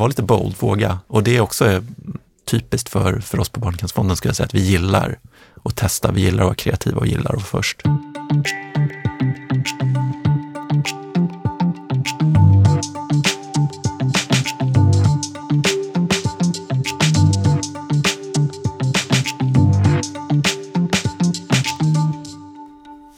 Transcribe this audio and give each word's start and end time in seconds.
Var 0.00 0.08
lite 0.08 0.22
bold, 0.22 0.54
våga. 0.58 0.98
Och 1.06 1.22
det 1.22 1.36
är 1.36 1.40
också 1.40 1.82
typiskt 2.44 2.88
för, 2.88 3.20
för 3.20 3.40
oss 3.40 3.48
på 3.48 3.60
Barncancerfonden, 3.60 4.16
skulle 4.16 4.28
jag 4.28 4.36
säga, 4.36 4.44
att 4.44 4.54
vi 4.54 4.60
gillar 4.60 5.18
att 5.64 5.76
testa, 5.76 6.12
vi 6.12 6.20
gillar 6.20 6.42
att 6.42 6.46
vara 6.46 6.54
kreativa 6.54 6.98
och 6.98 7.06
gillar 7.06 7.30
att 7.30 7.30
vara 7.30 7.40
först. 7.40 7.82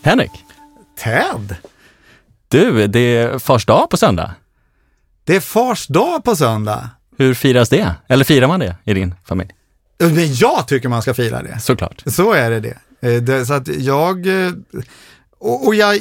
Henrik, 0.02 0.30
Ted! 0.96 1.56
du, 2.48 2.86
det 2.86 3.16
är 3.16 3.38
fars 3.38 3.66
dag 3.66 3.90
på 3.90 3.96
söndag. 3.96 4.34
Det 5.24 5.36
är 5.36 5.40
fars 5.40 5.86
dag 5.86 6.24
på 6.24 6.36
söndag. 6.36 6.90
Hur 7.18 7.34
firas 7.34 7.68
det? 7.68 7.94
Eller 8.08 8.24
firar 8.24 8.48
man 8.48 8.60
det 8.60 8.76
i 8.84 8.94
din 8.94 9.14
familj? 9.24 9.50
Men 9.98 10.34
jag 10.34 10.68
tycker 10.68 10.88
man 10.88 11.02
ska 11.02 11.14
fira 11.14 11.42
det. 11.42 11.58
Såklart. 11.60 12.02
Så 12.06 12.32
är 12.32 12.50
det 12.50 12.60
det. 12.60 12.78
Eh, 13.08 13.22
det 13.22 13.46
så 13.46 13.54
att 13.54 13.68
jag, 13.68 14.26
eh, 14.46 14.52
och, 15.38 15.66
och 15.66 15.74
jag, 15.74 15.98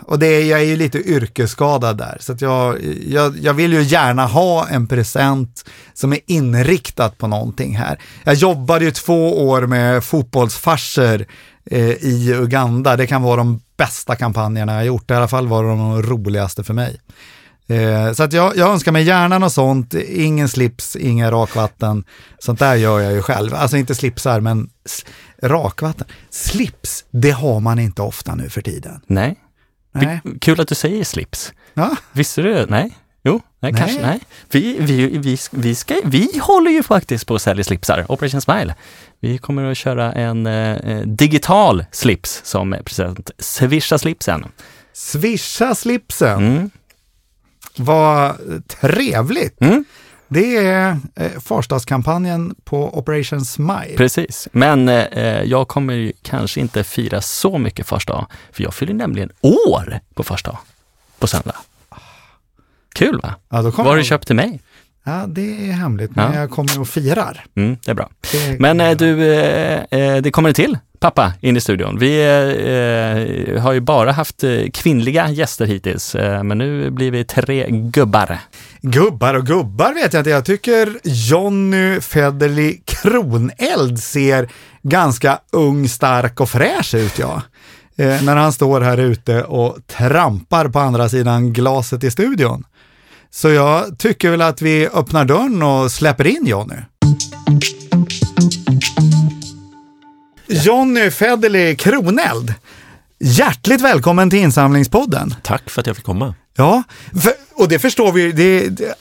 och 0.00 0.18
det, 0.18 0.26
är- 0.26 0.44
jag 0.44 0.60
är 0.60 0.64
ju 0.64 0.76
lite 0.76 0.98
yrkesskadad 0.98 1.98
där, 1.98 2.16
så 2.20 2.32
att 2.32 2.40
jag, 2.40 2.76
jag, 3.06 3.38
jag 3.42 3.54
vill 3.54 3.72
ju 3.72 3.82
gärna 3.82 4.26
ha 4.26 4.68
en 4.68 4.86
present 4.86 5.64
som 5.94 6.12
är 6.12 6.18
inriktad 6.26 7.08
på 7.10 7.26
någonting 7.26 7.76
här. 7.76 7.98
Jag 8.24 8.34
jobbade 8.34 8.84
ju 8.84 8.90
två 8.90 9.48
år 9.48 9.66
med 9.66 10.04
fotbollsfarser 10.04 11.26
eh, 11.70 11.80
i 11.90 12.32
Uganda, 12.42 12.96
det 12.96 13.06
kan 13.06 13.22
vara 13.22 13.36
de 13.36 13.60
bästa 13.76 14.16
kampanjerna 14.16 14.74
jag 14.74 14.84
gjort, 14.86 15.10
i 15.10 15.14
alla 15.14 15.28
fall 15.28 15.48
var 15.48 15.64
de 15.64 16.02
roligaste 16.02 16.64
för 16.64 16.74
mig. 16.74 17.00
Eh, 17.68 18.12
så 18.12 18.22
att 18.22 18.32
jag, 18.32 18.56
jag 18.56 18.70
önskar 18.70 18.92
mig 18.92 19.02
gärna 19.04 19.38
något 19.38 19.52
sånt, 19.52 19.94
ingen 19.94 20.48
slips, 20.48 20.96
inga 20.96 21.30
rakvatten. 21.30 22.04
Sånt 22.38 22.58
där 22.58 22.74
gör 22.74 23.00
jag 23.00 23.12
ju 23.12 23.22
själv. 23.22 23.54
Alltså 23.54 23.76
inte 23.76 23.94
slipsar, 23.94 24.40
men 24.40 24.70
rakvatten. 25.42 26.06
Slips, 26.30 27.04
det 27.10 27.30
har 27.30 27.60
man 27.60 27.78
inte 27.78 28.02
ofta 28.02 28.34
nu 28.34 28.50
för 28.50 28.60
tiden. 28.62 29.00
Nej. 29.06 29.36
Nej. 29.94 30.20
Kul 30.40 30.60
att 30.60 30.68
du 30.68 30.74
säger 30.74 31.04
slips. 31.04 31.52
Ja, 31.74 31.96
Visste 32.12 32.42
du? 32.42 32.66
Nej? 32.68 32.98
Jo, 33.24 33.40
nej, 33.60 33.72
Nej. 33.72 33.80
kanske. 33.82 34.02
Nej. 34.06 34.20
Vi, 34.50 34.76
vi, 34.80 35.18
vi, 35.18 35.38
vi, 35.50 35.74
ska, 35.74 35.94
vi 36.04 36.38
håller 36.42 36.70
ju 36.70 36.82
faktiskt 36.82 37.26
på 37.26 37.34
att 37.34 37.42
sälja 37.42 37.64
slipsar, 37.64 38.04
Operation 38.08 38.40
Smile. 38.40 38.74
Vi 39.20 39.38
kommer 39.38 39.64
att 39.70 39.76
köra 39.78 40.12
en 40.12 40.46
eh, 40.46 41.00
digital 41.06 41.84
slips 41.92 42.40
som 42.44 42.76
present. 42.84 43.30
Swisha 43.38 43.98
slipsen. 43.98 44.44
swisha 44.92 45.74
slipsen, 45.74 46.38
Mm. 46.56 46.70
Vad 47.78 48.34
trevligt. 48.66 49.60
Mm. 49.60 49.84
Det 50.28 50.56
är 50.56 50.96
eh, 51.16 51.30
farsdagskampanjen 51.40 52.54
på 52.64 52.98
Operation 52.98 53.44
Smile. 53.44 53.96
Precis, 53.96 54.48
men 54.52 54.88
eh, 54.88 55.42
jag 55.42 55.68
kommer 55.68 55.94
ju 55.94 56.12
kanske 56.22 56.60
inte 56.60 56.84
fira 56.84 57.20
så 57.20 57.58
mycket 57.58 57.86
första 57.86 58.12
dag, 58.12 58.26
för 58.52 58.62
jag 58.62 58.74
fyller 58.74 58.94
nämligen 58.94 59.30
år 59.40 60.00
på 60.14 60.22
första 60.22 60.50
dag, 60.50 60.58
på 61.18 61.26
söndag. 61.26 61.56
Kul 62.94 63.20
va? 63.22 63.34
Ja, 63.48 63.62
Vad 63.62 63.86
har 63.86 63.96
du 63.96 64.04
köpt 64.04 64.26
till 64.26 64.36
mig? 64.36 64.60
Ja, 65.08 65.24
det 65.28 65.68
är 65.68 65.72
hemligt, 65.72 66.16
men 66.16 66.32
Ja. 66.32 66.40
jag 66.40 66.50
kommer 66.50 66.80
och 66.80 66.88
firar. 66.88 67.44
Mm, 67.56 67.76
det 67.84 67.90
är 67.90 67.94
bra. 67.94 68.10
Det 68.32 68.60
Men 68.60 68.70
kommer 68.78 68.84
eh, 68.84 68.88
jag. 68.88 68.98
du, 68.98 69.32
eh, 69.34 69.82
eh, 69.90 70.22
det 70.22 70.30
kommer 70.30 70.52
till 70.52 70.78
pappa 71.00 71.32
in 71.40 71.56
i 71.56 71.60
studion. 71.60 71.98
Vi 71.98 72.20
eh, 72.20 73.54
eh, 73.54 73.62
har 73.62 73.72
ju 73.72 73.80
bara 73.80 74.12
haft 74.12 74.44
kvinnliga 74.74 75.30
gäster 75.30 75.66
hittills, 75.66 76.14
eh, 76.14 76.42
men 76.42 76.58
nu 76.58 76.90
blir 76.90 77.10
vi 77.10 77.24
tre 77.24 77.66
gubbar. 77.70 78.38
Gubbar 78.82 79.34
och 79.34 79.46
gubbar 79.46 79.94
vet 79.94 80.12
jag 80.12 80.20
inte. 80.20 80.30
Jag 80.30 80.44
tycker 80.44 80.98
Jonny 81.04 82.00
Federley 82.00 82.76
Kroneld 82.84 83.98
ser 84.00 84.48
ganska 84.82 85.38
ung, 85.52 85.88
stark 85.88 86.40
och 86.40 86.48
fräsch 86.50 86.94
ut, 86.94 87.18
ja. 87.18 87.42
Eh, 87.96 88.22
när 88.22 88.36
han 88.36 88.52
står 88.52 88.80
här 88.80 88.98
ute 88.98 89.42
och 89.42 89.76
trampar 89.86 90.68
på 90.68 90.78
andra 90.78 91.08
sidan 91.08 91.52
glaset 91.52 92.04
i 92.04 92.10
studion. 92.10 92.64
Så 93.30 93.50
jag 93.50 93.98
tycker 93.98 94.30
väl 94.30 94.42
att 94.42 94.62
vi 94.62 94.88
öppnar 94.88 95.24
dörren 95.24 95.62
och 95.62 95.92
släpper 95.92 96.26
in 96.26 96.46
Jonny. 96.46 96.76
Jonny 100.46 101.10
Federley 101.10 101.76
Kroneld, 101.76 102.54
hjärtligt 103.18 103.80
välkommen 103.80 104.30
till 104.30 104.38
Insamlingspodden. 104.38 105.34
Tack 105.42 105.70
för 105.70 105.80
att 105.80 105.86
jag 105.86 105.96
fick 105.96 106.04
komma. 106.04 106.34
Ja, 106.56 106.82
för, 107.22 107.32
och 107.54 107.68
det 107.68 107.78
förstår 107.78 108.12
vi 108.12 108.32
det, 108.32 108.68
det, 108.68 108.94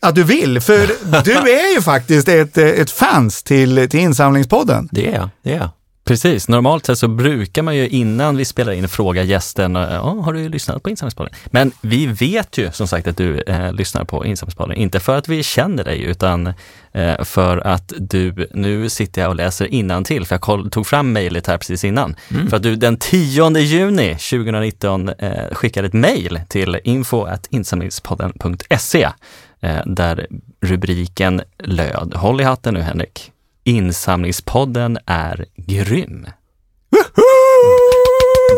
att 0.00 0.14
du 0.14 0.22
vill, 0.22 0.60
för 0.60 0.86
du 1.24 1.32
är 1.32 1.74
ju 1.74 1.82
faktiskt 1.82 2.28
ett, 2.28 2.58
ett 2.58 2.90
fans 2.90 3.42
till, 3.42 3.88
till 3.90 4.00
Insamlingspodden. 4.00 4.88
Det 4.92 5.08
är 5.08 5.14
jag, 5.14 5.30
det 5.42 5.52
är 5.52 5.56
jag. 5.56 5.68
Precis, 6.10 6.48
normalt 6.48 6.86
sett 6.86 6.98
så 6.98 7.08
brukar 7.08 7.62
man 7.62 7.76
ju 7.76 7.88
innan 7.88 8.36
vi 8.36 8.44
spelar 8.44 8.72
in 8.72 8.88
fråga 8.88 9.22
gästen, 9.22 9.76
eh, 9.76 10.22
har 10.22 10.32
du 10.32 10.48
lyssnat 10.48 10.82
på 10.82 10.90
Insamlingspodden? 10.90 11.34
Men 11.46 11.72
vi 11.80 12.06
vet 12.06 12.58
ju 12.58 12.70
som 12.72 12.88
sagt 12.88 13.08
att 13.08 13.16
du 13.16 13.40
eh, 13.40 13.72
lyssnar 13.72 14.04
på 14.04 14.26
Insamlingspodden, 14.26 14.76
inte 14.76 15.00
för 15.00 15.16
att 15.16 15.28
vi 15.28 15.42
känner 15.42 15.84
dig 15.84 16.02
utan 16.02 16.46
eh, 16.92 17.24
för 17.24 17.58
att 17.58 17.92
du, 17.98 18.48
nu 18.54 18.88
sitter 18.88 19.22
jag 19.22 19.28
och 19.28 19.36
läser 19.36 20.04
till 20.04 20.26
för 20.26 20.38
jag 20.42 20.72
tog 20.72 20.86
fram 20.86 21.12
mejlet 21.12 21.46
här 21.46 21.58
precis 21.58 21.84
innan, 21.84 22.16
för 22.48 22.56
att 22.56 22.62
du 22.62 22.76
den 22.76 22.96
10 22.96 23.58
juni 23.58 24.08
2019 24.08 25.08
eh, 25.08 25.44
skickade 25.52 25.88
ett 25.88 25.94
mejl 25.94 26.40
till 26.48 26.78
info.insamlingspodden.se 26.84 29.08
eh, 29.60 29.80
där 29.86 30.26
rubriken 30.60 31.42
löd, 31.58 32.14
håll 32.14 32.40
i 32.40 32.44
hatten 32.44 32.74
nu 32.74 32.80
Henrik, 32.80 33.29
Insamlingspodden 33.64 34.98
är 35.06 35.44
grym. 35.56 36.26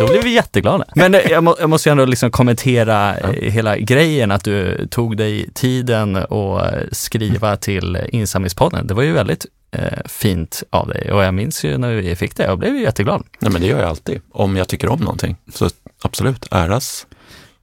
Då 0.01 0.07
blev 0.07 0.23
vi 0.23 0.35
jätteglada. 0.35 0.85
Men 0.95 1.15
eh, 1.15 1.21
jag, 1.31 1.45
må, 1.45 1.57
jag 1.61 1.71
måste 1.71 1.89
ju 1.89 1.91
ändå 1.91 2.05
liksom 2.05 2.31
kommentera 2.31 3.19
eh, 3.19 3.31
hela 3.31 3.79
grejen 3.79 4.31
att 4.31 4.45
du 4.45 4.87
tog 4.91 5.17
dig 5.17 5.51
tiden 5.55 6.17
att 6.17 6.63
skriva 6.93 7.57
till 7.57 7.99
Insamlingspodden. 8.09 8.87
Det 8.87 8.95
var 8.95 9.03
ju 9.03 9.13
väldigt 9.13 9.47
eh, 9.71 9.99
fint 10.07 10.63
av 10.71 10.89
dig 10.89 11.13
och 11.13 11.25
jag 11.25 11.35
minns 11.35 11.65
ju 11.65 11.79
när 11.79 11.95
vi 11.95 12.17
fick 12.17 12.37
det, 12.37 12.45
jag 12.45 12.59
blev 12.59 12.75
ju 12.75 12.83
jätteglad. 12.83 13.23
Nej, 13.39 13.53
men 13.53 13.61
det 13.61 13.67
gör 13.67 13.81
jag 13.81 13.89
alltid, 13.89 14.21
om 14.33 14.57
jag 14.57 14.69
tycker 14.69 14.89
om 14.89 15.01
någonting. 15.01 15.37
Så 15.55 15.71
absolut, 16.03 16.47
äras 16.51 17.07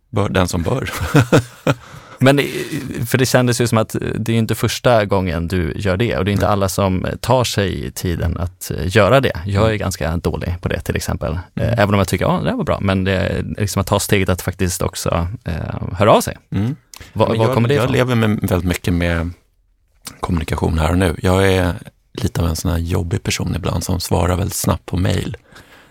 bör 0.10 0.30
den 0.30 0.48
som 0.48 0.64
bör. 0.64 0.92
Men 2.20 2.40
eh, 2.40 2.46
för 3.06 3.18
det 3.18 3.26
kändes 3.26 3.62
ju 3.62 3.68
som 3.68 3.78
att 3.78 3.96
det 4.16 4.32
är 4.32 4.38
inte 4.38 4.56
första 4.56 5.06
gången 5.06 5.48
du 5.48 5.74
gör 5.76 5.98
det 5.98 6.18
och 6.18 6.26
det 6.26 6.32
är 6.32 6.34
inte 6.34 6.48
alla 6.48 6.70
som 6.70 7.08
tar 7.20 7.44
sig 7.44 7.92
tiden 7.92 8.38
att 8.38 8.72
eh, 8.72 8.96
göra 8.96 9.22
det. 9.22 9.42
Jag 9.46 9.72
är 9.72 9.76
ganska 9.76 10.18
dålig 10.18 10.56
på 10.62 10.70
det 10.70 10.80
till 10.82 10.96
exempel. 10.96 11.34
Eh, 11.56 11.80
Även 11.80 11.94
om 11.94 11.98
jag 11.98 12.08
tycker, 12.08 12.26
ja 12.26 12.40
det 12.44 12.50
här 12.50 12.58
var 12.58 12.64
bra, 12.64 12.80
men 12.82 13.04
det 13.04 13.46
liksom 13.58 13.80
att 13.80 13.88
ta 13.88 14.00
steget 14.00 14.30
att 14.30 14.42
faktiskt 14.42 14.82
också 14.82 15.28
eh, 15.46 15.54
höra 15.94 16.12
av 16.12 16.22
sig. 16.22 16.38
Mm. 16.52 16.76
Var, 17.14 17.36
jag, 17.36 17.54
kommer 17.54 17.70
det 17.70 17.76
jag 17.76 17.84
ifrån? 17.84 17.94
lever 17.96 18.16
med, 18.16 18.40
väldigt 18.42 18.68
mycket 18.68 18.94
med 18.94 19.32
kommunikation 20.20 20.80
här 20.80 20.92
och 20.92 20.98
nu. 20.98 21.16
Jag 21.22 21.54
är 21.54 21.74
lite 22.14 22.42
av 22.42 22.48
en 22.48 22.56
sån 22.56 22.72
här 22.72 22.78
jobbig 22.78 23.24
person 23.24 23.56
ibland 23.56 23.84
som 23.84 24.00
svarar 24.00 24.36
väldigt 24.36 24.56
snabbt 24.56 24.86
på 24.86 24.98
mejl. 24.98 25.38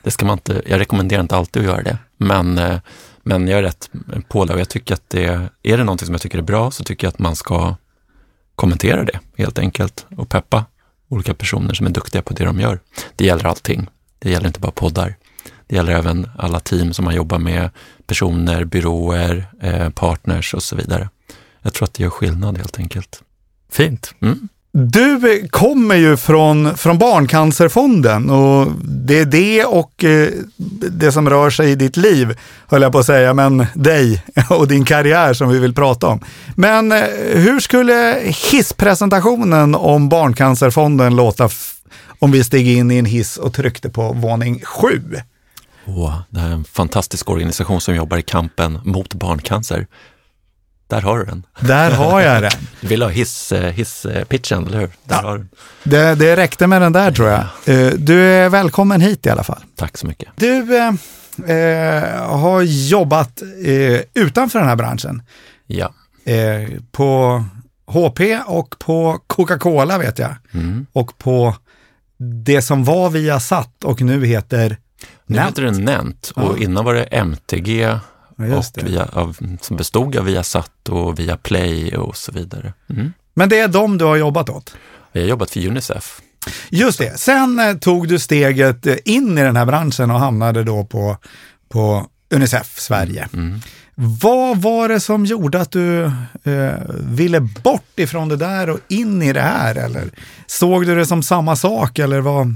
Det 0.03 0.11
ska 0.11 0.27
man 0.27 0.33
inte, 0.33 0.63
jag 0.67 0.81
rekommenderar 0.81 1.21
inte 1.21 1.37
alltid 1.37 1.63
att 1.63 1.69
göra 1.69 1.83
det, 1.83 1.99
men, 2.17 2.59
eh, 2.59 2.79
men 3.23 3.49
jag 3.49 3.59
är 3.59 3.63
rätt 3.63 3.91
på 4.29 4.41
och 4.41 4.61
jag 4.61 4.69
tycker 4.69 4.95
att 4.95 5.11
det, 5.11 5.51
är 5.63 5.77
det 5.77 5.85
någonting 5.85 6.07
som 6.07 6.15
jag 6.15 6.21
tycker 6.21 6.39
är 6.39 6.43
bra 6.43 6.71
så 6.71 6.85
tycker 6.85 7.07
jag 7.07 7.13
att 7.13 7.19
man 7.19 7.37
ska 7.37 7.75
kommentera 8.55 9.05
det 9.05 9.21
helt 9.37 9.59
enkelt 9.59 10.07
och 10.17 10.29
peppa 10.29 10.65
olika 11.09 11.35
personer 11.35 11.75
som 11.75 11.87
är 11.87 11.91
duktiga 11.91 12.23
på 12.23 12.35
det 12.35 12.45
de 12.45 12.61
gör. 12.61 12.81
Det 13.17 13.25
gäller 13.25 13.47
allting. 13.47 13.89
Det 14.19 14.31
gäller 14.31 14.47
inte 14.47 14.61
bara 14.61 14.73
poddar. 14.73 15.17
Det 15.67 15.77
gäller 15.77 15.93
även 15.93 16.31
alla 16.39 16.61
team 16.61 16.93
som 16.93 17.05
man 17.05 17.15
jobbar 17.15 17.39
med, 17.39 17.71
personer, 18.07 18.65
byråer, 18.65 19.47
eh, 19.61 19.91
partners 19.91 20.55
och 20.55 20.63
så 20.63 20.77
vidare. 20.77 21.09
Jag 21.63 21.75
tror 21.75 21.85
att 21.85 21.95
det 21.95 22.03
gör 22.03 22.11
skillnad 22.11 22.59
helt 22.59 22.79
enkelt. 22.79 23.23
Fint. 23.71 24.15
Mm. 24.21 24.49
Du 24.87 25.49
kommer 25.51 25.95
ju 25.95 26.17
från, 26.17 26.77
från 26.77 26.99
Barncancerfonden 26.99 28.31
och 28.31 28.73
det 28.85 29.19
är 29.19 29.25
det 29.25 29.65
och 29.65 30.05
eh, 30.05 30.29
det 30.91 31.13
som 31.13 31.31
rör 31.31 31.51
sig 31.51 31.71
i 31.71 31.75
ditt 31.75 31.97
liv, 31.97 32.39
höll 32.67 32.83
jag 32.83 32.93
på 32.93 32.99
att 32.99 33.07
säga, 33.07 33.35
men 33.35 33.67
dig 33.75 34.25
och 34.51 34.69
din 34.69 34.85
karriär 34.85 35.35
som 35.35 35.49
vi 35.49 35.59
vill 35.59 35.75
prata 35.75 36.07
om. 36.07 36.21
Men 36.57 36.93
eh, 36.93 37.05
hur 37.35 37.61
skulle 37.61 38.23
hisspresentationen 38.51 39.75
om 39.75 40.09
Barncancerfonden 40.09 41.17
låta 41.17 41.49
om 42.19 42.31
vi 42.31 42.45
steg 42.45 42.69
in 42.69 42.91
i 42.91 42.97
en 42.97 43.05
hiss 43.05 43.37
och 43.37 43.55
tryckte 43.55 43.91
på 43.91 44.13
våning 44.13 44.61
sju? 44.65 45.03
Oh, 45.87 46.15
det 46.31 46.41
här 46.41 46.49
är 46.49 46.53
en 46.53 46.65
fantastisk 46.65 47.31
organisation 47.31 47.81
som 47.81 47.95
jobbar 47.95 48.17
i 48.17 48.23
kampen 48.23 48.79
mot 48.85 49.15
barncancer. 49.15 49.87
Där 50.89 51.01
har 51.01 51.19
du 51.19 51.25
den. 51.25 51.47
Där 51.61 51.91
har 51.91 52.21
jag 52.21 52.43
den. 52.43 52.51
Du 52.81 52.87
vill 52.89 53.03
ha 53.03 53.09
hiss, 53.09 53.53
eh, 53.53 53.73
hisspitchen, 53.73 54.67
eller 54.67 54.79
hur? 54.81 54.87
Där 55.05 55.17
Ja. 55.23 55.29
har 55.29 55.39
du. 55.39 55.47
Det, 55.85 56.15
det 56.15 56.37
räckte 56.37 56.67
med 56.67 56.83
den 56.83 56.93
där 56.93 57.13
tror 57.13 57.29
jag. 57.29 57.41
Eh, 57.65 57.93
Du 57.99 58.21
är 58.25 58.49
välkommen 58.49 59.01
hit 59.01 59.27
i 59.27 59.31
alla 59.31 59.45
fall. 59.45 59.63
Tack 59.77 59.97
så 59.99 60.07
mycket. 60.07 60.29
Du 60.37 60.77
eh, 60.79 60.89
eh, 61.57 62.27
har 62.39 62.63
jobbat 62.63 63.43
eh, 63.65 64.01
utanför 64.15 64.59
den 64.59 64.69
här 64.69 64.77
branschen 64.77 65.23
Ja, 65.67 65.95
eh, 66.25 66.69
på 66.93 67.45
HP 67.87 68.21
och 68.47 68.75
på 68.79 69.19
Coca-Cola 69.27 69.99
vet 69.99 70.19
jag. 70.19 70.35
Mm. 70.55 70.87
Och 70.93 71.19
på 71.19 71.55
det 72.45 72.63
som 72.63 72.85
var 72.85 73.11
Viasat 73.11 73.85
och 73.85 74.01
nu 74.01 74.27
heter 74.27 74.77
Nu 75.27 75.37
Nent. 75.37 75.49
heter 75.49 75.63
det 75.63 75.71
Nent 75.71 76.33
och 76.37 76.59
Ja. 76.59 76.63
innan 76.65 76.85
var 76.85 76.95
det 76.95 77.03
MTG 77.05 77.99
Ja, 78.39 78.57
och 78.57 78.65
via, 78.89 79.05
av, 79.05 79.37
som 79.61 79.77
bestod 79.77 80.17
av 80.17 80.25
Viasat 80.25 80.89
och 80.89 81.19
via 81.19 81.37
Play 81.37 81.97
och 81.97 82.17
så 82.17 82.33
vidare. 82.33 82.73
Mm. 82.91 83.13
Men 83.35 83.49
det 83.49 83.59
är 83.59 83.69
de 83.69 83.99
du 83.99 84.05
har 84.05 84.17
jobbat 84.17 84.49
åt. 84.49 84.75
Jag 85.13 85.23
har 85.23 85.29
jobbat 85.29 85.51
för 85.51 85.67
Unicef. 85.67 86.21
Just 86.71 86.99
det. 86.99 87.19
Sen 87.19 87.59
eh, 87.59 87.77
tog 87.77 88.09
du 88.09 88.19
steget 88.19 88.87
eh, 88.87 88.97
in 89.05 89.39
i 89.39 89.43
den 89.43 89.57
här 89.57 89.67
branschen 89.67 90.11
och 90.11 90.21
hamnade 90.21 90.65
då 90.65 90.85
på, 90.85 91.17
på 91.69 92.07
Unicef 92.31 92.79
Sverige. 92.79 93.29
Mm. 93.33 93.61
Vad 93.95 94.63
var 94.63 94.89
det 94.89 95.01
som 95.01 95.27
gjorde 95.27 95.61
att 95.61 95.71
du 95.71 96.05
eh, 96.45 96.75
ville 97.01 97.41
bort 97.41 97.93
ifrån 97.97 98.29
det 98.29 98.37
där 98.37 98.71
och 98.71 98.79
in 98.89 99.23
i 99.23 99.33
det 99.33 99.41
här? 99.41 99.75
Eller 99.75 100.11
såg 100.47 100.87
du 100.87 100.95
det 100.95 101.07
som 101.07 101.23
samma 101.23 101.57
sak 101.57 101.99
eller 101.99 102.21
vad? 102.21 102.55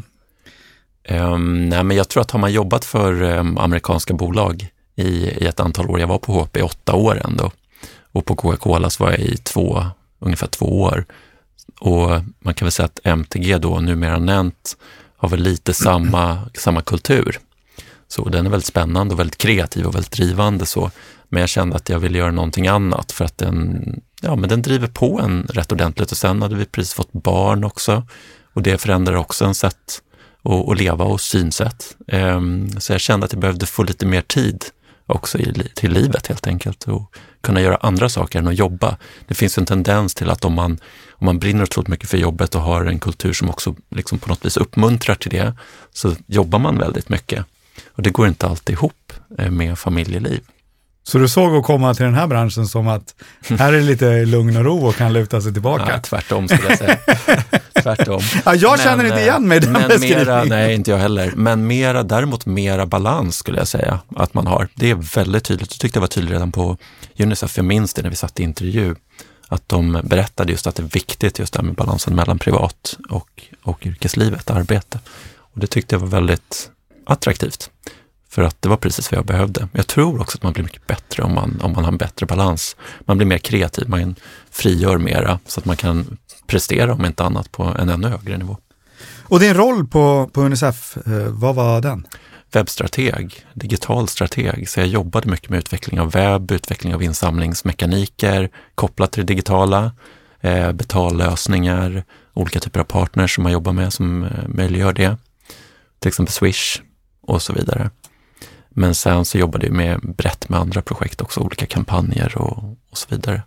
Um, 1.08 1.69
nej, 1.69 1.84
men 1.84 1.96
jag 1.96 2.08
tror 2.08 2.20
att 2.20 2.31
har 2.31 2.38
man 2.38 2.52
jobbat 2.52 2.84
för 2.84 3.23
um, 3.23 3.58
amerikanska 3.58 4.14
bolag 4.14 4.71
i, 4.97 5.29
i 5.29 5.47
ett 5.47 5.61
antal 5.61 5.91
år, 5.91 6.00
jag 6.00 6.06
var 6.06 6.19
på 6.19 6.33
HP 6.33 6.56
i 6.56 6.62
åtta 6.62 6.94
år 6.94 7.21
ändå 7.25 7.50
och 8.12 8.25
på 8.25 8.37
Coca-Cola 8.37 8.91
så 8.91 9.05
var 9.05 9.11
jag 9.11 9.21
i 9.21 9.37
två, 9.37 9.87
ungefär 10.19 10.47
två 10.47 10.83
år. 10.83 11.05
Och 11.81 12.11
man 12.39 12.55
kan 12.55 12.67
väl 12.67 12.73
säga 12.73 12.87
att 12.87 13.00
MTG 13.05 13.59
då, 13.59 13.81
numera 13.81 14.19
Nent, 14.19 14.77
har 15.17 15.29
väl 15.29 15.41
lite 15.41 15.75
samma, 15.75 16.39
samma 16.55 16.83
kultur. 16.83 17.39
Så 18.09 18.29
den 18.29 18.47
är 18.47 18.50
väldigt 18.50 18.67
spännande 18.67 19.15
och 19.15 19.21
väldigt 19.21 19.39
kreativ 19.39 19.87
och 19.87 19.94
väldigt 19.94 20.12
drivande 20.12 20.67
så. 20.67 20.91
Men 21.29 21.41
jag 21.41 21.49
kände 21.49 21.77
att 21.77 21.89
jag 21.89 21.99
ville 21.99 22.19
göra 22.19 22.31
någonting 22.31 22.67
annat 22.67 23.12
för 23.12 23.25
att 23.25 23.39
den, 23.39 23.85
ja, 24.21 24.37
men 24.37 24.49
den 24.49 24.62
driver 24.62 24.89
på 24.89 25.21
en 25.21 25.47
rätt 25.50 25.73
ordentligt 25.73 26.11
och 26.11 26.17
sen 26.17 26.43
hade 26.43 26.56
vi 26.56 26.65
precis 26.65 26.94
fått 26.94 27.12
barn 27.12 27.65
också 27.65 28.06
och 28.53 28.62
det 28.62 28.79
förändrar 28.79 29.15
också 29.15 29.44
en 29.44 29.55
sätt 29.55 30.03
att, 30.43 30.69
att 30.69 30.79
leva 30.79 31.05
och 31.05 31.21
synsätt. 31.21 31.97
Ehm, 32.09 32.81
så 32.81 32.93
jag 32.93 33.00
kände 33.00 33.27
att 33.27 33.33
jag 33.33 33.41
behövde 33.41 33.67
få 33.67 33.83
lite 33.83 34.06
mer 34.06 34.21
tid 34.21 34.65
också 35.06 35.38
i, 35.38 35.69
till 35.75 35.93
livet 35.93 36.26
helt 36.26 36.46
enkelt 36.46 36.84
och 36.84 37.14
kunna 37.40 37.60
göra 37.60 37.76
andra 37.76 38.08
saker 38.08 38.38
än 38.38 38.49
att 38.49 38.58
jobba. 38.58 38.96
Det 39.28 39.34
finns 39.34 39.58
en 39.58 39.66
tendens 39.66 40.14
till 40.14 40.31
att 40.31 40.44
om 40.44 40.52
man, 40.52 40.78
om 41.10 41.26
man 41.26 41.38
brinner 41.38 41.62
otroligt 41.62 41.88
mycket 41.88 42.08
för 42.08 42.19
jobbet 42.19 42.54
och 42.54 42.60
har 42.60 42.84
en 42.84 42.99
kultur 43.00 43.32
som 43.32 43.50
också 43.50 43.75
liksom 43.90 44.19
på 44.19 44.28
något 44.28 44.44
vis 44.44 44.56
uppmuntrar 44.56 45.14
till 45.14 45.31
det, 45.31 45.54
så 45.93 46.14
jobbar 46.26 46.58
man 46.58 46.78
väldigt 46.78 47.08
mycket. 47.08 47.44
Och 47.94 48.02
det 48.02 48.10
går 48.10 48.28
inte 48.28 48.46
alltid 48.46 48.72
ihop 48.72 49.12
eh, 49.38 49.50
med 49.50 49.78
familjeliv. 49.78 50.40
Så 51.05 51.19
du 51.19 51.28
såg 51.28 51.56
att 51.56 51.64
komma 51.64 51.94
till 51.94 52.05
den 52.05 52.14
här 52.14 52.26
branschen 52.26 52.66
som 52.66 52.88
att 52.88 53.14
här 53.58 53.72
är 53.72 53.76
det 53.76 53.82
lite 53.82 54.25
lugn 54.25 54.56
och 54.56 54.64
ro 54.64 54.87
och 54.87 54.96
kan 54.96 55.12
luta 55.12 55.40
sig 55.40 55.52
tillbaka? 55.52 55.84
Ja, 55.88 56.00
tvärtom 56.00 56.48
skulle 56.48 56.69
jag 56.69 56.78
säga. 56.78 56.98
tvärtom. 57.72 58.20
Ja, 58.44 58.54
jag 58.54 58.70
Men, 58.70 58.78
känner 58.78 59.04
inte 59.04 59.16
eh, 59.16 59.22
igen 59.22 59.48
mig 59.48 59.56
i 59.56 59.60
den 59.60 59.72
men 59.72 60.00
mera, 60.00 60.44
Nej, 60.44 60.74
inte 60.74 60.90
jag 60.90 60.98
heller. 60.98 61.32
Men 61.36 61.66
mera, 61.66 62.02
däremot 62.02 62.46
mera 62.46 62.86
balans 62.86 63.36
skulle 63.36 63.58
jag 63.58 63.69
säga 63.69 64.00
att 64.16 64.34
man 64.34 64.46
har. 64.46 64.69
Det 64.74 64.90
är 64.90 64.94
väldigt 64.94 65.44
tydligt. 65.44 65.72
Jag 65.72 65.80
tyckte 65.80 65.98
det 65.98 66.00
var 66.00 66.08
tydligt 66.08 66.32
redan 66.32 66.52
på 66.52 66.76
Unicef. 67.19 67.56
Jag 67.56 67.64
minns 67.64 67.94
det 67.94 68.02
när 68.02 68.10
vi 68.10 68.16
satt 68.16 68.40
i 68.40 68.42
intervju. 68.42 68.94
Att 69.48 69.69
de 69.69 70.00
berättade 70.04 70.52
just 70.52 70.66
att 70.66 70.74
det 70.74 70.82
är 70.82 70.88
viktigt 70.88 71.38
just 71.38 71.52
det 71.52 71.58
här 71.58 71.64
med 71.64 71.74
balansen 71.74 72.14
mellan 72.14 72.38
privat 72.38 72.98
och, 73.08 73.42
och 73.62 73.86
yrkeslivet, 73.86 74.50
arbete. 74.50 74.98
Och 75.36 75.60
det 75.60 75.66
tyckte 75.66 75.94
jag 75.94 76.00
var 76.00 76.08
väldigt 76.08 76.70
attraktivt. 77.06 77.70
För 78.32 78.42
att 78.42 78.62
det 78.62 78.69
var 78.69 78.76
precis 78.76 79.10
vad 79.10 79.19
jag 79.19 79.26
behövde. 79.26 79.69
Jag 79.72 79.86
tror 79.86 80.20
också 80.20 80.38
att 80.38 80.42
man 80.42 80.52
blir 80.52 80.64
mycket 80.64 80.86
bättre 80.86 81.22
om 81.22 81.34
man, 81.34 81.60
om 81.62 81.72
man 81.72 81.84
har 81.84 81.92
en 81.92 81.98
bättre 81.98 82.26
balans. 82.26 82.76
Man 83.00 83.16
blir 83.16 83.26
mer 83.26 83.38
kreativ, 83.38 83.88
man 83.88 84.14
frigör 84.50 84.98
mera 84.98 85.38
så 85.46 85.60
att 85.60 85.66
man 85.66 85.76
kan 85.76 86.19
prestera 86.47 86.93
om 86.94 87.05
inte 87.05 87.25
annat 87.25 87.53
på 87.53 87.62
en 87.62 87.89
ännu 87.89 88.09
högre 88.09 88.37
nivå. 88.37 88.56
Och 89.23 89.41
din 89.41 89.55
roll 89.55 89.87
på, 89.87 90.31
på 90.33 90.43
Unicef, 90.43 90.97
eh, 91.06 91.12
vad 91.29 91.55
var 91.55 91.81
den? 91.81 92.06
webbstrateg, 92.53 93.47
digital 93.55 94.09
strateg, 94.09 94.69
så 94.69 94.81
jag 94.81 94.87
jobbade 94.87 95.31
mycket 95.31 95.50
med 95.50 95.59
utveckling 95.59 96.00
av 96.00 96.11
webb, 96.11 96.50
utveckling 96.50 96.94
av 96.94 97.03
insamlingsmekaniker 97.03 98.50
kopplat 98.75 99.12
till 99.12 99.27
det 99.27 99.33
digitala, 99.33 99.93
eh, 100.41 100.73
betallösningar, 100.73 102.05
olika 102.35 102.61
typer 102.61 102.81
av 102.81 102.85
partners 102.85 103.35
som 103.35 103.43
man 103.43 103.53
jobbar 103.53 103.73
med 103.73 103.93
som 103.93 104.25
eh, 104.25 104.49
möjliggör 104.49 104.93
det, 104.93 105.17
till 105.99 106.09
exempel 106.09 106.33
Swish 106.33 106.81
och 107.23 107.43
så 107.43 107.53
vidare. 107.53 107.91
Men 108.69 108.94
sen 108.94 109.25
så 109.25 109.39
jobbade 109.39 109.67
jag 109.67 109.75
med 109.75 110.00
brett 110.00 110.49
med 110.49 110.61
andra 110.61 110.83
projekt 110.83 111.21
också, 111.21 111.41
olika 111.41 111.67
kampanjer 111.67 112.39
och, 112.39 112.65
och 112.91 112.99
så 112.99 113.06
vidare. 113.11 113.43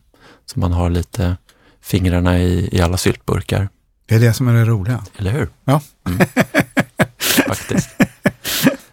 Så 0.45 0.59
man 0.59 0.71
har 0.71 0.89
lite 0.89 1.37
fingrarna 1.85 2.39
i, 2.39 2.69
i 2.71 2.81
alla 2.81 2.97
syltburkar, 2.97 3.69
Det 4.05 4.15
är 4.15 4.19
det 4.19 4.33
som 4.33 4.47
är 4.47 4.53
det 4.53 4.65
roliga. 4.65 5.03
eller 5.17 5.31
hur? 5.31 5.49
Ja. 5.65 5.81
Mm. 6.07 6.27
Faktiskt. 7.47 7.89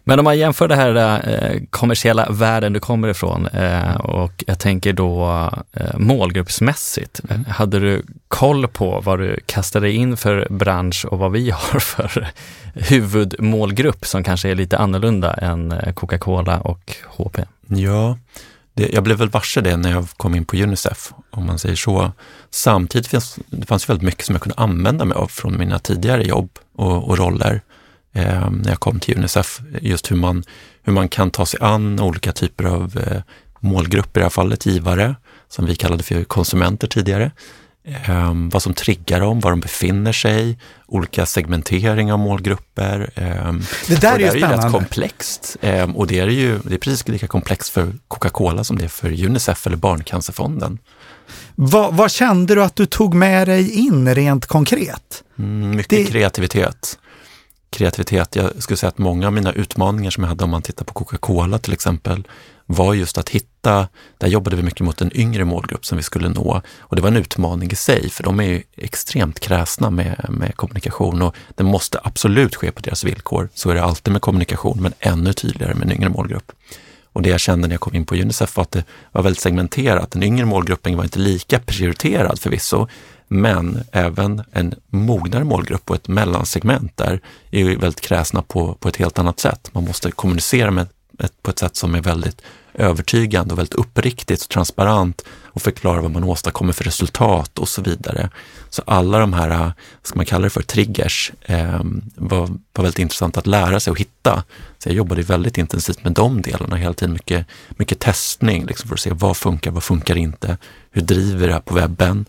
Men 0.04 0.18
om 0.18 0.24
man 0.24 0.38
jämför 0.38 0.68
det 0.68 0.76
här 0.76 0.94
eh, 1.28 1.60
kommersiella 1.70 2.28
världen 2.30 2.72
du 2.72 2.80
kommer 2.80 3.08
ifrån 3.08 3.46
eh, 3.46 3.94
och 3.96 4.44
jag 4.46 4.58
tänker 4.58 4.92
då 4.92 5.26
eh, 5.72 5.98
målgruppsmässigt. 5.98 7.20
Mm. 7.30 7.44
Hade 7.44 7.78
du 7.80 8.02
koll 8.28 8.68
på 8.68 9.00
vad 9.04 9.18
du 9.18 9.36
kastade 9.46 9.92
in 9.92 10.16
för 10.16 10.46
bransch 10.50 11.04
och 11.04 11.18
vad 11.18 11.32
vi 11.32 11.50
har 11.54 11.78
för 11.80 12.28
huvudmålgrupp 12.74 14.06
som 14.06 14.24
kanske 14.24 14.48
är 14.50 14.54
lite 14.54 14.78
annorlunda 14.78 15.34
än 15.34 15.72
eh, 15.72 15.92
Coca-Cola 15.92 16.60
och 16.60 16.96
HP? 17.16 17.38
Ja, 17.66 18.18
det, 18.74 18.88
jag 18.92 19.04
blev 19.04 19.18
väl 19.18 19.28
varse 19.28 19.60
det 19.60 19.76
när 19.76 19.90
jag 19.90 20.08
kom 20.16 20.34
in 20.34 20.44
på 20.44 20.56
Unicef, 20.56 21.12
om 21.30 21.46
man 21.46 21.58
säger 21.58 21.76
så. 21.76 22.12
Samtidigt 22.50 23.06
finns 23.06 23.38
det 23.46 23.66
fanns 23.66 23.88
väldigt 23.88 24.04
mycket 24.04 24.26
som 24.26 24.34
jag 24.34 24.42
kunde 24.42 24.58
använda 24.58 25.04
mig 25.04 25.16
av 25.16 25.26
från 25.26 25.58
mina 25.58 25.78
tidigare 25.78 26.22
jobb 26.22 26.58
och, 26.76 27.08
och 27.08 27.18
roller 27.18 27.60
eh, 28.12 28.50
när 28.50 28.68
jag 28.68 28.80
kom 28.80 29.00
till 29.00 29.18
Unicef. 29.18 29.60
Just 29.80 30.10
hur 30.10 30.16
man, 30.16 30.44
hur 30.82 30.92
man 30.92 31.08
kan 31.08 31.30
ta 31.30 31.46
sig 31.46 31.60
an 31.62 32.00
olika 32.00 32.32
typer 32.32 32.64
av 32.64 32.98
eh, 32.98 33.22
målgrupper, 33.60 34.20
i 34.20 34.22
det 34.22 34.24
här 34.24 34.30
fallet 34.30 34.66
givare, 34.66 35.16
som 35.48 35.66
vi 35.66 35.76
kallade 35.76 36.02
för 36.02 36.24
konsumenter 36.24 36.88
tidigare. 36.88 37.30
Eh, 37.84 38.32
vad 38.52 38.62
som 38.62 38.74
triggar 38.74 39.20
dem, 39.20 39.40
var 39.40 39.50
de 39.50 39.60
befinner 39.60 40.12
sig, 40.12 40.58
olika 40.86 41.26
segmentering 41.26 42.12
av 42.12 42.18
målgrupper. 42.18 43.10
Eh, 43.14 43.52
Det 43.88 44.00
där 44.00 44.12
är 44.14 44.18
ju 44.18 44.24
det 44.24 44.30
är 44.30 44.34
ju 44.34 44.40
rätt 44.40 44.48
spännande. 44.48 44.70
komplext. 44.70 45.56
Eh, 45.60 45.90
och 45.96 46.06
det 46.06 46.18
är 46.18 46.28
ju 46.28 46.58
det 46.64 46.74
är 46.74 46.78
precis 46.78 47.08
lika 47.08 47.26
komplext 47.26 47.68
för 47.72 47.92
Coca-Cola 48.08 48.64
som 48.64 48.78
det 48.78 48.84
är 48.84 48.88
för 48.88 49.24
Unicef 49.26 49.66
eller 49.66 49.76
Barncancerfonden. 49.76 50.78
Vad, 51.54 51.94
vad 51.94 52.10
kände 52.10 52.54
du 52.54 52.62
att 52.64 52.76
du 52.76 52.86
tog 52.86 53.14
med 53.14 53.48
dig 53.48 53.70
in 53.70 54.14
rent 54.14 54.46
konkret? 54.46 55.22
Mm, 55.38 55.70
mycket 55.70 55.88
Det- 55.90 56.04
kreativitet. 56.04 56.98
Kreativitet, 57.72 58.36
jag 58.36 58.62
skulle 58.62 58.76
säga 58.76 58.88
att 58.88 58.98
många 58.98 59.26
av 59.26 59.32
mina 59.32 59.52
utmaningar 59.52 60.10
som 60.10 60.24
jag 60.24 60.28
hade 60.28 60.44
om 60.44 60.50
man 60.50 60.62
tittar 60.62 60.84
på 60.84 60.94
Coca-Cola 60.94 61.58
till 61.58 61.72
exempel, 61.72 62.28
var 62.66 62.94
just 62.94 63.18
att 63.18 63.28
hitta, 63.28 63.88
där 64.18 64.28
jobbade 64.28 64.56
vi 64.56 64.62
mycket 64.62 64.80
mot 64.80 65.00
en 65.00 65.16
yngre 65.16 65.44
målgrupp 65.44 65.86
som 65.86 65.96
vi 65.96 66.02
skulle 66.02 66.28
nå. 66.28 66.62
Och 66.78 66.96
det 66.96 67.02
var 67.02 67.08
en 67.08 67.16
utmaning 67.16 67.70
i 67.70 67.74
sig, 67.74 68.10
för 68.10 68.22
de 68.22 68.40
är 68.40 68.44
ju 68.44 68.62
extremt 68.76 69.40
kräsna 69.40 69.90
med, 69.90 70.26
med 70.28 70.56
kommunikation 70.56 71.22
och 71.22 71.36
det 71.54 71.64
måste 71.64 72.00
absolut 72.04 72.54
ske 72.56 72.72
på 72.72 72.80
deras 72.80 73.04
villkor. 73.04 73.48
Så 73.54 73.70
är 73.70 73.74
det 73.74 73.82
alltid 73.82 74.12
med 74.12 74.22
kommunikation, 74.22 74.78
men 74.82 74.92
ännu 74.98 75.32
tydligare 75.32 75.74
med 75.74 75.82
en 75.82 75.92
yngre 75.92 76.08
målgrupp. 76.08 76.52
Och 77.12 77.22
det 77.22 77.30
jag 77.30 77.40
kände 77.40 77.68
när 77.68 77.74
jag 77.74 77.80
kom 77.80 77.94
in 77.94 78.04
på 78.04 78.14
Unicef 78.14 78.56
var 78.56 78.62
att 78.62 78.70
det 78.70 78.84
var 79.12 79.22
väldigt 79.22 79.42
segmenterat. 79.42 80.10
Den 80.10 80.22
yngre 80.22 80.46
målgruppen 80.46 80.96
var 80.96 81.04
inte 81.04 81.18
lika 81.18 81.58
prioriterad 81.58 82.40
förvisso, 82.40 82.88
men 83.32 83.84
även 83.92 84.42
en 84.52 84.74
mognare 84.90 85.44
målgrupp 85.44 85.90
och 85.90 85.96
ett 85.96 86.08
mellansegment 86.08 86.96
där 86.96 87.20
är 87.50 87.58
ju 87.58 87.76
väldigt 87.76 88.00
kräsna 88.00 88.42
på, 88.42 88.74
på 88.74 88.88
ett 88.88 88.96
helt 88.96 89.18
annat 89.18 89.40
sätt. 89.40 89.70
Man 89.72 89.84
måste 89.84 90.10
kommunicera 90.10 90.70
med 90.70 90.86
ett, 91.18 91.42
på 91.42 91.50
ett 91.50 91.58
sätt 91.58 91.76
som 91.76 91.94
är 91.94 92.00
väldigt 92.00 92.42
övertygande 92.74 93.54
och 93.54 93.58
väldigt 93.58 93.74
uppriktigt 93.74 94.42
och 94.42 94.48
transparent 94.48 95.24
och 95.30 95.62
förklara 95.62 96.00
vad 96.00 96.10
man 96.10 96.24
åstadkommer 96.24 96.72
för 96.72 96.84
resultat 96.84 97.58
och 97.58 97.68
så 97.68 97.82
vidare. 97.82 98.30
Så 98.70 98.82
alla 98.86 99.18
de 99.18 99.32
här, 99.32 99.48
vad 99.48 99.72
ska 100.02 100.16
man 100.16 100.26
kalla 100.26 100.44
det 100.44 100.50
för, 100.50 100.62
triggers 100.62 101.32
eh, 101.42 101.80
var, 102.14 102.46
var 102.72 102.82
väldigt 102.82 102.98
intressant 102.98 103.36
att 103.36 103.46
lära 103.46 103.80
sig 103.80 103.90
och 103.90 104.00
hitta. 104.00 104.44
Så 104.78 104.88
jag 104.88 104.96
jobbade 104.96 105.22
väldigt 105.22 105.58
intensivt 105.58 106.04
med 106.04 106.12
de 106.12 106.42
delarna 106.42 106.76
hela 106.76 106.94
tiden, 106.94 107.12
mycket, 107.12 107.46
mycket 107.68 107.98
testning 107.98 108.66
liksom 108.66 108.88
för 108.88 108.94
att 108.94 109.00
se 109.00 109.10
vad 109.10 109.36
funkar, 109.36 109.70
vad 109.70 109.82
funkar 109.82 110.16
inte, 110.16 110.58
hur 110.90 111.02
driver 111.02 111.46
det 111.46 111.52
här 111.52 111.60
på 111.60 111.74
webben, 111.74 112.26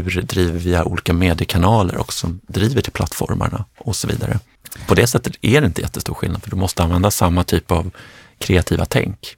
hur 0.00 0.22
driver 0.22 0.52
vi 0.52 0.58
via 0.58 0.84
olika 0.84 1.12
mediekanaler 1.12 1.98
också 1.98 2.18
som 2.18 2.40
driver 2.46 2.80
till 2.82 2.92
plattformarna 2.92 3.64
och 3.78 3.96
så 3.96 4.08
vidare. 4.08 4.38
På 4.86 4.94
det 4.94 5.06
sättet 5.06 5.32
är 5.40 5.60
det 5.60 5.66
inte 5.66 5.80
jättestor 5.80 6.14
skillnad 6.14 6.42
för 6.42 6.50
du 6.50 6.56
måste 6.56 6.82
använda 6.82 7.10
samma 7.10 7.44
typ 7.44 7.70
av 7.70 7.90
kreativa 8.38 8.84
tänk. 8.84 9.36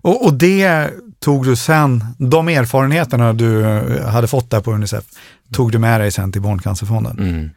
Och, 0.00 0.24
och 0.24 0.34
det 0.34 0.90
tog 1.18 1.44
du 1.44 1.56
sen, 1.56 2.04
de 2.18 2.48
erfarenheterna 2.48 3.32
du 3.32 3.64
eh, 3.64 4.08
hade 4.08 4.28
fått 4.28 4.50
där 4.50 4.60
på 4.60 4.72
Unicef, 4.72 5.04
tog 5.52 5.72
du 5.72 5.78
med 5.78 6.00
dig 6.00 6.12
sen 6.12 6.32
till 6.32 6.42
Barncancerfonden. 6.42 7.18
Mm. 7.18 7.50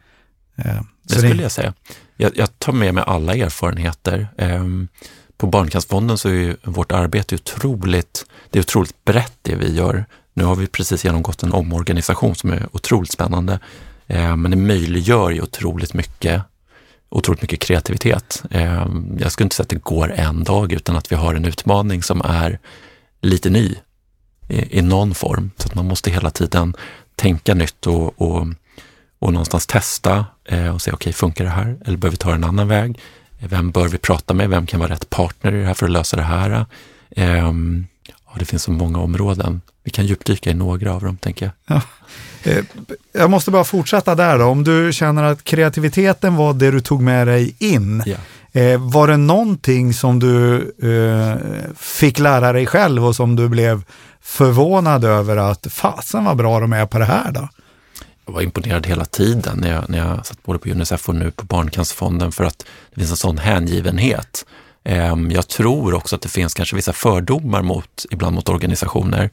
Eh, 0.56 0.82
Det 1.02 1.14
så 1.14 1.20
skulle 1.20 1.42
jag 1.42 1.52
säga. 1.52 1.74
Jag, 2.16 2.32
jag 2.36 2.58
tar 2.58 2.72
med 2.72 2.94
mig 2.94 3.04
alla 3.06 3.34
erfarenheter. 3.34 4.28
Ehm, 4.38 4.88
på 5.36 5.46
Barncancerfonden 5.46 6.18
så 6.18 6.28
är 6.28 6.56
vårt 6.64 6.92
arbete 6.92 7.34
otroligt, 7.34 8.26
det 8.50 8.58
är 8.58 8.60
otroligt 8.60 9.04
brett 9.04 9.38
det 9.42 9.54
vi 9.54 9.74
gör. 9.74 10.04
Nu 10.34 10.44
har 10.44 10.56
vi 10.56 10.66
precis 10.66 11.04
genomgått 11.04 11.42
en 11.42 11.52
omorganisation 11.52 12.34
som 12.34 12.50
är 12.50 12.68
otroligt 12.72 13.12
spännande, 13.12 13.58
eh, 14.06 14.36
men 14.36 14.50
det 14.50 14.56
möjliggör 14.56 15.30
ju 15.30 15.42
otroligt 15.42 15.94
mycket, 15.94 16.42
otroligt 17.08 17.42
mycket 17.42 17.60
kreativitet. 17.60 18.42
Eh, 18.50 18.86
jag 19.18 19.32
skulle 19.32 19.44
inte 19.44 19.56
säga 19.56 19.64
att 19.64 19.68
det 19.68 19.82
går 19.82 20.12
en 20.12 20.44
dag 20.44 20.72
utan 20.72 20.96
att 20.96 21.12
vi 21.12 21.16
har 21.16 21.34
en 21.34 21.44
utmaning 21.44 22.02
som 22.02 22.22
är 22.24 22.58
lite 23.20 23.50
ny 23.50 23.74
i, 24.48 24.78
i 24.78 24.82
någon 24.82 25.14
form. 25.14 25.50
Så 25.56 25.68
att 25.68 25.74
man 25.74 25.88
måste 25.88 26.10
hela 26.10 26.30
tiden 26.30 26.74
tänka 27.16 27.54
nytt 27.54 27.86
och, 27.86 28.22
och, 28.22 28.46
och 29.18 29.32
någonstans 29.32 29.66
testa 29.66 30.26
eh, 30.44 30.74
och 30.74 30.82
se, 30.82 30.90
okej, 30.90 30.94
okay, 30.94 31.12
funkar 31.12 31.44
det 31.44 31.50
här? 31.50 31.78
Eller 31.84 31.98
behöver 31.98 32.10
vi 32.10 32.16
ta 32.16 32.34
en 32.34 32.44
annan 32.44 32.68
väg? 32.68 33.00
Vem 33.38 33.70
bör 33.70 33.88
vi 33.88 33.98
prata 33.98 34.34
med? 34.34 34.50
Vem 34.50 34.66
kan 34.66 34.80
vara 34.80 34.92
rätt 34.92 35.10
partner 35.10 35.54
i 35.54 35.60
det 35.60 35.66
här 35.66 35.74
för 35.74 35.86
att 35.86 35.92
lösa 35.92 36.16
det 36.16 36.22
här? 36.22 36.66
Ehm, 37.16 37.86
ja, 38.06 38.32
det 38.38 38.44
finns 38.44 38.62
så 38.62 38.70
många 38.70 38.98
områden. 38.98 39.60
Vi 39.84 39.90
kan 39.90 40.06
djupdyka 40.06 40.50
i 40.50 40.54
några 40.54 40.94
av 40.94 41.02
dem, 41.02 41.16
tänker 41.16 41.46
jag. 41.66 41.76
Ja. 41.76 41.82
Eh, 42.50 42.64
jag 43.12 43.30
måste 43.30 43.50
bara 43.50 43.64
fortsätta 43.64 44.14
där 44.14 44.38
då. 44.38 44.44
Om 44.44 44.64
du 44.64 44.92
känner 44.92 45.22
att 45.22 45.44
kreativiteten 45.44 46.36
var 46.36 46.54
det 46.54 46.70
du 46.70 46.80
tog 46.80 47.02
med 47.02 47.26
dig 47.26 47.54
in, 47.58 48.02
ja. 48.06 48.16
Eh, 48.54 48.80
var 48.80 49.08
det 49.08 49.16
någonting 49.16 49.94
som 49.94 50.18
du 50.18 50.56
eh, 50.82 51.36
fick 51.76 52.18
lära 52.18 52.52
dig 52.52 52.66
själv 52.66 53.06
och 53.06 53.16
som 53.16 53.36
du 53.36 53.48
blev 53.48 53.82
förvånad 54.20 55.04
över 55.04 55.36
att 55.36 55.66
fasen 55.70 56.24
vad 56.24 56.36
bra 56.36 56.60
de 56.60 56.72
är 56.72 56.86
på 56.86 56.98
det 56.98 57.04
här 57.04 57.32
då? 57.32 57.48
Jag 58.26 58.32
var 58.32 58.40
imponerad 58.40 58.86
hela 58.86 59.04
tiden 59.04 59.58
när 59.58 59.72
jag, 59.72 59.90
när 59.90 59.98
jag 59.98 60.26
satt 60.26 60.42
både 60.42 60.58
på 60.58 60.68
Unicef 60.68 61.08
och 61.08 61.14
nu 61.14 61.30
på 61.30 61.44
Barncancerfonden 61.44 62.32
för 62.32 62.44
att 62.44 62.64
det 62.94 63.00
finns 63.00 63.10
en 63.10 63.16
sån 63.16 63.38
hängivenhet. 63.38 64.46
Ehm, 64.84 65.30
jag 65.30 65.48
tror 65.48 65.94
också 65.94 66.16
att 66.16 66.22
det 66.22 66.28
finns 66.28 66.54
kanske 66.54 66.76
vissa 66.76 66.92
fördomar 66.92 67.62
mot, 67.62 68.06
ibland 68.10 68.34
mot 68.34 68.48
organisationer. 68.48 69.30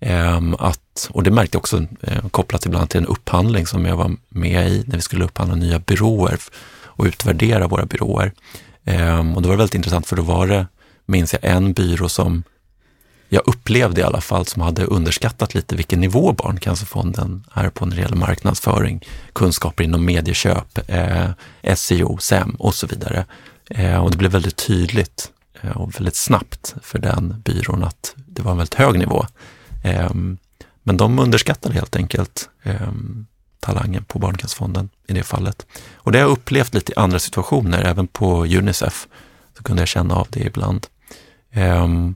Ehm, 0.00 0.54
att, 0.58 1.10
och 1.10 1.22
det 1.22 1.30
märkte 1.30 1.56
jag 1.56 1.60
också 1.60 1.86
eh, 2.02 2.28
kopplat 2.28 2.66
ibland 2.66 2.90
till 2.90 3.00
en 3.00 3.06
upphandling 3.06 3.66
som 3.66 3.86
jag 3.86 3.96
var 3.96 4.16
med 4.28 4.68
i 4.68 4.84
när 4.86 4.96
vi 4.96 5.02
skulle 5.02 5.24
upphandla 5.24 5.54
nya 5.54 5.78
byråer 5.78 6.38
och 6.84 7.04
utvärdera 7.04 7.68
våra 7.68 7.86
byråer. 7.86 8.32
Ehm, 8.84 9.36
och 9.36 9.42
det 9.42 9.48
var 9.48 9.56
väldigt 9.56 9.74
intressant 9.74 10.06
för 10.06 10.16
då 10.16 10.22
var 10.22 10.46
det, 10.46 10.66
minns 11.06 11.32
jag, 11.32 11.44
en 11.44 11.72
byrå 11.72 12.08
som 12.08 12.42
jag 13.28 13.42
upplevde 13.46 14.00
i 14.00 14.04
alla 14.04 14.20
fall 14.20 14.46
som 14.46 14.62
hade 14.62 14.84
underskattat 14.84 15.54
lite 15.54 15.76
vilken 15.76 16.00
nivå 16.00 16.32
Barncancerfonden 16.32 17.44
är 17.52 17.70
på 17.70 17.86
när 17.86 17.96
det 17.96 18.02
gäller 18.02 18.16
marknadsföring, 18.16 19.04
kunskaper 19.32 19.84
inom 19.84 20.04
medieköp, 20.04 20.78
eh, 20.88 21.30
SEO, 21.74 22.18
SEM 22.18 22.50
och 22.50 22.74
så 22.74 22.86
vidare. 22.86 23.24
Eh, 23.70 24.04
och 24.04 24.10
det 24.10 24.16
blev 24.16 24.30
väldigt 24.30 24.56
tydligt 24.56 25.30
eh, 25.60 25.76
och 25.76 25.94
väldigt 25.96 26.16
snabbt 26.16 26.74
för 26.82 26.98
den 26.98 27.42
byrån 27.44 27.84
att 27.84 28.14
det 28.16 28.42
var 28.42 28.50
en 28.50 28.58
väldigt 28.58 28.74
hög 28.74 28.98
nivå. 28.98 29.26
Ehm, 29.86 30.38
men 30.82 30.96
de 30.96 31.18
underskattade 31.18 31.74
helt 31.74 31.96
enkelt 31.96 32.48
ehm, 32.62 33.26
talangen 33.60 34.04
på 34.04 34.18
Barncancerfonden 34.18 34.88
i 35.06 35.12
det 35.12 35.22
fallet. 35.22 35.66
Och 35.94 36.12
det 36.12 36.18
har 36.18 36.22
jag 36.22 36.32
upplevt 36.32 36.74
lite 36.74 36.92
i 36.92 36.94
andra 36.96 37.18
situationer, 37.18 37.82
även 37.82 38.06
på 38.06 38.44
Unicef 38.44 39.06
så 39.56 39.62
kunde 39.62 39.82
jag 39.82 39.88
känna 39.88 40.14
av 40.14 40.26
det 40.30 40.40
ibland. 40.40 40.86
Ehm, 41.52 42.14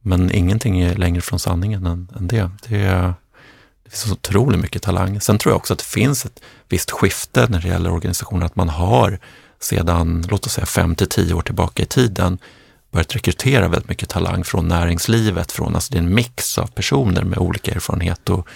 men 0.00 0.30
ingenting 0.30 0.80
är 0.80 0.94
längre 0.94 1.20
från 1.20 1.38
sanningen 1.38 1.86
än, 1.86 2.08
än 2.16 2.28
det. 2.28 2.50
det. 2.68 3.14
Det 3.84 3.90
finns 3.90 4.02
så 4.02 4.12
otroligt 4.12 4.60
mycket 4.60 4.82
talang. 4.82 5.20
Sen 5.20 5.38
tror 5.38 5.52
jag 5.52 5.56
också 5.56 5.72
att 5.72 5.78
det 5.78 5.84
finns 5.84 6.26
ett 6.26 6.40
visst 6.68 6.90
skifte 6.90 7.46
när 7.48 7.60
det 7.60 7.68
gäller 7.68 7.90
organisationer, 7.90 8.46
att 8.46 8.56
man 8.56 8.68
har 8.68 9.18
sedan, 9.60 10.26
låt 10.30 10.46
oss 10.46 10.52
säga 10.52 10.66
fem 10.66 10.94
till 10.94 11.08
tio 11.08 11.34
år 11.34 11.42
tillbaka 11.42 11.82
i 11.82 11.86
tiden, 11.86 12.38
börjat 12.96 13.16
rekrytera 13.16 13.68
väldigt 13.68 13.88
mycket 13.88 14.08
talang 14.08 14.44
från 14.44 14.68
näringslivet. 14.68 15.52
Från, 15.52 15.74
alltså 15.74 15.92
det 15.92 15.98
är 15.98 16.02
en 16.02 16.14
mix 16.14 16.58
av 16.58 16.66
personer 16.66 17.22
med 17.22 17.38
olika 17.38 17.72
erfarenhet 17.72 18.30
och 18.30 18.48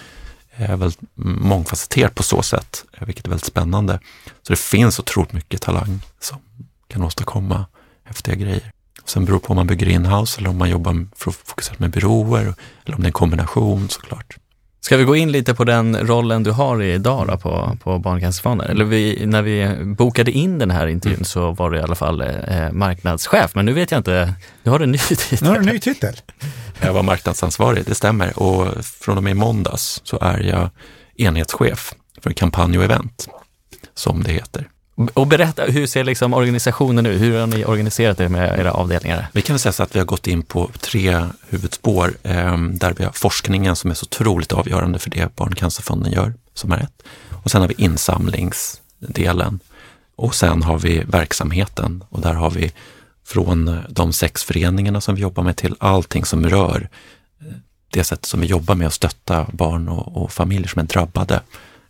eh, 0.55 0.69
är 0.69 0.77
väldigt 0.77 0.99
mångfacetterat 1.15 2.15
på 2.15 2.23
så 2.23 2.41
sätt, 2.41 2.85
eh, 2.93 3.05
vilket 3.05 3.25
är 3.25 3.29
väldigt 3.29 3.45
spännande. 3.45 3.99
Så 4.25 4.53
det 4.53 4.59
finns 4.59 4.99
otroligt 4.99 5.33
mycket 5.33 5.61
talang 5.61 5.99
som 6.19 6.37
kan 6.87 7.03
åstadkomma 7.03 7.65
häftiga 8.03 8.35
grejer. 8.35 8.71
Sen 9.05 9.25
beror 9.25 9.39
det 9.39 9.45
på 9.45 9.49
om 9.49 9.55
man 9.55 9.67
bygger 9.67 9.89
inhouse 9.89 10.39
eller 10.39 10.49
om 10.49 10.57
man 10.57 10.69
jobbar 10.69 11.07
fokuserat 11.15 11.79
med 11.79 11.91
byråer 11.91 12.53
eller 12.85 12.95
om 12.95 13.01
det 13.01 13.05
är 13.05 13.09
en 13.09 13.13
kombination 13.13 13.89
såklart. 13.89 14.37
Ska 14.83 14.97
vi 14.97 15.03
gå 15.03 15.15
in 15.15 15.31
lite 15.31 15.53
på 15.53 15.63
den 15.63 16.07
rollen 16.07 16.43
du 16.43 16.51
har 16.51 16.81
idag 16.81 17.27
då 17.27 17.37
på, 17.37 17.77
på 17.83 17.99
Barncancerfonden? 17.99 18.69
Eller 18.69 18.85
vi, 18.85 19.25
när 19.25 19.41
vi 19.41 19.85
bokade 19.85 20.31
in 20.31 20.59
den 20.59 20.71
här 20.71 20.87
intervjun 20.87 21.17
mm. 21.17 21.25
så 21.25 21.51
var 21.51 21.71
du 21.71 21.77
i 21.77 21.81
alla 21.81 21.95
fall 21.95 22.21
eh, 22.21 22.71
marknadschef, 22.71 23.55
men 23.55 23.65
nu 23.65 23.73
vet 23.73 23.91
jag 23.91 23.99
inte, 23.99 24.33
nu 24.63 24.71
har 24.71 24.79
du 24.79 24.83
en 24.83 24.91
ny 24.91 24.97
titel. 25.07 25.37
Nu 25.41 25.47
har 25.47 25.55
du 25.55 25.59
en 25.59 25.73
ny 25.73 25.79
titel. 25.79 26.15
Jag 26.79 26.93
var 26.93 27.03
marknadsansvarig, 27.03 27.85
det 27.85 27.95
stämmer. 27.95 28.39
Och 28.39 28.85
från 28.85 29.17
och 29.17 29.23
med 29.23 29.31
i 29.31 29.33
måndags 29.33 30.01
så 30.03 30.17
är 30.21 30.39
jag 30.39 30.69
enhetschef 31.15 31.93
för 32.21 32.31
kampanj 32.31 32.77
och 32.77 32.83
event, 32.83 33.27
som 33.95 34.23
det 34.23 34.31
heter. 34.31 34.67
Och 35.13 35.27
berätta, 35.27 35.63
hur 35.63 35.87
ser 35.87 36.03
liksom 36.03 36.33
organisationen 36.33 37.05
ut? 37.05 37.21
Hur 37.21 37.39
har 37.39 37.47
ni 37.47 37.65
organiserat 37.65 38.19
er 38.19 38.27
med 38.27 38.59
era 38.59 38.71
avdelningar? 38.71 39.27
Vi 39.33 39.41
kan 39.41 39.53
väl 39.53 39.59
säga 39.59 39.73
så 39.73 39.83
att 39.83 39.95
vi 39.95 39.99
har 39.99 40.05
gått 40.05 40.27
in 40.27 40.43
på 40.43 40.71
tre 40.79 41.25
huvudspår 41.49 42.13
eh, 42.23 42.57
där 42.57 42.93
vi 42.97 43.03
har 43.03 43.11
forskningen 43.11 43.75
som 43.75 43.91
är 43.91 43.95
så 43.95 44.03
otroligt 44.03 44.51
avgörande 44.51 44.99
för 44.99 45.09
det 45.09 45.35
Barncancerfonden 45.35 46.11
gör, 46.11 46.33
som 46.53 46.71
är 46.71 46.77
ett. 46.77 47.03
Och 47.43 47.51
sen 47.51 47.61
har 47.61 47.67
vi 47.67 47.73
insamlingsdelen 47.77 49.59
och 50.15 50.35
sen 50.35 50.63
har 50.63 50.79
vi 50.79 51.03
verksamheten 51.07 52.03
och 52.09 52.21
där 52.21 52.33
har 52.33 52.49
vi 52.49 52.71
från 53.25 53.79
de 53.89 54.13
sex 54.13 54.43
föreningarna 54.43 55.01
som 55.01 55.15
vi 55.15 55.21
jobbar 55.21 55.43
med 55.43 55.55
till 55.57 55.75
allting 55.79 56.25
som 56.25 56.49
rör 56.49 56.89
eh, 57.41 57.47
det 57.93 58.03
sätt 58.03 58.25
som 58.25 58.41
vi 58.41 58.47
jobbar 58.47 58.75
med 58.75 58.87
att 58.87 58.93
stötta 58.93 59.45
barn 59.53 59.89
och, 59.89 60.23
och 60.23 60.31
familjer 60.31 60.67
som 60.67 60.79
är 60.79 60.85
drabbade 60.85 61.41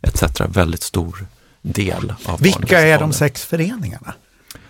etc. 0.02 0.40
Väldigt 0.40 0.82
stor 0.82 1.26
del 1.62 2.12
av 2.24 2.40
Vilka 2.40 2.80
är 2.80 2.98
de 2.98 3.12
sex 3.12 3.44
föreningarna? 3.44 4.14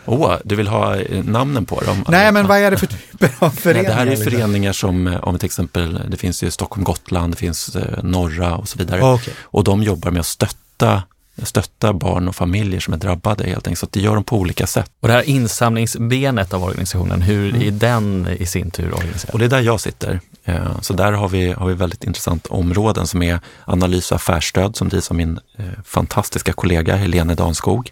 Åh, 0.05 0.33
oh, 0.33 0.39
du 0.45 0.57
vill 0.57 0.69
ha 0.69 0.97
eh, 0.97 1.25
namnen 1.25 1.65
på 1.65 1.81
dem? 1.81 2.05
Nej, 2.09 2.33
men 2.33 2.47
vad 2.47 2.59
är 2.59 2.71
det 2.71 2.77
för 2.77 2.87
typer 2.87 3.31
av 3.39 3.51
föreningar? 3.51 3.97
Nej, 3.97 4.05
det 4.07 4.11
här 4.11 4.21
är 4.21 4.31
föreningar 4.31 4.73
som, 4.73 5.07
eh, 5.07 5.21
om 5.21 5.39
till 5.39 5.47
exempel, 5.47 6.01
det 6.09 6.17
finns 6.17 6.43
ju 6.43 6.51
Stockholm, 6.51 6.85
Gotland, 6.85 7.33
det 7.33 7.37
finns 7.37 7.77
eh, 7.77 8.03
Norra 8.03 8.57
och 8.57 8.69
så 8.69 8.79
vidare. 8.79 9.15
Okay. 9.15 9.35
Och 9.41 9.65
de 9.65 9.83
jobbar 9.83 10.11
med 10.11 10.21
att 10.21 10.27
stötta 10.27 11.03
stötta 11.43 11.93
barn 11.93 12.29
och 12.29 12.37
familjer 12.37 12.81
som 12.81 12.95
är 12.95 12.99
drabbade 12.99 13.45
helt 13.45 13.67
enkelt. 13.67 13.79
Så 13.79 13.87
det 13.91 14.01
gör 14.01 14.15
de 14.15 14.25
på 14.25 14.37
olika 14.37 14.67
sätt. 14.67 14.91
Och 15.01 15.09
det 15.09 15.15
här 15.15 15.23
insamlingsbenet 15.23 16.55
av 16.55 16.65
organisationen, 16.65 17.23
hur 17.23 17.55
mm. 17.55 17.69
är 17.69 17.71
den 17.71 18.29
i 18.39 18.47
sin 18.47 18.71
tur 18.71 18.95
organiserad? 18.95 19.33
Och 19.33 19.39
det 19.39 19.45
är 19.45 19.49
där 19.49 19.61
jag 19.61 19.81
sitter. 19.81 20.21
Eh, 20.45 20.81
så 20.81 20.93
där 20.93 21.13
har 21.13 21.29
vi, 21.29 21.53
har 21.53 21.67
vi 21.67 21.75
väldigt 21.75 22.05
intressant 22.05 22.47
områden 22.47 23.07
som 23.07 23.23
är 23.23 23.41
analys 23.65 24.13
och 24.13 24.17
affärsstöd 24.17 24.77
som 24.77 24.89
drivs 24.89 25.11
av 25.11 25.17
min 25.17 25.41
eh, 25.57 25.65
fantastiska 25.85 26.53
kollega 26.53 26.97
Helene 26.97 27.35
Danskog. 27.35 27.91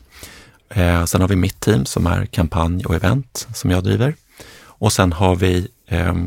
Eh, 0.75 1.04
sen 1.04 1.20
har 1.20 1.28
vi 1.28 1.37
mitt 1.37 1.61
team 1.61 1.85
som 1.85 2.06
är 2.06 2.26
kampanj 2.26 2.85
och 2.85 2.94
event 2.94 3.49
som 3.54 3.70
jag 3.70 3.85
driver. 3.85 4.14
Och 4.62 4.92
sen 4.92 5.12
har 5.12 5.37
vi, 5.37 5.68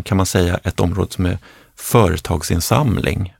kan 0.03 0.17
man 0.17 0.25
säga, 0.25 0.59
ett 0.63 0.79
område 0.79 1.11
som 1.11 1.25
är 1.25 1.37
företagsinsamling 1.75 3.33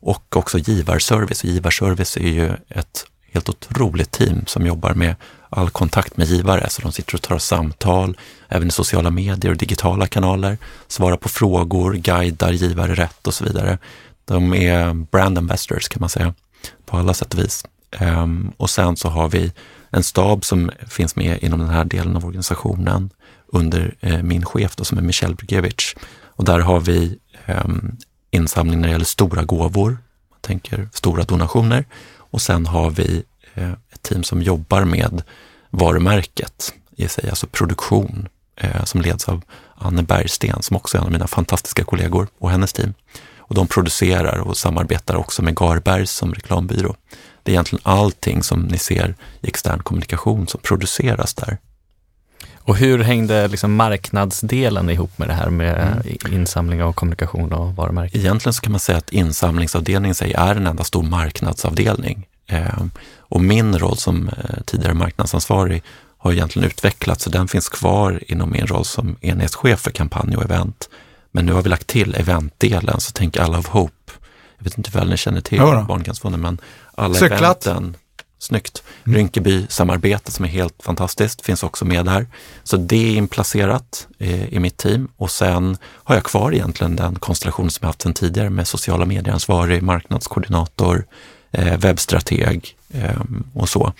och 0.00 0.36
också 0.36 0.58
givarservice. 0.58 1.44
Givarservice 1.44 2.16
är 2.16 2.30
ju 2.30 2.52
ett 2.68 3.06
helt 3.32 3.48
otroligt 3.48 4.10
team 4.10 4.46
som 4.46 4.66
jobbar 4.66 4.94
med 4.94 5.14
all 5.50 5.70
kontakt 5.70 6.16
med 6.16 6.26
givare. 6.26 6.70
Så 6.70 6.82
de 6.82 6.92
sitter 6.92 7.14
och 7.14 7.22
tar 7.22 7.38
samtal, 7.38 8.16
även 8.48 8.68
i 8.68 8.70
sociala 8.70 9.10
medier 9.10 9.50
och 9.52 9.58
digitala 9.58 10.06
kanaler, 10.06 10.58
svarar 10.88 11.16
på 11.16 11.28
frågor, 11.28 11.94
guidar 11.94 12.52
givare 12.52 12.94
rätt 12.94 13.26
och 13.26 13.34
så 13.34 13.44
vidare. 13.44 13.78
De 14.24 14.54
är 14.54 14.94
brand 14.94 15.38
ambassadors 15.38 15.88
kan 15.88 16.00
man 16.00 16.08
säga, 16.08 16.34
på 16.86 16.96
alla 16.96 17.14
sätt 17.14 17.34
och 17.34 17.40
vis. 17.40 17.64
Ehm, 17.90 18.52
och 18.56 18.70
sen 18.70 18.96
så 18.96 19.08
har 19.08 19.28
vi 19.28 19.52
en 19.90 20.02
stab 20.02 20.44
som 20.44 20.70
finns 20.88 21.16
med 21.16 21.42
inom 21.42 21.58
den 21.58 21.68
här 21.68 21.84
delen 21.84 22.16
av 22.16 22.26
organisationen 22.26 23.10
under 23.46 23.94
eh, 24.00 24.22
min 24.22 24.44
chef 24.44 24.76
då, 24.76 24.84
som 24.84 24.98
är 24.98 25.02
Michel 25.02 25.34
Brugevich. 25.34 25.94
Och 26.22 26.44
där 26.44 26.58
har 26.58 26.80
vi 26.80 27.18
ehm, 27.46 27.96
insamling 28.30 28.80
när 28.80 28.88
det 28.88 28.92
gäller 28.92 29.04
stora 29.04 29.44
gåvor, 29.44 29.90
man 30.30 30.38
tänker 30.40 30.88
stora 30.92 31.22
donationer. 31.22 31.84
Och 32.16 32.42
sen 32.42 32.66
har 32.66 32.90
vi 32.90 33.22
eh, 33.54 33.72
ett 33.72 34.02
team 34.02 34.22
som 34.22 34.42
jobbar 34.42 34.84
med 34.84 35.22
varumärket 35.70 36.74
i 36.96 37.08
sig, 37.08 37.30
alltså 37.30 37.46
produktion, 37.46 38.28
eh, 38.56 38.84
som 38.84 39.00
leds 39.00 39.28
av 39.28 39.42
Anne 39.74 40.02
Bergsten 40.02 40.62
som 40.62 40.76
också 40.76 40.96
är 40.96 41.00
en 41.00 41.06
av 41.06 41.12
mina 41.12 41.26
fantastiska 41.26 41.84
kollegor 41.84 42.28
och 42.38 42.50
hennes 42.50 42.72
team. 42.72 42.94
Och 43.36 43.54
de 43.54 43.66
producerar 43.66 44.38
och 44.38 44.56
samarbetar 44.56 45.14
också 45.14 45.42
med 45.42 45.56
Garbergs 45.56 46.10
som 46.10 46.34
reklambyrå. 46.34 46.96
Det 47.42 47.50
är 47.50 47.54
egentligen 47.54 47.82
allting 47.82 48.42
som 48.42 48.60
ni 48.60 48.78
ser 48.78 49.14
i 49.40 49.48
extern 49.48 49.82
kommunikation 49.82 50.46
som 50.46 50.60
produceras 50.60 51.34
där. 51.34 51.58
Och 52.62 52.76
hur 52.76 52.98
hängde 52.98 53.48
liksom 53.48 53.74
marknadsdelen 53.74 54.90
ihop 54.90 55.18
med 55.18 55.28
det 55.28 55.34
här 55.34 55.50
med 55.50 56.02
mm. 56.02 56.34
insamling 56.34 56.84
och 56.84 56.96
kommunikation 56.96 57.52
och 57.52 57.76
varumärken? 57.76 58.20
Egentligen 58.20 58.54
så 58.54 58.62
kan 58.62 58.72
man 58.72 58.80
säga 58.80 58.98
att 58.98 59.12
insamlingsavdelningen 59.12 60.14
sig 60.14 60.32
är 60.32 60.54
en 60.54 60.66
enda 60.66 60.84
stor 60.84 61.02
marknadsavdelning. 61.02 62.26
Eh, 62.46 62.84
och 63.18 63.40
min 63.40 63.78
roll 63.78 63.96
som 63.96 64.28
eh, 64.28 64.62
tidigare 64.66 64.94
marknadsansvarig 64.94 65.82
har 66.18 66.32
egentligen 66.32 66.68
utvecklats, 66.68 67.24
så 67.24 67.30
den 67.30 67.48
finns 67.48 67.68
kvar 67.68 68.22
inom 68.26 68.50
min 68.50 68.66
roll 68.66 68.84
som 68.84 69.16
enhetschef 69.20 69.80
för 69.80 69.90
kampanj 69.90 70.36
och 70.36 70.44
event. 70.44 70.88
Men 71.32 71.46
nu 71.46 71.52
har 71.52 71.62
vi 71.62 71.68
lagt 71.68 71.86
till 71.86 72.14
eventdelen, 72.14 73.00
så 73.00 73.12
tänk 73.12 73.36
alla 73.36 73.58
of 73.58 73.66
Hope. 73.66 74.12
Jag 74.58 74.64
vet 74.64 74.78
inte 74.78 74.90
väl 74.90 75.10
ni 75.10 75.16
känner 75.16 75.40
till. 75.40 75.58
Barncancerfonden, 75.58 76.40
men 76.40 76.58
alla 76.94 77.14
Cyklat. 77.14 77.66
eventen, 77.66 77.96
snyggt. 78.40 78.82
Mm. 79.06 79.16
Rinkeby-samarbetet 79.16 80.32
som 80.32 80.44
är 80.44 80.48
helt 80.48 80.82
fantastiskt 80.82 81.46
finns 81.46 81.62
också 81.62 81.84
med 81.84 82.04
där. 82.04 82.26
Så 82.62 82.76
det 82.76 83.12
är 83.12 83.16
inplacerat 83.16 84.08
eh, 84.18 84.54
i 84.54 84.58
mitt 84.58 84.76
team 84.76 85.08
och 85.16 85.30
sen 85.30 85.76
har 85.84 86.14
jag 86.14 86.24
kvar 86.24 86.52
egentligen 86.52 86.96
den 86.96 87.14
konstellation 87.14 87.70
som 87.70 87.78
jag 87.84 87.88
haft 87.88 88.02
sedan 88.02 88.14
tidigare 88.14 88.50
med 88.50 88.68
sociala 88.68 89.04
medieansvarig, 89.06 89.82
marknadskoordinator, 89.82 91.06
eh, 91.50 91.78
webbstrateg 91.78 92.76
eh, 92.94 93.20
och 93.54 93.68
så. 93.68 93.92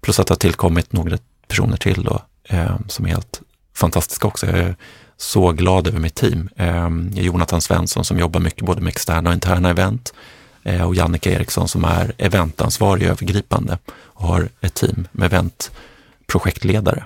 Plus 0.00 0.20
att 0.20 0.26
det 0.26 0.32
har 0.32 0.38
tillkommit 0.38 0.92
några 0.92 1.18
personer 1.48 1.76
till 1.76 2.04
då, 2.04 2.22
eh, 2.44 2.76
som 2.88 3.04
är 3.04 3.08
helt 3.08 3.40
fantastiska 3.74 4.28
också. 4.28 4.46
Jag 4.46 4.58
är 4.58 4.76
så 5.16 5.52
glad 5.52 5.86
över 5.86 5.98
mitt 5.98 6.14
team. 6.14 6.48
Eh, 6.56 6.88
Jonathan 7.12 7.60
Svensson 7.60 8.04
som 8.04 8.18
jobbar 8.18 8.40
mycket 8.40 8.66
både 8.66 8.80
med 8.80 8.90
externa 8.90 9.30
och 9.30 9.34
interna 9.34 9.70
event 9.70 10.12
och 10.86 10.94
Jannike 10.94 11.30
Eriksson 11.30 11.68
som 11.68 11.84
är 11.84 12.12
eventansvarig 12.18 13.06
övergripande 13.06 13.78
och 13.88 14.26
har 14.26 14.48
ett 14.60 14.74
team 14.74 15.08
med 15.12 15.26
eventprojektledare. 15.26 17.04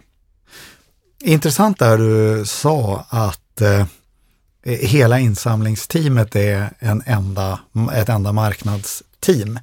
Intressant 1.21 1.79
där 1.79 1.99
du 1.99 2.45
sa 2.47 3.07
att 3.09 3.61
eh, 3.61 3.87
hela 4.67 5.19
insamlingsteamet 5.19 6.37
är 6.37 6.71
en 6.79 7.03
enda, 7.07 7.61
ett 7.95 8.09
enda 8.09 8.33
marknadsteam. 8.33 9.59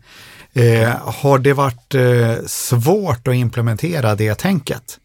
Eh, 0.53 0.89
har 0.97 1.39
det 1.39 1.53
varit 1.53 1.95
eh, 1.95 2.45
svårt 2.45 3.27
att 3.27 3.35
implementera 3.35 4.15
det 4.15 4.35
tänket? 4.35 4.99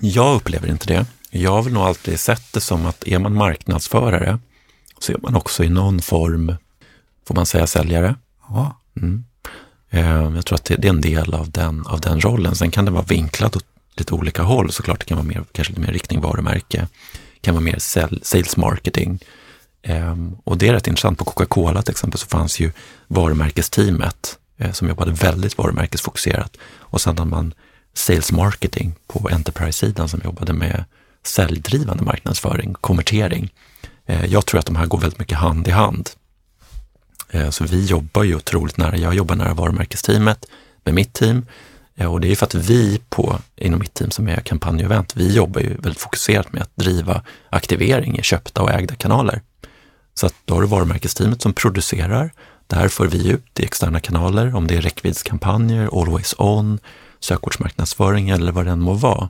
Jag 0.00 0.36
upplever 0.36 0.68
inte 0.68 0.86
det. 0.86 1.06
Jag 1.30 1.50
har 1.50 1.62
väl 1.62 1.72
nog 1.72 1.82
alltid 1.82 2.20
sett 2.20 2.52
det 2.52 2.60
som 2.60 2.86
att 2.86 3.06
är 3.06 3.18
man 3.18 3.34
marknadsförare 3.34 4.38
så 4.98 5.12
är 5.12 5.18
man 5.18 5.36
också 5.36 5.64
i 5.64 5.68
någon 5.68 6.02
form, 6.02 6.54
får 7.28 7.34
man 7.34 7.46
säga 7.46 7.66
säljare. 7.66 8.14
Ja. 8.48 8.78
Mm. 8.96 9.24
Eh, 9.90 10.34
Jag 10.36 10.46
tror 10.46 10.56
att 10.56 10.64
det 10.64 10.84
är 10.84 10.88
en 10.90 11.00
del 11.00 11.34
av 11.34 11.50
den, 11.50 11.86
av 11.86 12.00
den 12.00 12.20
rollen. 12.20 12.54
Sen 12.56 12.70
kan 12.70 12.84
det 12.84 12.90
vara 12.90 13.02
vinklat 13.04 13.56
åt 13.56 13.64
lite 13.96 14.14
olika 14.14 14.42
håll 14.42 14.72
såklart. 14.72 14.98
Det 15.00 15.04
kan 15.06 15.16
vara 15.16 15.26
mer, 15.26 15.44
kanske 15.52 15.72
lite 15.72 15.80
mer 15.86 15.92
riktning 15.92 16.20
varumärke, 16.20 16.88
det 17.34 17.40
kan 17.40 17.54
vara 17.54 17.64
mer 17.64 17.78
sales 18.22 18.56
marketing. 18.56 19.18
Ehm, 19.82 20.36
Och 20.44 20.58
det 20.58 20.68
är 20.68 20.72
rätt 20.72 20.86
intressant. 20.86 21.18
På 21.18 21.24
Coca-Cola 21.24 21.82
till 21.82 21.90
exempel 21.92 22.18
så 22.18 22.26
fanns 22.26 22.60
ju 22.60 22.72
varumärkesteamet 23.08 24.38
eh, 24.58 24.72
som 24.72 24.88
jobbade 24.88 25.10
väldigt 25.12 25.58
varumärkesfokuserat. 25.58 26.56
Och 26.78 27.00
sen 27.00 27.18
hade 27.18 27.30
man 27.30 27.54
sales 27.94 28.32
marketing 28.32 28.94
på 29.06 29.28
enterprise-sidan 29.32 30.08
som 30.08 30.20
jobbade 30.24 30.52
med 30.52 30.84
säljdrivande 31.24 32.04
marknadsföring, 32.04 32.74
konvertering. 32.80 33.52
Eh, 34.06 34.24
Jag 34.26 34.46
tror 34.46 34.60
att 34.60 34.66
de 34.66 34.76
här 34.76 34.86
går 34.86 34.98
väldigt 34.98 35.18
mycket 35.18 35.38
hand 35.38 35.68
i 35.68 35.70
hand. 35.70 36.10
Eh, 37.32 37.50
så 37.50 37.64
vi 37.64 37.86
jobbar 37.86 38.22
ju 38.22 38.36
otroligt 38.36 38.76
nära, 38.76 38.96
jag 38.96 39.14
jobbar 39.14 39.34
nära 39.34 39.54
varumärkesteamet 39.54 40.46
med 40.84 40.94
mitt 40.94 41.12
team 41.12 41.46
eh, 41.96 42.12
och 42.12 42.20
det 42.20 42.32
är 42.32 42.36
för 42.36 42.46
att 42.46 42.54
vi 42.54 43.00
på, 43.08 43.38
inom 43.56 43.80
mitt 43.80 43.94
team 43.94 44.10
som 44.10 44.28
är 44.28 44.36
kampanj 44.36 44.78
och 44.78 44.84
event, 44.84 45.16
vi 45.16 45.34
jobbar 45.34 45.60
ju 45.60 45.68
väldigt 45.68 46.00
fokuserat 46.00 46.52
med 46.52 46.62
att 46.62 46.76
driva 46.76 47.22
aktivering 47.50 48.18
i 48.18 48.22
köpta 48.22 48.62
och 48.62 48.70
ägda 48.70 48.94
kanaler. 48.94 49.40
Så 50.14 50.26
att 50.26 50.34
då 50.44 50.54
har 50.54 50.60
du 50.60 50.66
varumärkesteamet 50.66 51.42
som 51.42 51.52
producerar, 51.52 52.30
Det 52.66 52.76
här 52.76 52.88
för 52.88 53.06
vi 53.06 53.28
ut 53.28 53.60
i 53.60 53.64
externa 53.64 54.00
kanaler, 54.00 54.54
om 54.54 54.66
det 54.66 54.76
är 54.76 54.80
räckviddskampanjer, 54.80 56.00
always 56.00 56.34
on, 56.38 56.78
sökordsmarknadsföring 57.20 58.30
eller 58.30 58.52
vad 58.52 58.64
det 58.64 58.70
än 58.70 58.80
må 58.80 58.92
vara. 58.92 59.28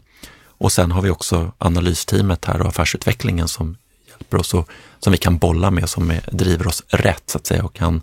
Och 0.62 0.72
sen 0.72 0.92
har 0.92 1.02
vi 1.02 1.10
också 1.10 1.52
analysteamet 1.58 2.44
här 2.44 2.60
och 2.60 2.68
affärsutvecklingen 2.68 3.48
som 3.48 3.76
hjälper 4.22 4.38
oss 4.38 4.54
och 4.54 4.68
som 4.98 5.12
vi 5.12 5.18
kan 5.18 5.38
bolla 5.38 5.70
med, 5.70 5.88
som 5.88 6.12
driver 6.32 6.66
oss 6.66 6.82
rätt 6.88 7.22
så 7.26 7.38
att 7.38 7.46
säga 7.46 7.64
och 7.64 7.74
kan 7.74 8.02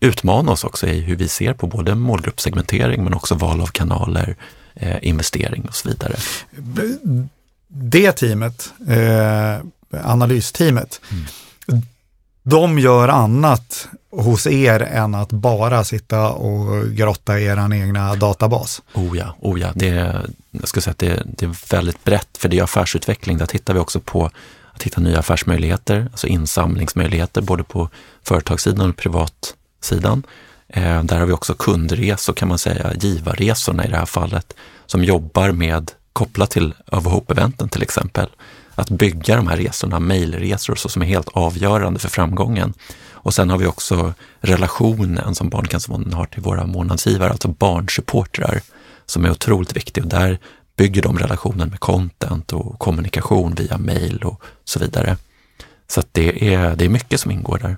utmana 0.00 0.52
oss 0.52 0.64
också 0.64 0.86
i 0.86 1.00
hur 1.00 1.16
vi 1.16 1.28
ser 1.28 1.54
på 1.54 1.66
både 1.66 1.94
målgruppssegmentering 1.94 3.04
men 3.04 3.14
också 3.14 3.34
val 3.34 3.60
av 3.60 3.66
kanaler, 3.66 4.36
eh, 4.74 4.96
investering 5.02 5.64
och 5.68 5.74
så 5.74 5.88
vidare. 5.88 6.16
Det 7.68 8.12
teamet, 8.12 8.72
eh, 8.88 9.60
analysteamet, 10.04 11.00
de 12.42 12.78
gör 12.78 13.08
annat 13.08 13.88
hos 14.10 14.46
er 14.46 14.80
än 14.80 15.14
att 15.14 15.32
bara 15.32 15.84
sitta 15.84 16.30
och 16.30 16.90
grotta 16.90 17.38
i 17.38 17.44
er 17.44 17.72
egna 17.74 18.14
databas. 18.14 18.82
Oh 18.94 19.18
ja, 19.18 19.36
oh 19.40 19.60
ja. 19.60 19.68
Det, 19.74 20.22
jag 20.50 20.68
skulle 20.68 20.82
säga 20.82 20.92
att 20.92 20.98
det, 20.98 21.22
det 21.24 21.46
är 21.46 21.70
väldigt 21.70 22.04
brett, 22.04 22.38
för 22.38 22.48
det 22.48 22.58
är 22.58 22.62
affärsutveckling. 22.62 23.38
Där 23.38 23.46
tittar 23.46 23.74
vi 23.74 23.80
också 23.80 24.00
på 24.00 24.30
att 24.82 24.86
hitta 24.86 25.00
nya 25.00 25.18
affärsmöjligheter, 25.18 26.08
alltså 26.10 26.26
insamlingsmöjligheter, 26.26 27.42
både 27.42 27.64
på 27.64 27.88
företagssidan 28.22 28.90
och 28.90 28.96
privatsidan. 28.96 30.22
Eh, 30.68 31.02
där 31.02 31.18
har 31.18 31.26
vi 31.26 31.32
också 31.32 31.54
kundresor 31.54 32.32
kan 32.32 32.48
man 32.48 32.58
säga, 32.58 32.92
givarresorna 32.94 33.84
i 33.84 33.88
det 33.88 33.96
här 33.96 34.06
fallet, 34.06 34.54
som 34.86 35.04
jobbar 35.04 35.52
med, 35.52 35.90
kopplat 36.12 36.50
till 36.50 36.74
Overhope-eventen 36.86 37.68
till 37.68 37.82
exempel, 37.82 38.28
att 38.74 38.90
bygga 38.90 39.36
de 39.36 39.46
här 39.46 39.56
resorna, 39.56 40.00
mejlresor 40.00 40.74
så, 40.74 40.88
som 40.88 41.02
är 41.02 41.06
helt 41.06 41.28
avgörande 41.28 41.98
för 41.98 42.08
framgången. 42.08 42.74
Och 43.12 43.34
sen 43.34 43.50
har 43.50 43.58
vi 43.58 43.66
också 43.66 44.14
relationen 44.40 45.34
som 45.34 45.48
Barncancerfonden 45.48 46.12
har 46.12 46.26
till 46.26 46.42
våra 46.42 46.66
månadsgivare, 46.66 47.30
alltså 47.30 47.48
barnsupportrar, 47.48 48.60
som 49.06 49.24
är 49.24 49.30
otroligt 49.30 49.76
viktig 49.76 50.04
och 50.04 50.10
där 50.10 50.38
bygger 50.76 51.02
de 51.02 51.18
relationen 51.18 51.68
med 51.68 51.80
content 51.80 52.52
och 52.52 52.78
kommunikation 52.78 53.54
via 53.54 53.78
mejl 53.78 54.22
och 54.22 54.42
så 54.64 54.78
vidare. 54.78 55.16
Så 55.88 56.02
det, 56.12 56.54
är, 56.54 56.76
det 56.76 56.84
är 56.84 56.88
mycket 56.88 57.20
som 57.20 57.30
ingår 57.30 57.58
där. 57.58 57.76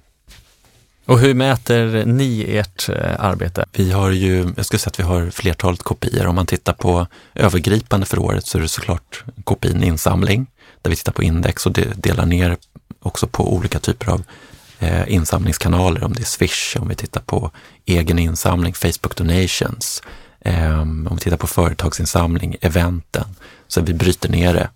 Och 1.07 1.18
hur 1.18 1.35
mäter 1.35 2.04
ni 2.07 2.57
ert 2.57 2.88
eh, 2.88 3.24
arbete? 3.24 3.64
Vi 3.72 3.92
har 3.92 4.11
ju, 4.11 4.52
jag 4.57 4.66
skulle 4.66 4.78
säga 4.80 4.90
att 4.90 4.98
vi 4.98 5.02
har 5.02 5.30
flertalet 5.30 5.83
kopior. 5.83 6.26
Om 6.26 6.35
man 6.35 6.46
tittar 6.46 6.72
på 6.72 7.07
övergripande 7.35 8.07
för 8.07 8.18
året 8.18 8.46
så 8.46 8.59
är 8.59 8.62
det 8.62 8.68
såklart 8.68 9.24
kopin 9.44 9.83
insamling, 9.85 10.46
där 10.83 10.90
vi 10.90 10.96
tittar 10.96 11.12
på 11.12 11.22
index 11.22 11.66
och 11.66 11.72
de- 11.72 11.92
delar 11.96 12.26
ner 12.26 12.57
också 13.02 13.26
på 13.26 13.54
olika 13.54 13.78
typer 13.78 14.12
av 14.12 14.22
eh, 14.78 15.12
insamlingskanaler, 15.12 16.04
om 16.04 16.12
det 16.12 16.22
är 16.22 16.24
Swish, 16.24 16.76
om 16.76 16.88
vi 16.88 16.94
tittar 16.94 17.20
på 17.20 17.50
egen 17.87 18.18
insamling, 18.18 18.74
Facebook 18.74 19.16
donations, 19.16 20.02
Ehm, 20.44 21.07
om 21.11 21.16
vi 21.16 21.20
tittar 21.20 21.37
på 21.37 21.46
företagsinsamling, 21.46 22.57
eventen. 22.61 23.24
Så 23.68 23.80
vi 23.80 23.94
bryter 23.94 24.28
ner 24.28 24.54
det 24.54 24.68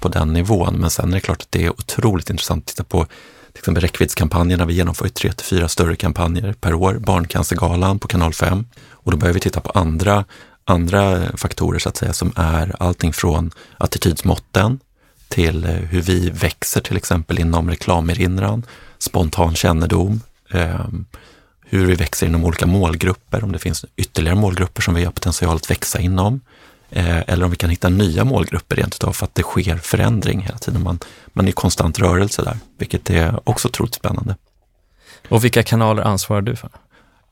på 0.00 0.08
den 0.08 0.32
nivån. 0.32 0.74
Men 0.74 0.90
sen 0.90 1.10
är 1.10 1.14
det 1.14 1.20
klart 1.20 1.42
att 1.42 1.52
det 1.52 1.64
är 1.64 1.70
otroligt 1.70 2.30
intressant 2.30 2.62
att 2.62 2.66
titta 2.66 2.84
på 2.84 3.04
till 3.04 3.58
exempel 3.58 3.80
räckviddskampanjerna. 3.80 4.64
Vi 4.64 4.74
genomför 4.74 5.04
ju 5.04 5.10
tre 5.10 5.32
till 5.32 5.46
fyra 5.46 5.68
större 5.68 5.96
kampanjer 5.96 6.52
per 6.52 6.74
år. 6.74 6.94
Barncancergalan 6.94 7.98
på 7.98 8.08
kanal 8.08 8.32
5 8.32 8.66
och 8.90 9.10
då 9.10 9.16
börjar 9.16 9.34
vi 9.34 9.40
titta 9.40 9.60
på 9.60 9.70
andra, 9.70 10.24
andra 10.64 11.22
faktorer 11.36 11.78
så 11.78 11.88
att 11.88 11.96
säga 11.96 12.12
som 12.12 12.32
är 12.36 12.76
allting 12.82 13.12
från 13.12 13.50
attitydsmåtten 13.78 14.80
till 15.28 15.64
eh, 15.64 15.70
hur 15.70 16.02
vi 16.02 16.30
växer 16.30 16.80
till 16.80 16.96
exempel 16.96 17.38
inom 17.38 17.70
reklamerinran, 17.70 18.62
spontan 18.98 19.54
kännedom, 19.54 20.20
eh, 20.50 20.86
hur 21.64 21.86
vi 21.86 21.94
växer 21.94 22.26
inom 22.26 22.44
olika 22.44 22.66
målgrupper, 22.66 23.44
om 23.44 23.52
det 23.52 23.58
finns 23.58 23.84
ytterligare 23.96 24.36
målgrupper 24.36 24.82
som 24.82 24.94
vi 24.94 25.04
har 25.04 25.12
potential 25.12 25.56
att 25.56 25.70
växa 25.70 26.00
inom. 26.00 26.40
Eh, 26.90 27.18
eller 27.18 27.44
om 27.44 27.50
vi 27.50 27.56
kan 27.56 27.70
hitta 27.70 27.88
nya 27.88 28.24
målgrupper 28.24 28.76
rent 28.76 28.94
utav 28.94 29.12
för 29.12 29.26
att 29.26 29.34
det 29.34 29.42
sker 29.42 29.76
förändring 29.76 30.40
hela 30.40 30.58
tiden. 30.58 30.82
Man, 30.82 30.98
man 31.26 31.44
är 31.44 31.48
i 31.48 31.52
konstant 31.52 31.98
rörelse 31.98 32.42
där, 32.42 32.58
vilket 32.78 33.10
är 33.10 33.48
också 33.48 33.68
otroligt 33.68 33.94
spännande. 33.94 34.36
Och 35.28 35.44
vilka 35.44 35.62
kanaler 35.62 36.02
ansvarar 36.02 36.42
du 36.42 36.56
för? 36.56 36.70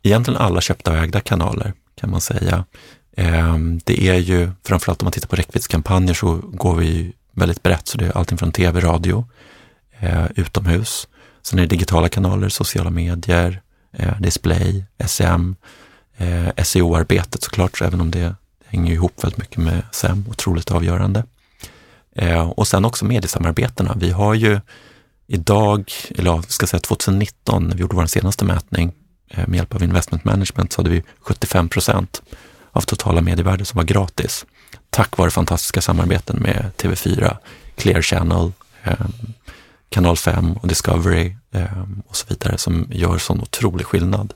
Egentligen 0.03 0.41
alla 0.41 0.61
köpta 0.61 0.91
och 0.91 0.97
ägda 0.97 1.21
kanaler 1.21 1.73
kan 1.95 2.11
man 2.11 2.21
säga. 2.21 2.65
Eh, 3.17 3.57
det 3.85 4.09
är 4.09 4.15
ju, 4.15 4.51
framförallt 4.65 5.03
om 5.03 5.05
man 5.05 5.13
tittar 5.13 5.29
på 5.29 5.37
räckviddskampanjer 5.37 6.15
så 6.15 6.35
går 6.35 6.77
vi 6.77 7.13
väldigt 7.33 7.63
brett, 7.63 7.89
så 7.89 7.99
det 7.99 8.07
är 8.07 8.17
allting 8.17 8.39
från 8.39 8.53
tv, 8.53 8.81
radio, 8.81 9.27
eh, 10.01 10.27
utomhus. 10.37 11.09
Sen 11.43 11.59
är 11.59 11.63
det 11.63 11.69
digitala 11.69 12.09
kanaler, 12.09 12.49
sociala 12.49 12.91
medier, 12.91 13.62
eh, 13.93 14.21
display, 14.21 14.85
SEM, 15.07 15.57
eh, 16.17 16.65
SEO-arbetet 16.65 17.43
såklart, 17.43 17.79
så 17.79 17.85
även 17.85 18.01
om 18.01 18.11
det 18.11 18.35
hänger 18.67 18.93
ihop 18.93 19.25
väldigt 19.25 19.39
mycket 19.39 19.57
med 19.57 19.83
SEM, 19.93 20.25
otroligt 20.29 20.71
avgörande. 20.71 21.25
Eh, 22.17 22.51
och 22.51 22.69
sen 22.69 22.85
också 22.85 23.05
mediesamarbetena. 23.05 23.95
Vi 23.97 24.11
har 24.11 24.35
ju 24.35 24.61
idag, 25.27 25.93
eller 26.11 26.31
jag 26.31 26.51
ska 26.51 26.67
säga 26.67 26.81
2019, 26.81 27.65
när 27.65 27.75
vi 27.75 27.81
gjorde 27.81 27.97
vår 27.97 28.07
senaste 28.07 28.45
mätning 28.45 28.93
eh, 29.29 29.49
med 29.49 29.57
hjälp 29.57 29.75
av 29.75 29.83
investment 29.83 30.25
management, 30.25 30.73
så 30.73 30.81
hade 30.81 30.91
vi 30.91 31.03
75 31.21 31.69
procent 31.69 32.23
av 32.73 32.81
totala 32.81 33.21
medievärdet 33.21 33.69
som 33.69 33.77
var 33.77 33.85
gratis. 33.85 34.47
Tack 34.91 35.19
vare 35.19 35.31
fantastiska 35.31 35.81
samarbeten 35.81 36.37
med 36.37 36.71
TV4, 36.77 37.37
Clear 37.77 38.03
Channel, 38.03 38.53
eh, 38.83 39.07
Kanal 39.93 40.17
5 40.17 40.53
och 40.53 40.69
Discovery 40.69 41.37
eh, 41.51 41.83
och 42.09 42.17
så 42.17 42.27
vidare 42.29 42.59
som 42.59 42.87
gör 42.91 43.19
sån 43.19 43.41
otrolig 43.41 43.87
skillnad. 43.87 44.35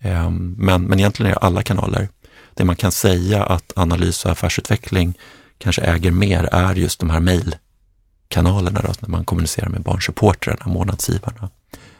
Eh, 0.00 0.30
men, 0.30 0.82
men 0.82 0.98
egentligen 0.98 1.30
är 1.30 1.34
det 1.34 1.40
alla 1.40 1.62
kanaler. 1.62 2.08
Det 2.54 2.64
man 2.64 2.76
kan 2.76 2.92
säga 2.92 3.44
att 3.44 3.72
analys 3.76 4.24
och 4.24 4.30
affärsutveckling 4.30 5.18
kanske 5.58 5.82
äger 5.82 6.10
mer 6.10 6.48
är 6.52 6.74
just 6.74 7.00
de 7.00 7.10
här 7.10 7.20
mejlkanalerna, 7.20 8.94
när 9.00 9.08
man 9.08 9.24
kommunicerar 9.24 9.68
med 9.68 9.82
barnsupportrarna, 9.82 10.66
månadsgivarna. 10.66 11.50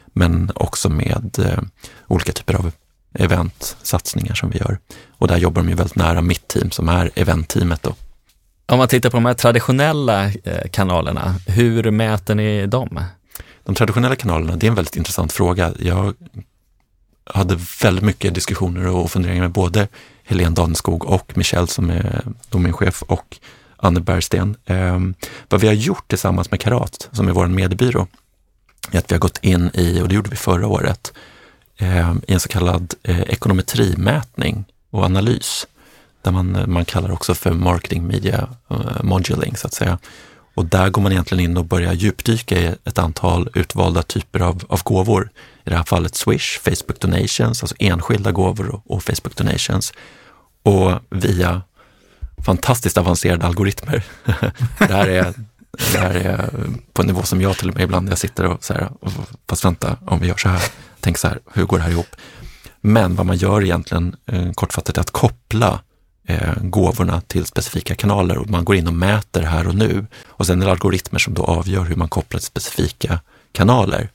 Men 0.07 0.51
också 0.55 0.89
med 0.89 1.39
eh, 1.39 1.61
olika 2.07 2.31
typer 2.31 2.53
av 2.53 2.71
eventsatsningar 3.13 4.35
som 4.35 4.49
vi 4.49 4.57
gör. 4.57 4.79
Och 5.17 5.27
där 5.27 5.37
jobbar 5.37 5.61
de 5.61 5.69
ju 5.69 5.75
väldigt 5.75 5.95
nära 5.95 6.21
mitt 6.21 6.47
team 6.47 6.71
som 6.71 6.89
är 6.89 7.11
eventteamet 7.15 7.83
då. 7.83 7.95
Om 8.67 8.77
man 8.77 8.87
tittar 8.87 9.09
på 9.09 9.17
de 9.17 9.25
här 9.25 9.33
traditionella 9.33 10.25
eh, 10.25 10.69
kanalerna, 10.71 11.35
hur 11.47 11.91
mäter 11.91 12.35
ni 12.35 12.67
dem? 12.67 13.01
De 13.63 13.75
traditionella 13.75 14.15
kanalerna, 14.15 14.55
det 14.55 14.65
är 14.65 14.69
en 14.69 14.75
väldigt 14.75 14.95
intressant 14.95 15.33
fråga. 15.33 15.73
Jag 15.79 16.13
hade 17.25 17.59
väldigt 17.81 18.03
mycket 18.03 18.33
diskussioner 18.33 18.87
och 18.87 19.11
funderingar 19.11 19.41
med 19.41 19.51
både 19.51 19.87
Helene 20.23 20.55
Daneskog 20.55 21.05
och 21.05 21.37
Michelle 21.37 21.67
som 21.67 21.89
är 21.89 22.23
min 22.51 22.73
chef 22.73 23.03
och 23.03 23.37
Anne 23.77 23.99
Bergsten. 23.99 24.55
Eh, 24.65 24.99
vad 25.49 25.61
vi 25.61 25.67
har 25.67 25.73
gjort 25.73 26.07
tillsammans 26.07 26.51
med 26.51 26.59
Karat, 26.59 27.09
som 27.11 27.27
är 27.27 27.31
vår 27.31 27.47
mediebyrå, 27.47 28.07
är 28.91 28.97
att 28.97 29.11
vi 29.11 29.15
har 29.15 29.19
gått 29.19 29.37
in 29.41 29.69
i, 29.73 30.01
och 30.01 30.07
det 30.07 30.15
gjorde 30.15 30.29
vi 30.29 30.35
förra 30.35 30.67
året, 30.67 31.13
eh, 31.77 32.13
i 32.27 32.33
en 32.33 32.39
så 32.39 32.49
kallad 32.49 32.93
eh, 33.03 33.21
ekonometrimätning 33.21 34.65
och 34.89 35.03
analys, 35.03 35.67
där 36.25 36.31
man, 36.31 36.63
man 36.67 36.85
kallar 36.85 37.11
också 37.11 37.35
för 37.35 37.53
marketing 37.53 38.07
media 38.07 38.49
eh, 38.69 39.03
moduling 39.03 39.55
så 39.55 39.67
att 39.67 39.73
säga. 39.73 39.99
Och 40.55 40.65
där 40.65 40.89
går 40.89 41.01
man 41.01 41.11
egentligen 41.11 41.43
in 41.43 41.57
och 41.57 41.65
börjar 41.65 41.93
djupdyka 41.93 42.59
i 42.59 42.75
ett 42.83 42.97
antal 42.97 43.49
utvalda 43.53 44.03
typer 44.03 44.39
av, 44.39 44.63
av 44.69 44.83
gåvor. 44.83 45.29
I 45.63 45.69
det 45.69 45.75
här 45.75 45.83
fallet 45.83 46.15
Swish, 46.15 46.59
Facebook 46.59 46.99
Donations, 46.99 47.63
alltså 47.63 47.75
enskilda 47.79 48.31
gåvor 48.31 48.69
och, 48.69 48.91
och 48.91 49.03
Facebook 49.03 49.35
Donations. 49.35 49.93
Och 50.63 50.91
via 51.09 51.61
fantastiskt 52.45 52.97
avancerade 52.97 53.45
algoritmer. 53.45 54.03
det, 54.77 54.93
här 54.93 55.07
är, 55.07 55.33
det 55.91 55.99
här 55.99 56.15
är 56.15 56.49
på 56.93 57.01
en 57.01 57.07
nivå 57.07 57.23
som 57.23 57.41
jag 57.41 57.57
till 57.57 57.69
och 57.69 57.75
med 57.75 57.83
ibland, 57.83 58.09
jag 58.09 58.17
sitter 58.17 58.45
och 58.45 58.63
så 58.63 58.73
här, 58.73 58.89
fast 59.49 59.65
vänta, 59.65 59.97
om 60.05 60.19
vi 60.19 60.27
gör 60.27 60.37
så 60.37 60.49
här, 60.49 60.61
tänk 60.99 61.17
så 61.17 61.27
här, 61.27 61.39
hur 61.53 61.65
går 61.65 61.77
det 61.77 61.83
här 61.83 61.91
ihop? 61.91 62.15
Men 62.81 63.15
vad 63.15 63.25
man 63.25 63.37
gör 63.37 63.63
egentligen 63.63 64.15
eh, 64.25 64.51
kortfattat 64.51 64.97
är 64.97 65.01
att 65.01 65.11
koppla 65.11 65.79
eh, 66.25 66.53
gåvorna 66.61 67.21
till 67.21 67.45
specifika 67.45 67.95
kanaler 67.95 68.37
och 68.37 68.49
man 68.49 68.65
går 68.65 68.75
in 68.75 68.87
och 68.87 68.93
mäter 68.93 69.41
här 69.41 69.67
och 69.67 69.75
nu. 69.75 70.05
Och 70.27 70.45
sen 70.45 70.61
är 70.61 70.65
det 70.65 70.71
algoritmer 70.71 71.19
som 71.19 71.33
då 71.33 71.43
avgör 71.43 71.83
hur 71.83 71.95
man 71.95 72.09
kopplar 72.09 72.39
till 72.39 72.47
specifika 72.47 73.19
kanaler. 73.51 74.09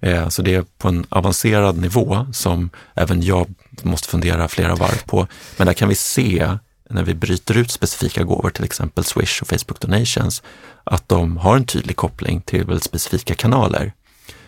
Eh, 0.00 0.28
så 0.28 0.42
det 0.42 0.54
är 0.54 0.64
på 0.78 0.88
en 0.88 1.06
avancerad 1.08 1.78
nivå 1.78 2.26
som 2.32 2.70
även 2.94 3.22
jag 3.22 3.54
måste 3.82 4.08
fundera 4.08 4.48
flera 4.48 4.74
varv 4.74 5.02
på. 5.06 5.26
Men 5.56 5.66
där 5.66 5.74
kan 5.74 5.88
vi 5.88 5.94
se 5.94 6.58
när 6.90 7.02
vi 7.02 7.14
bryter 7.14 7.56
ut 7.56 7.70
specifika 7.70 8.24
gåvor, 8.24 8.50
till 8.50 8.64
exempel 8.64 9.04
Swish 9.04 9.42
och 9.42 9.48
Facebook 9.48 9.80
Donations, 9.80 10.42
att 10.84 11.08
de 11.08 11.36
har 11.36 11.56
en 11.56 11.66
tydlig 11.66 11.96
koppling 11.96 12.40
till 12.40 12.80
specifika 12.80 13.34
kanaler. 13.34 13.92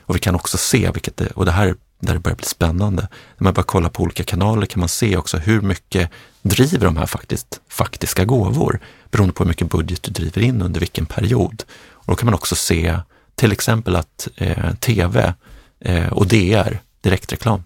Och 0.00 0.16
vi 0.16 0.20
kan 0.20 0.34
också 0.34 0.58
se, 0.58 0.90
vilket 0.90 1.16
det, 1.16 1.26
och 1.26 1.44
det 1.44 1.52
här 1.52 1.74
där 2.06 2.14
det 2.14 2.20
börjar 2.20 2.36
bli 2.36 2.46
spännande, 2.46 3.08
när 3.36 3.44
man 3.44 3.54
börjar 3.54 3.66
kolla 3.66 3.88
på 3.88 4.02
olika 4.02 4.24
kanaler 4.24 4.66
kan 4.66 4.80
man 4.80 4.88
se 4.88 5.16
också 5.16 5.36
hur 5.36 5.60
mycket 5.60 6.10
driver 6.42 6.84
de 6.84 6.96
här 6.96 7.06
faktiskt, 7.06 7.60
faktiska 7.68 8.24
gåvor, 8.24 8.80
beroende 9.10 9.34
på 9.34 9.44
hur 9.44 9.48
mycket 9.48 9.70
budget 9.70 10.02
du 10.02 10.10
driver 10.10 10.42
in 10.42 10.62
under 10.62 10.80
vilken 10.80 11.06
period. 11.06 11.62
Och 11.92 12.06
då 12.06 12.14
kan 12.14 12.26
man 12.26 12.34
också 12.34 12.54
se 12.54 12.98
till 13.34 13.52
exempel 13.52 13.96
att 13.96 14.28
eh, 14.36 14.74
tv 14.74 15.34
eh, 15.80 16.12
och 16.12 16.26
DR, 16.26 16.80
direktreklam, 17.00 17.62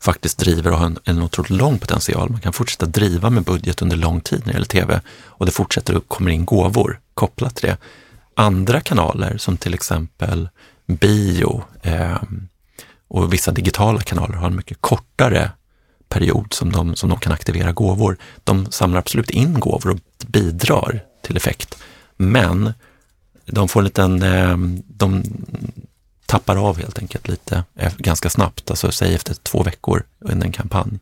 faktiskt 0.00 0.38
driver 0.38 0.70
och 0.70 0.78
har 0.78 0.86
en, 0.86 0.98
en 1.04 1.22
otroligt 1.22 1.50
lång 1.50 1.78
potential. 1.78 2.30
Man 2.30 2.40
kan 2.40 2.52
fortsätta 2.52 2.86
driva 2.86 3.30
med 3.30 3.42
budget 3.42 3.82
under 3.82 3.96
lång 3.96 4.20
tid 4.20 4.40
när 4.40 4.46
det 4.46 4.52
gäller 4.52 4.66
tv 4.66 5.00
och 5.24 5.46
det 5.46 5.52
fortsätter 5.52 5.96
och 5.96 6.08
kommer 6.08 6.30
in 6.30 6.44
gåvor 6.44 7.00
kopplat 7.14 7.56
till 7.56 7.68
det. 7.68 7.76
Andra 8.34 8.80
kanaler 8.80 9.36
som 9.38 9.56
till 9.56 9.74
exempel 9.74 10.48
bio 10.86 11.64
eh, 11.82 12.22
och 13.10 13.32
vissa 13.32 13.52
digitala 13.52 14.00
kanaler 14.00 14.34
har 14.34 14.46
en 14.46 14.56
mycket 14.56 14.80
kortare 14.80 15.50
period 16.08 16.52
som 16.52 16.72
de, 16.72 16.96
som 16.96 17.08
de 17.08 17.18
kan 17.18 17.32
aktivera 17.32 17.72
gåvor. 17.72 18.16
De 18.44 18.70
samlar 18.70 18.98
absolut 18.98 19.30
in 19.30 19.60
gåvor 19.60 19.90
och 19.90 19.98
bidrar 20.26 21.04
till 21.22 21.36
effekt, 21.36 21.78
men 22.16 22.72
de 23.46 23.68
får 23.68 23.80
en 23.80 23.84
liten, 23.84 24.22
ehm, 24.22 24.82
de 24.86 25.24
tappar 26.26 26.56
av 26.56 26.78
helt 26.78 26.98
enkelt 26.98 27.28
lite 27.28 27.64
eh, 27.76 27.92
ganska 27.98 28.30
snabbt, 28.30 28.70
alltså 28.70 28.92
säg 28.92 29.14
efter 29.14 29.34
två 29.34 29.62
veckor 29.62 30.02
under 30.18 30.46
en 30.46 30.52
kampanj. 30.52 30.98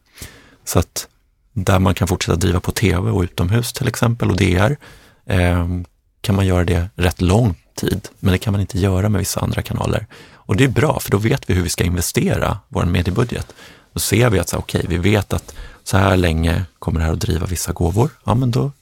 Så 0.65 0.79
att 0.79 1.09
där 1.53 1.79
man 1.79 1.95
kan 1.95 2.09
fortsätta 2.09 2.37
driva 2.37 2.61
på 2.61 2.73
tv 2.73 3.11
och 3.11 3.23
utomhus 3.23 3.73
till 3.73 3.89
exempel 3.89 4.31
och 4.31 4.37
DR 4.37 4.77
ehm, 5.27 5.85
kan 6.21 6.35
man 6.35 6.47
göra 6.47 6.65
det 6.65 6.91
rätt 6.95 7.21
lång 7.21 7.55
tid, 7.75 8.09
men 8.19 8.33
det 8.33 8.39
kan 8.39 8.53
man 8.53 8.61
inte 8.61 8.79
göra 8.79 9.09
med 9.09 9.19
vissa 9.19 9.41
andra 9.41 9.63
kanaler. 9.63 10.07
Och 10.49 10.57
det 10.57 10.65
är 10.65 10.69
bra, 10.69 11.01
för 11.01 11.11
då 11.11 11.19
vet 11.19 11.51
vi 11.51 11.55
hur 11.55 11.63
vi 11.63 11.69
ska 11.69 11.85
investera 11.85 12.59
vår 12.69 12.85
mediebudget. 12.85 13.55
Då 13.93 14.01
ser 14.01 14.31
vi 14.31 14.39
att, 14.39 14.55
okej, 14.55 14.79
okay, 14.79 14.97
vi 14.97 15.11
vet 15.11 15.33
att 15.33 15.55
så 15.85 15.97
här 15.97 16.17
länge 16.17 16.65
kommer 16.79 17.01
det 17.01 17.07
här 17.07 17.13
att 17.13 17.21
driva 17.21 17.47
vissa 17.47 17.73
gåvor. 17.73 18.11
Ja, 18.25 18.35
men 18.35 18.51
då 18.51 18.73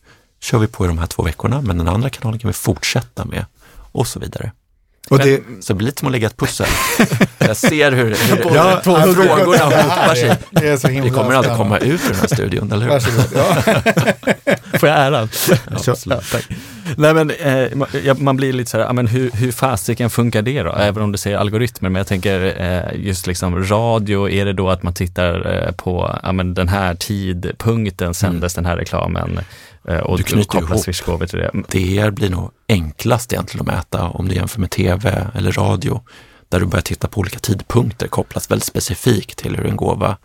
kör 0.41 0.59
vi 0.59 0.67
på 0.67 0.85
i 0.85 0.89
de 0.89 0.99
här 0.99 1.07
två 1.07 1.23
veckorna, 1.23 1.61
men 1.61 1.79
den 1.79 1.89
andra 1.89 2.11
kanalen 2.11 2.39
kan 2.39 2.49
vi 2.49 2.53
fortsätta 2.53 3.25
med 3.25 3.45
och 3.93 4.07
så 4.07 4.21
vidare. 4.21 4.53
Och 5.11 5.19
det... 5.19 5.43
Så 5.61 5.73
det 5.73 5.75
blir 5.75 5.87
lite 5.87 6.01
som 6.01 6.07
att 6.07 6.13
lägga 6.13 6.27
ett 6.27 6.37
pussel. 6.37 6.67
Jag 7.39 7.57
ser 7.57 7.93
hur, 7.93 8.05
hur, 8.05 8.55
ja, 8.55 8.81
frågorna 8.85 9.65
hopar 9.65 10.15
sig. 10.15 11.01
Vi 11.01 11.11
kommer 11.11 11.35
aldrig 11.35 11.57
komma 11.57 11.79
ut 11.79 12.01
ur 12.05 12.09
den 12.09 12.21
här 12.21 12.27
studion, 12.27 12.73
eller 12.73 12.83
hur? 12.83 12.91
Varsågod. 12.91 13.27
Ja. 13.35 13.55
Får 14.79 14.89
jag 14.89 14.99
äran? 14.99 15.29
Ja, 15.49 15.57
absolut. 15.87 16.25
Ja, 16.33 16.39
Nej, 16.97 17.15
men, 17.15 17.31
eh, 17.31 18.15
man 18.19 18.37
blir 18.37 18.53
lite 18.53 18.71
så 18.71 18.79
här, 18.79 18.93
men 18.93 19.07
hur, 19.07 19.31
hur 19.31 19.53
fasiken 19.53 20.11
funkar 20.11 20.43
det 20.43 20.63
då? 20.63 20.73
Även 20.73 21.03
om 21.03 21.13
du 21.13 21.19
säger 21.19 21.39
algoritmer, 21.39 21.91
men 21.91 22.01
jag 22.01 22.07
tänker 22.07 22.63
eh, 22.63 23.07
just 23.07 23.27
liksom 23.27 23.65
radio, 23.65 24.29
är 24.29 24.45
det 24.45 24.53
då 24.53 24.71
att 24.71 24.83
man 24.83 24.95
tittar 24.95 25.55
eh, 25.55 25.73
på 25.73 26.19
ja, 26.23 26.33
men 26.33 26.55
den 26.55 26.69
här 26.69 26.95
tidpunkten 26.95 28.15
sändes 28.15 28.57
mm. 28.57 28.65
den 28.65 28.71
här 28.71 28.79
reklamen? 28.79 29.41
Eh, 29.89 29.99
och 29.99 30.19
du 30.19 30.23
knyter 30.23 30.59
ihop. 30.59 30.85
Till 31.31 31.39
det. 31.39 31.51
DR 31.69 32.11
blir 32.11 32.31
nog 32.31 32.51
enklast 32.69 33.33
egentligen 33.33 33.69
att 33.69 33.75
mäta 33.75 34.03
om 34.03 34.29
du 34.29 34.35
jämför 34.35 34.61
med 34.61 34.71
tv 34.71 35.27
eller 35.35 35.53
radio, 35.53 36.01
där 36.49 36.61
du 36.61 36.67
börjar 36.67 36.83
titta 36.83 37.09
på 37.09 37.21
olika 37.21 37.39
tidpunkter 37.39 38.09
kopplas 38.09 38.51
väldigt 38.51 38.67
specifikt 38.67 39.39
till 39.39 39.57
hur 39.57 39.67
en 39.67 39.77
gåva 39.77 40.17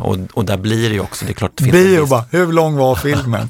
och, 0.00 0.18
och 0.32 0.44
där 0.44 0.56
blir 0.56 0.88
det 0.88 0.94
ju 0.94 1.00
också, 1.00 1.24
det 1.24 1.30
är 1.30 1.34
klart 1.34 1.52
det 1.54 1.64
finns 1.64 1.72
Bio 1.72 2.00
viss... 2.00 2.10
bara, 2.10 2.24
hur 2.30 2.52
lång 2.52 2.76
var 2.76 2.94
filmen? 2.94 3.48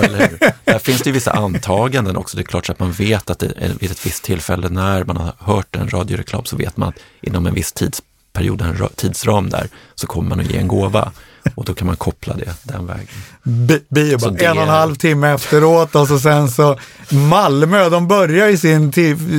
Där 0.64 0.78
finns 0.78 1.02
det 1.02 1.08
ju 1.08 1.14
vissa 1.14 1.30
antaganden 1.30 2.16
också. 2.16 2.36
Det 2.36 2.42
är 2.42 2.44
klart 2.44 2.66
så 2.66 2.72
att 2.72 2.80
man 2.80 2.92
vet 2.92 3.30
att 3.30 3.38
det, 3.38 3.52
vid 3.80 3.90
ett 3.90 4.06
visst 4.06 4.24
tillfälle 4.24 4.68
när 4.68 5.04
man 5.04 5.16
har 5.16 5.32
hört 5.38 5.76
en 5.76 5.88
radioreklam 5.88 6.44
så 6.44 6.56
vet 6.56 6.76
man 6.76 6.88
att 6.88 6.98
inom 7.20 7.46
en 7.46 7.54
viss 7.54 7.72
tidsperiod, 7.72 8.62
en 8.62 8.88
tidsram 8.96 9.50
där, 9.50 9.68
så 9.94 10.06
kommer 10.06 10.28
man 10.28 10.40
att 10.40 10.50
ge 10.50 10.58
en 10.58 10.68
gåva. 10.68 11.12
Och 11.54 11.64
då 11.64 11.74
kan 11.74 11.86
man 11.86 11.96
koppla 11.96 12.34
det 12.34 12.54
den 12.62 12.86
vägen. 12.86 13.06
Bio 13.88 14.18
bara, 14.18 14.30
det... 14.30 14.44
en 14.44 14.56
och 14.56 14.62
en 14.62 14.68
halv 14.68 14.94
timme 14.94 15.32
efteråt 15.32 15.94
och 15.94 16.08
så 16.08 16.18
sen 16.18 16.50
så 16.50 16.78
Malmö, 17.08 17.88
de 17.88 18.08
börjar 18.08 18.48
i 18.48 18.58
sin, 18.58 18.92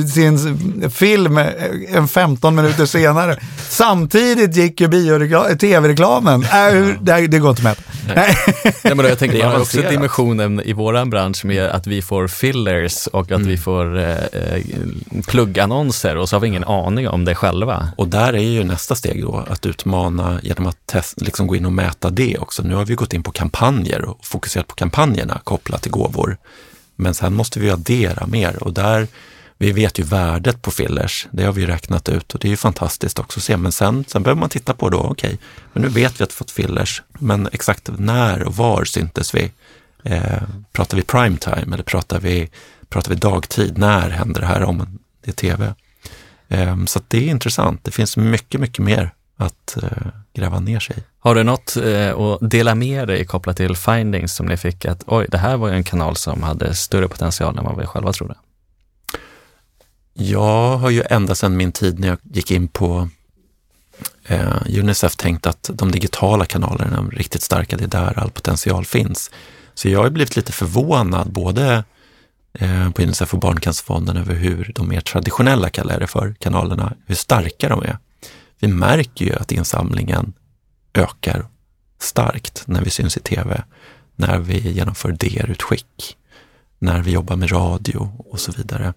sin 0.08 0.90
film 0.90 1.38
en 1.88 2.08
15 2.08 2.54
minuter 2.54 2.86
senare. 2.86 3.36
Samtidigt 3.68 4.56
gick 4.56 4.80
ju 4.80 4.88
tv-reklamen. 5.58 6.42
Äh, 6.42 6.86
det, 7.00 7.26
det 7.26 7.38
går 7.38 7.50
inte 7.50 7.62
med. 7.62 7.76
Nej. 8.14 8.36
Nej, 8.64 8.74
men 8.82 8.96
då, 8.96 9.04
jag 9.04 9.18
tänker, 9.18 9.38
man 9.38 9.52
har 9.52 9.60
också 9.60 9.82
dimensionen 9.90 10.60
i 10.60 10.72
vår 10.72 11.04
bransch 11.04 11.44
med 11.44 11.64
att 11.64 11.86
vi 11.86 12.02
får 12.02 12.28
fillers 12.28 13.06
och 13.06 13.20
att 13.20 13.30
mm. 13.30 13.48
vi 13.48 13.56
får 13.56 13.98
eh, 13.98 14.10
eh, 14.10 14.62
pluggannonser 15.26 16.16
och 16.16 16.28
så 16.28 16.36
har 16.36 16.40
vi 16.40 16.48
ingen 16.48 16.64
aning 16.64 17.08
om 17.08 17.24
det 17.24 17.34
själva. 17.34 17.88
Och 17.96 18.08
där 18.08 18.32
är 18.32 18.38
ju 18.38 18.64
nästa 18.64 18.94
steg 18.94 19.22
då 19.22 19.44
att 19.48 19.66
utmana 19.66 20.40
genom 20.42 20.66
att 20.66 20.86
test, 20.86 21.20
liksom 21.20 21.46
gå 21.46 21.56
in 21.56 21.66
och 21.66 21.72
mäta 21.72 21.93
det 22.00 22.38
också. 22.38 22.62
Nu 22.62 22.74
har 22.74 22.84
vi 22.84 22.94
gått 22.94 23.12
in 23.12 23.22
på 23.22 23.32
kampanjer 23.32 24.04
och 24.04 24.26
fokuserat 24.26 24.66
på 24.66 24.74
kampanjerna 24.74 25.40
kopplat 25.44 25.82
till 25.82 25.92
gåvor. 25.92 26.36
Men 26.96 27.14
sen 27.14 27.34
måste 27.34 27.60
vi 27.60 27.70
addera 27.70 28.26
mer 28.26 28.62
och 28.62 28.72
där 28.72 29.08
vi 29.58 29.72
vet 29.72 29.98
ju 29.98 30.02
värdet 30.02 30.62
på 30.62 30.70
fillers, 30.70 31.26
det 31.30 31.44
har 31.44 31.52
vi 31.52 31.66
räknat 31.66 32.08
ut 32.08 32.34
och 32.34 32.40
det 32.40 32.48
är 32.48 32.50
ju 32.50 32.56
fantastiskt 32.56 33.18
också 33.18 33.40
att 33.40 33.44
se. 33.44 33.56
Men 33.56 33.72
sen, 33.72 34.04
sen 34.08 34.22
behöver 34.22 34.40
man 34.40 34.48
titta 34.48 34.74
på 34.74 34.90
då, 34.90 34.98
okej, 34.98 35.10
okay, 35.12 35.38
men 35.72 35.82
nu 35.82 35.88
vet 35.88 36.20
vi 36.20 36.24
att 36.24 36.30
vi 36.30 36.34
fått 36.34 36.50
fillers, 36.50 37.02
men 37.18 37.48
exakt 37.52 37.90
när 37.98 38.42
och 38.42 38.56
var 38.56 38.84
syntes 38.84 39.34
vi? 39.34 39.52
Eh, 40.02 40.42
pratar 40.72 40.96
vi 40.96 41.02
primetime 41.02 41.74
eller 41.74 41.82
pratar 41.82 42.20
vi, 42.20 42.50
pratar 42.88 43.10
vi 43.10 43.16
dagtid? 43.16 43.78
När 43.78 44.10
händer 44.10 44.40
det 44.40 44.46
här 44.46 44.62
om 44.62 44.98
det 45.24 45.30
är 45.30 45.34
tv? 45.34 45.74
Eh, 46.48 46.84
så 46.84 47.00
det 47.08 47.18
är 47.18 47.30
intressant. 47.30 47.84
Det 47.84 47.90
finns 47.90 48.16
mycket, 48.16 48.60
mycket 48.60 48.84
mer 48.84 49.10
att 49.36 49.76
eh, 49.82 49.88
gräva 50.34 50.60
ner 50.60 50.80
sig. 50.80 50.96
Har 51.18 51.34
du 51.34 51.42
något 51.42 51.76
eh, 51.76 52.18
att 52.18 52.50
dela 52.50 52.74
med 52.74 53.08
dig 53.08 53.24
kopplat 53.24 53.56
till 53.56 53.76
findings 53.76 54.34
som 54.34 54.46
ni 54.46 54.56
fick 54.56 54.84
att 54.84 55.04
oj, 55.06 55.26
det 55.30 55.38
här 55.38 55.56
var 55.56 55.68
ju 55.68 55.74
en 55.74 55.84
kanal 55.84 56.16
som 56.16 56.42
hade 56.42 56.74
större 56.74 57.08
potential 57.08 57.58
än 57.58 57.64
vad 57.64 57.78
vi 57.78 57.86
själva 57.86 58.12
trodde? 58.12 58.34
Jag 60.12 60.76
har 60.76 60.90
ju 60.90 61.02
ända 61.10 61.34
sedan 61.34 61.56
min 61.56 61.72
tid 61.72 61.98
när 61.98 62.08
jag 62.08 62.18
gick 62.22 62.50
in 62.50 62.68
på 62.68 63.08
eh, 64.26 64.78
Unicef 64.78 65.16
tänkt 65.16 65.46
att 65.46 65.70
de 65.72 65.90
digitala 65.90 66.44
kanalerna 66.44 66.98
är 66.98 67.16
riktigt 67.16 67.42
starka, 67.42 67.76
det 67.76 67.84
är 67.84 67.88
där 67.88 68.18
all 68.18 68.30
potential 68.30 68.84
finns. 68.84 69.30
Så 69.74 69.88
jag 69.88 70.02
har 70.02 70.10
blivit 70.10 70.36
lite 70.36 70.52
förvånad, 70.52 71.32
både 71.32 71.84
eh, 72.52 72.90
på 72.90 73.02
Unicef 73.02 73.34
och 73.34 73.40
Barncancerfonden 73.40 74.16
över 74.16 74.34
hur 74.34 74.72
de 74.74 74.88
mer 74.88 75.00
traditionella, 75.00 75.70
kallar 75.70 76.00
det 76.00 76.06
för, 76.06 76.34
kanalerna, 76.38 76.92
hur 77.06 77.14
starka 77.14 77.68
de 77.68 77.82
är. 77.82 77.98
Vi 78.64 78.68
märker 78.68 79.24
ju 79.24 79.34
att 79.34 79.52
insamlingen 79.52 80.32
ökar 80.94 81.46
starkt 81.98 82.62
när 82.66 82.82
vi 82.82 82.90
syns 82.90 83.16
i 83.16 83.20
tv, 83.20 83.64
när 84.16 84.38
vi 84.38 84.58
genomför 84.72 85.12
DR-utskick, 85.12 86.16
när 86.78 87.02
vi 87.02 87.10
jobbar 87.10 87.36
med 87.36 87.52
radio 87.52 88.12
och 88.18 88.40
så 88.40 88.52
vidare. 88.52 88.94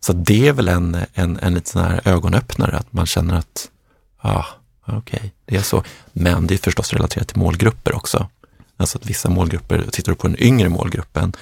Så 0.00 0.12
det 0.12 0.48
är 0.48 0.52
väl 0.52 0.68
en, 0.68 0.96
en, 1.14 1.38
en 1.42 1.54
liten 1.54 1.82
här 1.84 2.00
ögonöppnare, 2.04 2.76
att 2.76 2.92
man 2.92 3.06
känner 3.06 3.34
att, 3.34 3.70
ah, 4.18 4.44
okej, 4.80 4.98
okay, 4.98 5.30
det 5.44 5.56
är 5.56 5.62
så. 5.62 5.84
Men 6.12 6.46
det 6.46 6.54
är 6.54 6.58
förstås 6.58 6.92
relaterat 6.92 7.28
till 7.28 7.38
målgrupper 7.38 7.94
också. 7.96 8.28
Alltså 8.76 8.98
att 8.98 9.06
vissa 9.06 9.30
målgrupper, 9.30 9.84
tittar 9.92 10.12
du 10.12 10.16
på 10.16 10.28
den 10.28 10.42
yngre 10.42 10.68
målgruppen 10.68 11.32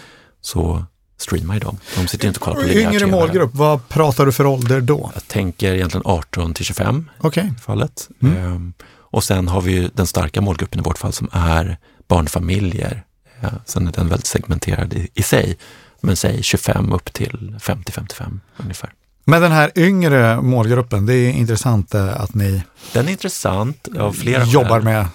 så 0.41 0.85
streamar 1.23 1.55
ju 1.55 1.61
dem. 1.61 1.79
De 1.97 2.07
sitter 2.09 2.29
inte 2.29 2.39
och 2.39 2.45
kollar 2.45 2.61
på 2.61 2.67
linjär 2.67 2.93
Yngre 2.93 3.07
målgrupp, 3.07 3.51
vad 3.55 3.89
pratar 3.89 4.27
du 4.27 4.33
för 4.33 4.47
ålder 4.47 4.81
då? 4.81 5.11
Jag 5.15 5.29
tänker 5.29 5.75
egentligen 5.75 6.07
18 6.07 6.55
till 6.55 6.65
25 6.65 7.11
okay. 7.21 7.45
i 7.45 7.61
fallet. 7.61 8.09
Mm. 8.23 8.37
Ehm, 8.37 8.73
och 8.95 9.25
sen 9.25 9.49
har 9.49 9.61
vi 9.61 9.73
ju 9.73 9.89
den 9.95 10.07
starka 10.07 10.41
målgruppen 10.41 10.81
i 10.81 10.83
vårt 10.83 10.99
fall 10.99 11.13
som 11.13 11.29
är 11.33 11.79
barnfamiljer. 12.09 13.05
Ehm, 13.41 13.51
sen 13.65 13.89
är 13.89 13.93
den 13.93 14.09
väldigt 14.09 14.27
segmenterad 14.27 14.95
i, 14.95 15.09
i 15.15 15.23
sig, 15.23 15.59
men 16.01 16.17
säg 16.17 16.43
25 16.43 16.93
upp 16.93 17.13
till 17.13 17.57
50-55 17.61 18.41
ungefär. 18.57 18.93
Men 19.25 19.43
den 19.43 19.53
här 19.53 19.71
yngre 19.77 20.41
målgruppen, 20.41 21.07
det 21.07 21.15
är 21.15 21.31
intressant 21.31 21.95
eh, 21.95 22.21
att 22.21 22.35
ni 22.35 22.63
Den 22.93 23.07
är 23.07 23.13
intressant 23.13 23.89
av 23.99 24.13
flera 24.13 24.45
jobbar 24.45 24.69
skäl. 24.71 24.85
med 24.85 25.07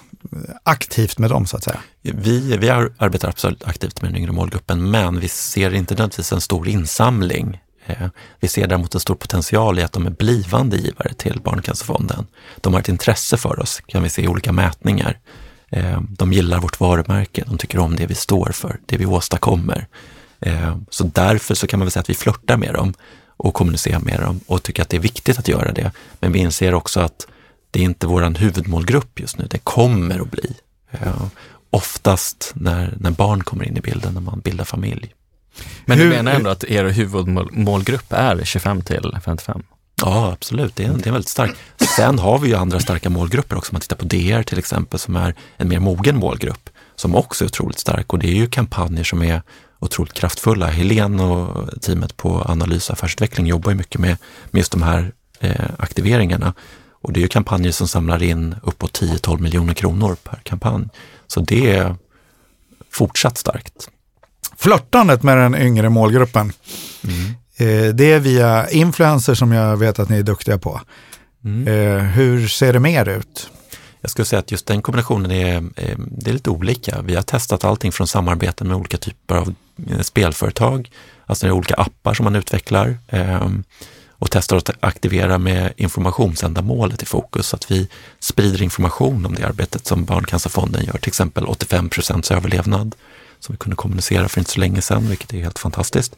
aktivt 0.63 1.18
med 1.18 1.30
dem 1.30 1.46
så 1.46 1.58
att 1.58 1.63
säga? 1.63 1.80
Vi, 2.02 2.58
vi 2.58 2.70
arbetar 2.70 3.30
absolut 3.30 3.63
aktivt 3.63 4.02
med 4.02 4.12
den 4.12 4.18
yngre 4.18 4.32
målgruppen, 4.32 4.92
men 4.92 5.20
vi 5.20 5.28
ser 5.28 5.74
inte 5.74 5.94
nödvändigtvis 5.94 6.32
en 6.32 6.42
stor 6.42 6.68
insamling. 6.68 7.62
Eh, 7.86 8.08
vi 8.40 8.48
ser 8.48 8.68
däremot 8.68 8.94
en 8.94 9.00
stor 9.00 9.16
potential 9.16 9.80
i 9.80 9.84
att 9.84 9.92
de 9.92 10.06
är 10.06 10.12
blivande 10.12 10.78
givare 10.78 11.13
till 11.13 11.42
Barncancerfonden. 11.44 12.28
De 12.62 12.74
har 12.74 12.80
ett 12.80 12.90
intresse 12.90 13.38
för 13.38 13.60
oss, 13.60 13.82
kan 13.86 14.04
vi 14.04 14.10
se 14.10 14.22
i 14.22 14.28
olika 14.28 14.52
mätningar. 14.52 15.20
Eh, 15.70 16.02
de 16.10 16.34
gillar 16.34 16.60
vårt 16.60 16.80
varumärke, 16.80 17.44
de 17.48 17.58
tycker 17.58 17.80
om 17.80 17.96
det 17.96 18.06
vi 18.06 18.16
står 18.16 18.52
för, 18.52 18.80
det 18.86 18.98
vi 18.98 19.06
åstadkommer. 19.06 19.88
Eh, 20.40 20.78
så 20.90 21.04
därför 21.04 21.56
så 21.56 21.68
kan 21.68 21.80
man 21.80 21.86
väl 21.86 21.92
säga 21.92 22.02
att 22.02 22.10
vi 22.10 22.13
flörtar 22.13 22.58
med 22.58 22.74
dem 22.74 22.94
och 23.38 23.54
kommunicerar 23.54 24.00
med 24.00 24.20
dem 24.20 24.40
och 24.48 24.63
tycker 24.63 24.82
att 24.82 24.90
det 24.90 24.98
är 24.98 25.02
viktigt 25.02 25.40
att 25.40 25.48
göra 25.48 25.72
det. 25.72 25.92
Men 26.20 26.32
vi 26.32 26.40
inser 26.40 26.74
också 26.74 27.00
att 27.00 27.28
det 27.71 27.80
är 27.80 27.84
inte 27.84 28.08
vår 28.08 28.39
huvudmålgrupp 28.39 29.19
just 29.19 29.38
nu, 29.38 29.47
det 29.49 29.58
kommer 29.58 30.19
att 30.19 30.32
bli. 30.32 30.56
Eh, 30.91 31.25
oftast 31.69 32.51
när, 32.56 32.93
när 32.99 33.12
barn 33.12 33.43
kommer 33.43 33.65
in 33.65 33.77
i 33.77 33.82
bilden, 33.82 34.13
när 34.13 34.21
man 34.21 34.39
bildar 34.39 34.65
familj. 34.65 35.13
Men 35.86 35.97
du 35.97 36.10
menar 36.10 36.32
ändå 36.32 36.49
att 36.49 36.63
er 36.63 36.86
huvudmålgrupp 36.86 38.06
är 38.13 38.43
25 38.43 38.82
till 38.82 39.17
55? 39.25 39.63
Ja, 40.01 40.32
absolut. 40.32 40.75
Det 40.75 40.84
är, 40.84 40.93
det 40.93 41.08
är 41.08 41.12
väldigt 41.12 41.30
starkt. 41.30 41.58
Sen 41.95 42.19
har 42.19 42.39
vi 42.39 42.47
ju 42.47 42.56
andra 42.56 42.80
starka 42.80 43.10
målgrupper 43.10 43.58
också. 43.58 43.71
Om 43.71 43.75
man 43.75 43.82
tittar 43.82 43.95
på 43.95 44.06
DR 44.06 44.43
till 44.43 44.60
exempel, 44.60 44.99
som 44.99 45.15
är 45.15 45.36
en 45.58 45.69
mer 45.69 45.80
mogen 45.80 46.17
målgrupp, 46.17 46.69
som 46.95 47.15
också 47.15 47.43
är 47.43 47.45
otroligt 47.45 47.80
stark. 47.80 48.13
Och 48.13 48.19
det 48.19 48.27
är 48.27 48.36
ju 48.36 48.47
kampanjer 48.47 49.03
som 49.03 49.23
är 49.23 49.41
otroligt 49.80 50.13
kraftfulla. 50.13 50.67
Helene 50.67 51.23
och 51.23 51.82
teamet 51.82 52.17
på 52.17 52.41
Analys 52.47 52.89
och 52.89 52.93
affärsutveckling 52.93 53.47
jobbar 53.47 53.71
ju 53.71 53.77
mycket 53.77 54.01
med, 54.01 54.17
med 54.51 54.60
just 54.60 54.71
de 54.71 54.82
här 54.82 55.12
eh, 55.39 55.65
aktiveringarna. 55.80 56.53
Och 57.02 57.14
det 57.14 57.20
är 57.20 57.22
ju 57.22 57.28
kampanjer 57.28 57.72
som 57.72 57.88
samlar 57.88 58.24
in 58.24 58.56
uppåt 58.64 59.02
10-12 59.02 59.40
miljoner 59.40 59.74
kronor 59.74 60.18
per 60.24 60.40
kampanj. 60.44 60.90
Så 61.28 61.40
det 61.40 61.76
är 61.76 61.96
fortsatt 62.92 63.38
starkt. 63.38 63.90
Flörtandet 64.58 65.24
med 65.24 65.38
den 65.38 65.56
yngre 65.56 65.90
målgruppen, 65.90 66.52
mm. 67.04 67.34
Eh, 67.60 67.94
det 67.94 68.12
är 68.12 68.20
via 68.20 68.70
influencers 68.70 69.40
som 69.40 69.52
jag 69.52 69.78
vet 69.78 70.00
att 70.00 70.10
ni 70.10 70.18
är 70.18 70.24
duktiga 70.24 70.58
på. 70.58 70.82
Mm. 71.46 71.68
Eh, 71.68 72.04
hur 72.04 72.48
ser 72.48 72.74
det 72.74 72.80
mer 72.80 73.10
ut? 73.10 73.50
Jag 74.02 74.12
skulle 74.12 74.26
säga 74.26 74.40
att 74.40 74.52
just 74.52 74.68
den 74.68 74.82
kombinationen 74.82 75.32
är, 75.32 75.56
eh, 75.58 75.98
det 75.98 76.30
är 76.30 76.34
lite 76.34 76.50
olika. 76.50 77.02
Vi 77.02 77.16
har 77.16 77.22
testat 77.22 77.64
allting 77.64 77.92
från 77.92 78.08
samarbeten 78.08 78.68
med 78.68 78.78
olika 78.78 78.98
typer 78.98 79.36
av 79.36 79.54
spelföretag, 80.02 80.92
alltså 81.26 81.46
det 81.46 81.52
olika 81.52 81.76
appar 81.76 82.14
som 82.14 82.24
man 82.24 82.36
utvecklar 82.36 82.98
och 84.19 84.32
testar 84.32 84.58
att 84.58 84.69
aktivera 84.80 85.38
med 85.38 85.73
informationsändamålet 85.77 87.03
i 87.03 87.06
fokus, 87.06 87.47
så 87.47 87.56
att 87.56 87.71
vi 87.71 87.88
sprider 88.19 88.62
information 88.62 89.25
om 89.25 89.36
det 89.36 89.47
arbetet 89.47 89.88
som 89.88 90.06
Barncancerfonden 90.06 90.86
gör, 90.86 90.97
till 90.97 91.10
exempel 91.10 91.45
85 91.45 91.89
procents 91.89 92.32
överlevnad, 92.32 92.95
som 93.39 93.53
vi 93.53 93.58
kunde 93.58 93.75
kommunicera 93.75 94.30
för 94.30 94.41
inte 94.41 94.51
så 94.51 94.60
länge 94.60 94.82
sedan, 94.82 95.08
vilket 95.10 95.34
är 95.34 95.41
helt 95.41 95.60
fantastiskt. 95.60 96.15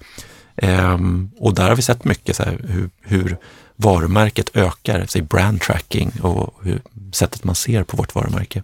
Ehm, 0.56 1.32
och 1.38 1.54
där 1.54 1.70
har 1.70 1.76
vi 1.76 1.82
sett 1.82 2.06
mycket 2.06 2.36
så 2.36 2.44
här, 2.44 2.60
hur, 2.68 2.90
hur 3.02 3.38
varumärket 3.76 4.50
ökar, 4.54 5.06
säg 5.08 5.22
brand 5.22 5.62
tracking 5.62 6.12
och 6.22 6.54
hur, 6.64 6.82
sättet 7.12 7.44
man 7.44 7.56
ser 7.56 7.84
på 7.84 7.98
vårt 7.98 8.16
varumärke. 8.16 8.64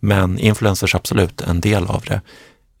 Men 0.00 0.38
influencers 0.38 0.94
absolut 0.94 1.40
en 1.40 1.60
del 1.60 1.86
av 1.86 2.02
det. 2.06 2.20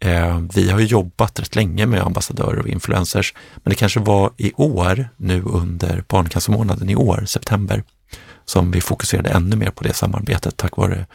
Eh, 0.00 0.40
vi 0.54 0.70
har 0.70 0.80
jobbat 0.80 1.40
rätt 1.40 1.54
länge 1.54 1.86
med 1.86 2.02
ambassadörer 2.02 2.58
och 2.58 2.68
influencers, 2.68 3.34
men 3.54 3.70
det 3.70 3.76
kanske 3.76 4.00
var 4.00 4.32
i 4.36 4.52
år, 4.56 5.08
nu 5.16 5.42
under 5.42 6.04
barncancermånaden 6.08 6.90
i 6.90 6.96
år, 6.96 7.24
september, 7.26 7.82
som 8.44 8.70
vi 8.70 8.80
fokuserade 8.80 9.30
ännu 9.30 9.56
mer 9.56 9.70
på 9.70 9.84
det 9.84 9.94
samarbetet 9.94 10.56
tack 10.56 10.76
vare 10.76 11.06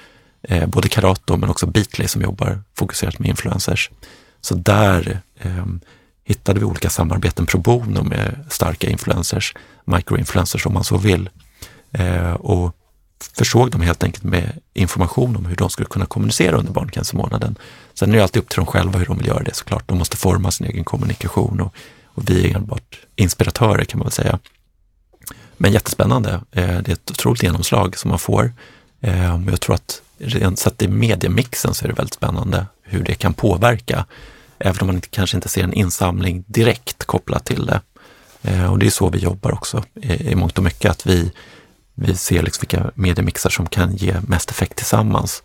eh, 0.42 0.68
både 0.68 0.89
Karato 0.89 1.38
men 1.38 1.50
också 1.50 1.68
Beatly 1.68 2.08
som 2.08 2.22
jobbar 2.22 2.63
fokuserat 2.78 3.20
med 3.20 3.30
influencers. 3.30 3.92
Så 4.42 4.56
där 4.56 5.22
eh, 5.39 5.65
hittade 6.24 6.60
vi 6.60 6.65
olika 6.65 6.89
samarbeten 6.89 7.46
pro 7.46 7.60
bono 7.60 8.04
med 8.04 8.46
starka 8.50 8.89
influencers, 8.89 9.54
microinfluencers 9.86 10.65
om 10.65 10.74
man 10.74 10.84
så 10.84 10.98
vill. 10.98 11.30
Eh, 11.92 12.34
och 12.34 12.76
försåg 13.24 13.72
dem 13.72 13.82
helt 13.82 14.04
enkelt 14.04 14.24
med 14.24 14.60
information 14.74 15.36
om 15.36 15.46
hur 15.46 15.56
de 15.56 15.70
skulle 15.70 15.88
kunna 15.88 16.06
kommunicera 16.06 16.58
under 16.58 16.72
barncancermånaden. 16.72 17.56
Sen 17.94 18.12
är 18.12 18.16
det 18.16 18.24
alltid 18.24 18.42
upp 18.42 18.50
till 18.50 18.58
dem 18.58 18.66
själva 18.66 19.00
hur 19.00 19.06
de 19.06 19.18
vill 19.18 19.28
göra 19.28 19.44
det 19.44 19.56
såklart. 19.56 19.88
De 19.88 19.98
måste 19.98 20.18
forma 20.18 20.52
sin 20.52 20.68
egen 20.68 20.84
kommunikation 20.84 21.62
och, 21.62 21.74
och 22.06 22.30
vi 22.30 22.52
är 22.52 22.56
enbart 22.56 23.00
inspiratörer 23.16 23.86
kan 23.86 24.00
man 24.00 24.06
väl 24.06 24.12
säga. 24.12 24.40
Men 25.58 25.72
jättespännande. 25.72 26.42
Eh, 26.52 26.68
det 26.68 26.88
är 26.88 26.94
ett 26.94 27.12
otroligt 27.12 27.44
genomslag 27.44 27.98
som 27.98 28.10
man 28.10 28.20
får. 28.20 28.54
Eh, 29.02 29.40
jag 29.50 29.62
tror 29.62 29.76
att 29.76 30.02
rent 30.18 30.60
sett 30.60 30.82
i 30.82 30.88
mediemixen 30.88 31.74
så 31.74 31.86
är 31.86 31.90
det 31.90 31.96
väldigt 31.96 32.14
spännande 32.14 32.66
hur 32.84 33.04
det 33.04 33.16
kan 33.16 33.34
påverka. 33.34 34.06
Även 34.60 34.82
om 34.82 34.88
man 34.88 35.02
kanske 35.02 35.38
inte 35.38 35.50
ser 35.50 35.64
en 35.64 35.74
insamling 35.74 36.44
direkt 36.48 37.06
kopplat 37.06 37.46
till 37.46 37.66
det. 37.66 37.82
Eh, 38.42 38.72
och 38.72 38.80
det 38.80 38.86
är 38.86 38.90
så 38.90 39.10
vi 39.10 39.20
jobbar 39.20 39.52
också 39.52 39.84
i 40.02 40.36
mångt 40.36 40.58
och 40.58 40.64
mycket, 40.64 40.92
att 40.92 41.06
vi 41.06 41.32
vi 42.02 42.16
ser 42.16 42.44
liksom 42.44 42.62
vilka 42.62 42.92
mediemixar 42.96 43.50
som 43.50 43.66
kan 43.66 43.96
ge 43.96 44.16
mest 44.28 44.52
effekt 44.52 44.76
tillsammans. 44.76 45.44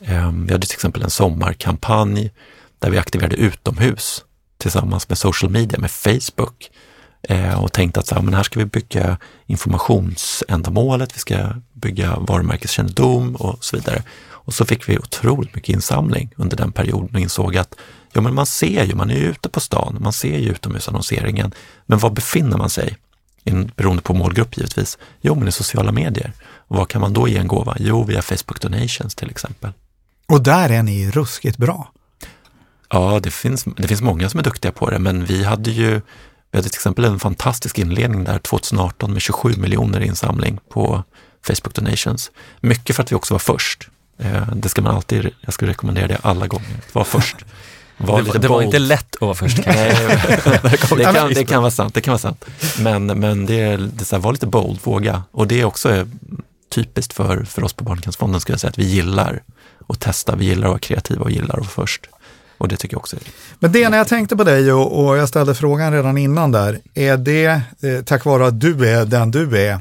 Ehm, 0.00 0.46
vi 0.46 0.52
hade 0.52 0.66
till 0.66 0.76
exempel 0.76 1.02
en 1.02 1.10
sommarkampanj 1.10 2.30
där 2.78 2.90
vi 2.90 2.98
aktiverade 2.98 3.36
utomhus 3.36 4.24
tillsammans 4.58 5.08
med 5.08 5.18
social 5.18 5.50
media, 5.50 5.78
med 5.78 5.90
Facebook 5.90 6.70
eh, 7.22 7.64
och 7.64 7.72
tänkte 7.72 8.00
att 8.00 8.06
så 8.06 8.14
här, 8.14 8.22
men 8.22 8.34
här 8.34 8.42
ska 8.42 8.58
vi 8.58 8.64
bygga 8.64 9.18
informationsändamålet, 9.46 11.14
vi 11.16 11.18
ska 11.18 11.36
bygga 11.72 12.16
varumärkeskännedom 12.16 13.36
och 13.36 13.64
så 13.64 13.76
vidare. 13.76 14.02
Och 14.44 14.54
så 14.54 14.64
fick 14.64 14.88
vi 14.88 14.98
otroligt 14.98 15.54
mycket 15.54 15.74
insamling 15.74 16.34
under 16.36 16.56
den 16.56 16.72
perioden 16.72 17.14
och 17.14 17.20
insåg 17.20 17.56
att 17.56 17.74
ja, 18.12 18.20
men 18.20 18.34
man 18.34 18.46
ser 18.46 18.84
ju, 18.84 18.94
man 18.94 19.10
är 19.10 19.14
ju 19.14 19.26
ute 19.26 19.48
på 19.48 19.60
stan, 19.60 19.96
man 20.00 20.12
ser 20.12 20.38
ju 20.38 20.48
utomhusannonseringen, 20.50 21.54
men 21.86 21.98
var 21.98 22.10
befinner 22.10 22.56
man 22.56 22.70
sig? 22.70 22.96
Beroende 23.76 24.02
på 24.02 24.14
målgrupp 24.14 24.56
givetvis. 24.56 24.98
Jo, 25.20 25.34
men 25.34 25.48
i 25.48 25.52
sociala 25.52 25.92
medier. 25.92 26.32
Och 26.68 26.76
vad 26.76 26.88
kan 26.88 27.00
man 27.00 27.12
då 27.12 27.28
ge 27.28 27.38
en 27.38 27.48
gåva? 27.48 27.76
Jo, 27.80 28.04
via 28.04 28.22
Facebook 28.22 28.60
Donations 28.60 29.14
till 29.14 29.30
exempel. 29.30 29.72
Och 30.26 30.42
där 30.42 30.70
är 30.70 30.82
ni 30.82 31.10
ruskigt 31.10 31.56
bra. 31.56 31.92
Ja, 32.90 33.20
det 33.22 33.30
finns, 33.30 33.64
det 33.76 33.88
finns 33.88 34.02
många 34.02 34.28
som 34.28 34.40
är 34.40 34.44
duktiga 34.44 34.72
på 34.72 34.90
det, 34.90 34.98
men 34.98 35.24
vi 35.24 35.44
hade 35.44 35.70
ju 35.70 36.00
vi 36.50 36.58
hade 36.58 36.68
till 36.68 36.76
exempel 36.76 37.04
en 37.04 37.18
fantastisk 37.18 37.78
inledning 37.78 38.24
där 38.24 38.38
2018 38.38 39.12
med 39.12 39.22
27 39.22 39.54
miljoner 39.56 40.00
insamling 40.00 40.58
på 40.68 41.04
Facebook 41.42 41.74
Donations. 41.74 42.30
Mycket 42.60 42.96
för 42.96 43.02
att 43.02 43.12
vi 43.12 43.16
också 43.16 43.34
var 43.34 43.38
först. 43.38 43.88
Eh, 44.18 44.54
det 44.54 44.68
ska 44.68 44.82
man 44.82 44.96
alltid, 44.96 45.30
jag 45.40 45.54
skulle 45.54 45.70
rekommendera 45.70 46.06
det 46.06 46.18
alla 46.22 46.46
gånger, 46.46 46.76
var 46.92 47.04
först. 47.04 47.36
Var 48.02 48.22
det, 48.22 48.38
det 48.38 48.48
var 48.48 48.62
inte 48.62 48.78
lätt 48.78 49.14
att 49.14 49.20
vara 49.20 49.34
först 49.34 49.58
Nej, 49.66 49.96
det, 50.96 51.12
kan, 51.14 51.28
det 51.34 51.44
kan 51.44 51.62
vara 51.62 51.70
sant. 51.70 51.94
Det 51.94 52.00
kan 52.00 52.12
vara 52.12 52.18
sant. 52.18 52.44
Men, 52.78 53.06
men 53.06 53.46
det, 53.46 53.76
det 53.76 54.04
så 54.04 54.16
här, 54.16 54.22
var 54.22 54.32
lite 54.32 54.46
bold, 54.46 54.78
våga. 54.84 55.22
Och 55.30 55.46
det 55.46 55.60
är 55.60 55.64
också 55.64 56.06
typiskt 56.68 57.12
för, 57.12 57.44
för 57.44 57.64
oss 57.64 57.72
på 57.72 57.84
Barncancerfonden, 57.84 58.40
skulle 58.40 58.54
jag 58.54 58.60
säga, 58.60 58.68
att 58.68 58.78
vi 58.78 58.84
gillar 58.84 59.42
att 59.88 60.00
testa, 60.00 60.36
vi 60.36 60.44
gillar 60.44 60.66
att 60.66 60.70
vara 60.70 60.78
kreativa 60.78 61.22
och 61.22 61.30
gillar 61.30 61.54
att 61.54 61.60
vara 61.60 61.86
först. 61.86 62.08
Och 62.58 62.68
det 62.68 62.76
tycker 62.76 62.94
jag 62.94 63.00
också 63.00 63.16
är 63.16 63.22
Men 63.58 63.72
det 63.72 63.88
när 63.88 63.98
jag 63.98 64.08
tänkte 64.08 64.36
på 64.36 64.44
dig 64.44 64.72
och, 64.72 65.04
och 65.04 65.16
jag 65.16 65.28
ställde 65.28 65.54
frågan 65.54 65.92
redan 65.92 66.18
innan 66.18 66.52
där, 66.52 66.80
är 66.94 67.16
det 67.16 67.46
eh, 67.82 68.04
tack 68.04 68.24
vare 68.24 68.46
att 68.46 68.60
du 68.60 68.88
är 68.88 69.04
den 69.04 69.30
du 69.30 69.58
är, 69.58 69.78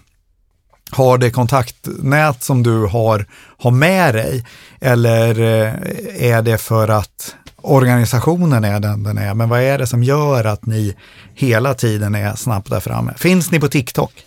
har 0.92 1.18
det 1.18 1.32
kontaktnät 1.32 2.44
som 2.44 2.64
du 2.64 2.86
har, 2.86 3.26
har 3.58 3.72
med 3.72 4.16
dig? 4.16 4.46
Eller 4.82 5.40
eh, 5.40 6.32
är 6.32 6.42
det 6.42 6.58
för 6.58 6.88
att 6.88 7.36
organisationen 7.62 8.64
är 8.64 8.80
den 8.80 9.04
den 9.04 9.18
är, 9.18 9.34
men 9.34 9.50
vad 9.50 9.62
är 9.62 9.78
det 9.78 9.88
som 9.88 10.04
gör 10.04 10.46
att 10.46 10.66
ni 10.66 10.96
hela 11.34 11.74
tiden 11.74 12.16
är 12.16 12.36
snabbt 12.36 12.70
där 12.70 12.80
framme? 12.80 13.14
Finns 13.18 13.52
ni 13.52 13.60
på 13.60 13.68
TikTok? 13.68 14.26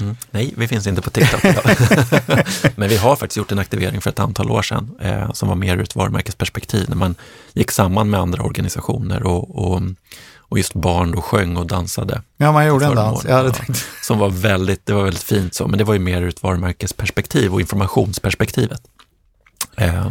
Mm. 0.00 0.16
Nej, 0.30 0.54
vi 0.56 0.68
finns 0.68 0.86
inte 0.86 1.02
på 1.02 1.10
TikTok 1.10 1.44
idag. 1.44 1.76
Men 2.76 2.88
vi 2.88 2.96
har 2.96 3.16
faktiskt 3.16 3.36
gjort 3.36 3.52
en 3.52 3.58
aktivering 3.58 4.00
för 4.00 4.10
ett 4.10 4.18
antal 4.18 4.50
år 4.50 4.62
sedan 4.62 4.90
eh, 5.00 5.32
som 5.32 5.48
var 5.48 5.56
mer 5.56 5.76
ur 5.76 5.82
ett 5.82 5.96
varumärkesperspektiv 5.96 6.88
när 6.88 6.96
man 6.96 7.14
gick 7.52 7.70
samman 7.70 8.10
med 8.10 8.20
andra 8.20 8.42
organisationer 8.42 9.22
och, 9.22 9.58
och, 9.58 9.82
och 10.38 10.58
just 10.58 10.74
barn 10.74 11.12
då 11.12 11.20
sjöng 11.20 11.56
och 11.56 11.66
dansade. 11.66 12.22
Ja, 12.36 12.52
man 12.52 12.66
gjorde 12.66 12.86
en 12.86 12.94
dans. 12.94 13.24
Jag 13.24 13.36
hade 13.36 13.52
tänkt. 13.52 13.86
Som 14.02 14.18
var 14.18 14.28
väldigt, 14.28 14.86
det 14.86 14.92
var 14.92 15.04
väldigt 15.04 15.22
fint 15.22 15.54
så, 15.54 15.68
men 15.68 15.78
det 15.78 15.84
var 15.84 15.94
ju 15.94 16.00
mer 16.00 16.22
ur 16.22 16.28
ett 16.28 16.42
varumärkesperspektiv 16.42 17.54
och 17.54 17.60
informationsperspektivet. 17.60 18.80
Eh, 19.76 20.10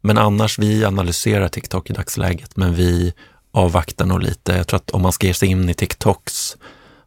men 0.00 0.18
annars, 0.18 0.58
vi 0.58 0.84
analyserar 0.84 1.48
TikTok 1.48 1.90
i 1.90 1.92
dagsläget, 1.92 2.56
men 2.56 2.74
vi 2.74 3.12
avvaktar 3.52 4.06
nog 4.06 4.22
lite. 4.22 4.52
Jag 4.52 4.66
tror 4.66 4.76
att 4.76 4.90
om 4.90 5.02
man 5.02 5.12
ska 5.12 5.26
ge 5.26 5.34
sig 5.34 5.48
in 5.48 5.68
i 5.68 5.74
TikToks 5.74 6.56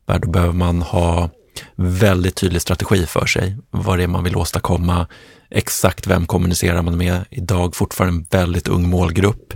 värld, 0.06 0.22
då 0.22 0.30
behöver 0.30 0.54
man 0.54 0.82
ha 0.82 1.30
väldigt 1.76 2.36
tydlig 2.36 2.62
strategi 2.62 3.06
för 3.06 3.26
sig, 3.26 3.58
vad 3.70 4.00
det 4.00 4.04
är 4.04 4.08
man 4.08 4.24
vill 4.24 4.36
åstadkomma, 4.36 5.08
exakt 5.50 6.08
vem 6.08 6.26
kommunicerar 6.26 6.82
man 6.82 6.98
med. 6.98 7.26
Idag 7.30 7.76
fortfarande 7.76 8.18
en 8.20 8.26
väldigt 8.30 8.68
ung 8.68 8.90
målgrupp 8.90 9.54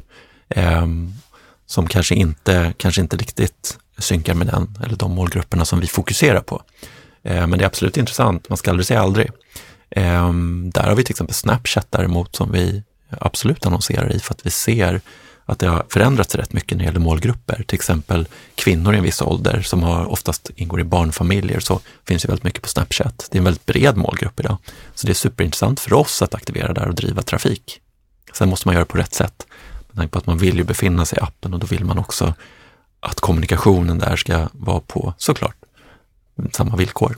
eh, 0.49 0.85
som 1.65 1.87
kanske 1.87 2.15
inte, 2.15 2.73
kanske 2.77 3.01
inte 3.01 3.17
riktigt 3.17 3.77
synkar 3.97 4.33
med 4.33 4.47
den 4.47 4.77
eller 4.83 4.95
de 4.95 5.11
målgrupperna 5.11 5.65
som 5.65 5.79
vi 5.79 5.87
fokuserar 5.87 6.41
på. 6.41 6.61
Eh, 7.23 7.47
men 7.47 7.59
det 7.59 7.63
är 7.63 7.67
absolut 7.67 7.97
intressant, 7.97 8.49
man 8.49 8.57
ska 8.57 8.71
aldrig 8.71 8.85
säga 8.87 9.01
aldrig. 9.01 9.31
Eh, 9.89 10.33
där 10.73 10.83
har 10.83 10.95
vi 10.95 11.03
till 11.03 11.13
exempel 11.13 11.35
Snapchat 11.35 11.87
däremot 11.89 12.35
som 12.35 12.51
vi 12.51 12.83
absolut 13.21 13.65
annonserar 13.65 14.15
i 14.15 14.19
för 14.19 14.33
att 14.33 14.45
vi 14.45 14.51
ser 14.51 15.01
att 15.45 15.59
det 15.59 15.67
har 15.67 15.85
förändrats 15.89 16.35
rätt 16.35 16.53
mycket 16.53 16.77
när 16.77 16.83
det 16.83 16.85
gäller 16.85 16.99
målgrupper. 16.99 17.63
Till 17.67 17.75
exempel 17.75 18.27
kvinnor 18.55 18.93
i 18.93 18.97
en 18.97 19.03
viss 19.03 19.21
ålder 19.21 19.61
som 19.61 19.83
har 19.83 20.05
oftast 20.05 20.51
ingår 20.55 20.81
i 20.81 20.83
barnfamiljer, 20.83 21.59
så 21.59 21.79
finns 22.07 22.25
ju 22.25 22.27
väldigt 22.27 22.43
mycket 22.43 22.61
på 22.61 22.69
Snapchat. 22.69 23.27
Det 23.31 23.37
är 23.37 23.39
en 23.39 23.43
väldigt 23.43 23.65
bred 23.65 23.97
målgrupp 23.97 24.39
idag. 24.39 24.57
Så 24.95 25.07
det 25.07 25.11
är 25.11 25.15
superintressant 25.15 25.79
för 25.79 25.93
oss 25.93 26.21
att 26.21 26.35
aktivera 26.35 26.73
där 26.73 26.87
och 26.87 26.95
driva 26.95 27.21
trafik. 27.21 27.81
Sen 28.33 28.49
måste 28.49 28.67
man 28.67 28.73
göra 28.75 28.83
det 28.83 28.91
på 28.91 28.97
rätt 28.97 29.13
sätt. 29.13 29.47
Med 29.87 29.95
tanke 29.95 30.11
på 30.11 30.19
att 30.19 30.25
man 30.25 30.37
vill 30.37 30.57
ju 30.57 30.63
befinna 30.63 31.05
sig 31.05 31.19
i 31.19 31.21
appen 31.21 31.53
och 31.53 31.59
då 31.59 31.67
vill 31.67 31.85
man 31.85 31.97
också 31.97 32.33
att 32.99 33.19
kommunikationen 33.19 33.99
där 33.99 34.15
ska 34.15 34.47
vara 34.51 34.79
på, 34.79 35.13
såklart, 35.17 35.55
samma 36.51 36.75
villkor. 36.75 37.17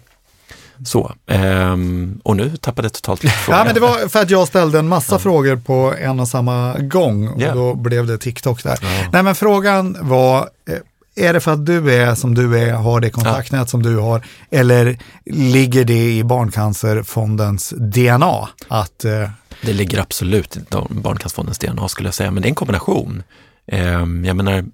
Så, 0.86 1.14
um, 1.26 2.22
och 2.24 2.36
nu 2.36 2.58
tappade 2.58 2.86
jag 2.86 2.94
totalt 2.94 3.22
frågan. 3.32 3.60
Ja, 3.60 3.66
men 3.66 3.74
det 3.74 3.80
var 3.80 4.08
för 4.08 4.22
att 4.22 4.30
jag 4.30 4.48
ställde 4.48 4.80
en 4.80 4.88
massa 4.88 5.16
ja. 5.16 5.20
frågor 5.20 5.56
på 5.56 5.94
en 6.00 6.20
och 6.20 6.28
samma 6.28 6.78
gång 6.78 7.28
och 7.28 7.42
yeah. 7.42 7.56
då 7.56 7.76
blev 7.76 8.08
det 8.08 8.18
TikTok 8.18 8.64
där. 8.64 8.78
Ja. 8.82 9.10
Nej, 9.14 9.24
men 9.24 9.36
frågan 9.36 9.98
var, 10.00 10.50
eh, 10.70 11.26
är 11.28 11.34
det 11.34 11.40
för 11.40 11.54
att 11.54 11.66
du 11.66 11.94
är 11.94 12.16
som 12.16 12.36
du 12.36 12.60
är, 12.60 12.74
har 12.74 13.00
det 13.00 13.10
kontaktnät 13.10 13.60
ja. 13.60 13.66
som 13.66 13.84
du 13.84 13.98
har, 13.98 14.26
eller 14.52 14.98
ligger 15.26 15.84
det 15.84 16.18
i 16.18 16.24
Barncancerfondens 16.24 17.74
DNA? 17.78 18.50
Att, 18.68 19.06
eh... 19.06 19.30
Det 19.62 19.74
ligger 19.74 20.00
absolut 20.00 20.58
i 20.58 20.60
Barncancerfondens 20.90 21.60
DNA 21.60 21.88
skulle 21.88 22.08
jag 22.08 22.14
säga, 22.14 22.32
men 22.32 22.42
det 22.42 22.48
är 22.48 22.50
en 22.50 22.56
kombination. 22.56 23.24
Um, 23.72 24.26
jag 24.26 24.36
menar, 24.36 24.66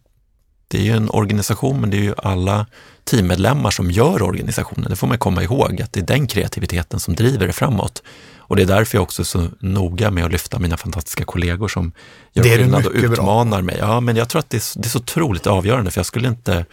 det 0.73 0.79
är 0.79 0.83
ju 0.83 0.91
en 0.91 1.09
organisation, 1.09 1.81
men 1.81 1.89
det 1.89 1.97
är 1.97 2.01
ju 2.01 2.13
alla 2.17 2.65
teammedlemmar 3.03 3.71
som 3.71 3.91
gör 3.91 4.21
organisationen. 4.21 4.89
Det 4.89 4.95
får 4.95 5.07
man 5.07 5.17
komma 5.17 5.43
ihåg, 5.43 5.81
att 5.81 5.93
det 5.93 5.99
är 5.99 6.05
den 6.05 6.27
kreativiteten 6.27 6.99
som 6.99 7.15
driver 7.15 7.47
det 7.47 7.53
framåt. 7.53 8.03
Och 8.37 8.55
det 8.55 8.61
är 8.61 8.67
därför 8.67 8.97
jag 8.97 9.03
också 9.03 9.21
är 9.21 9.25
så 9.25 9.47
noga 9.59 10.11
med 10.11 10.25
att 10.25 10.31
lyfta 10.31 10.59
mina 10.59 10.77
fantastiska 10.77 11.25
kollegor 11.25 11.67
som 11.67 11.91
gör 12.33 12.43
skillnad 12.43 12.85
och 12.85 12.91
utmanar 12.95 13.51
bra. 13.51 13.61
mig. 13.61 13.77
Ja, 13.79 13.99
men 13.99 14.15
jag 14.15 14.29
tror 14.29 14.39
att 14.39 14.49
det 14.49 14.57
är, 14.57 14.81
det 14.81 14.87
är 14.87 14.89
så 14.89 14.99
otroligt 14.99 15.47
avgörande, 15.47 15.91
för 15.91 15.99
jag 15.99 16.05
skulle 16.05 16.27
inte 16.27 16.65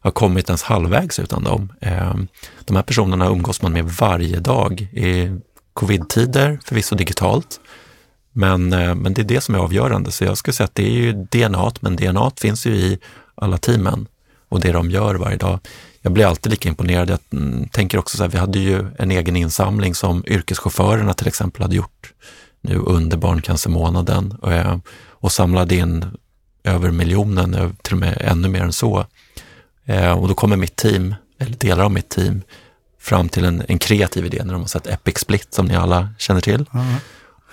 ha 0.00 0.10
kommit 0.10 0.48
ens 0.48 0.62
halvvägs 0.62 1.18
utan 1.18 1.44
dem. 1.44 1.72
Ehm, 1.80 2.28
de 2.64 2.76
här 2.76 2.82
personerna 2.82 3.26
umgås 3.26 3.62
man 3.62 3.72
med 3.72 3.84
varje 3.84 4.40
dag. 4.40 4.80
I 4.80 5.40
covid-tider, 5.72 6.58
förvisso 6.64 6.96
digitalt, 6.96 7.60
men, 8.32 8.72
eh, 8.72 8.94
men 8.94 9.14
det 9.14 9.22
är 9.22 9.24
det 9.24 9.40
som 9.40 9.54
är 9.54 9.58
avgörande. 9.58 10.10
Så 10.10 10.24
jag 10.24 10.38
skulle 10.38 10.54
säga 10.54 10.64
att 10.64 10.74
det 10.74 10.86
är 10.86 10.92
ju 10.92 11.12
DNA, 11.12 11.72
men 11.80 11.96
DNA 11.96 12.30
finns 12.36 12.66
ju 12.66 12.74
i 12.74 12.98
alla 13.38 13.58
teamen 13.58 14.06
och 14.48 14.60
det 14.60 14.72
de 14.72 14.90
gör 14.90 15.14
varje 15.14 15.36
dag. 15.36 15.58
Jag 16.00 16.12
blir 16.12 16.26
alltid 16.26 16.50
lika 16.50 16.68
imponerad. 16.68 17.10
Jag 17.10 17.18
mm, 17.32 17.68
tänker 17.68 17.98
också 17.98 18.16
så 18.16 18.22
här, 18.22 18.30
vi 18.30 18.38
hade 18.38 18.58
ju 18.58 18.86
en 18.98 19.10
egen 19.10 19.36
insamling 19.36 19.94
som 19.94 20.24
yrkeschaufförerna 20.26 21.14
till 21.14 21.28
exempel 21.28 21.62
hade 21.62 21.76
gjort 21.76 22.12
nu 22.60 22.78
under 22.78 23.16
barncancermånaden 23.16 24.32
och, 24.32 24.52
eh, 24.52 24.78
och 25.10 25.32
samlade 25.32 25.74
in 25.74 26.06
över 26.64 26.90
miljonen, 26.90 27.76
till 27.82 27.92
och 27.92 27.98
med 27.98 28.18
ännu 28.20 28.48
mer 28.48 28.62
än 28.62 28.72
så. 28.72 29.06
Eh, 29.84 30.12
och 30.12 30.28
då 30.28 30.34
kommer 30.34 30.56
mitt 30.56 30.76
team, 30.76 31.14
eller 31.38 31.56
delar 31.56 31.84
av 31.84 31.92
mitt 31.92 32.08
team, 32.08 32.42
fram 33.00 33.28
till 33.28 33.44
en, 33.44 33.62
en 33.68 33.78
kreativ 33.78 34.26
idé 34.26 34.44
när 34.44 34.52
de 34.52 34.62
har 34.62 34.68
sett 34.68 34.86
Epic 34.86 35.18
Split 35.18 35.54
som 35.54 35.66
ni 35.66 35.76
alla 35.76 36.08
känner 36.18 36.40
till. 36.40 36.66
Mm. 36.74 36.94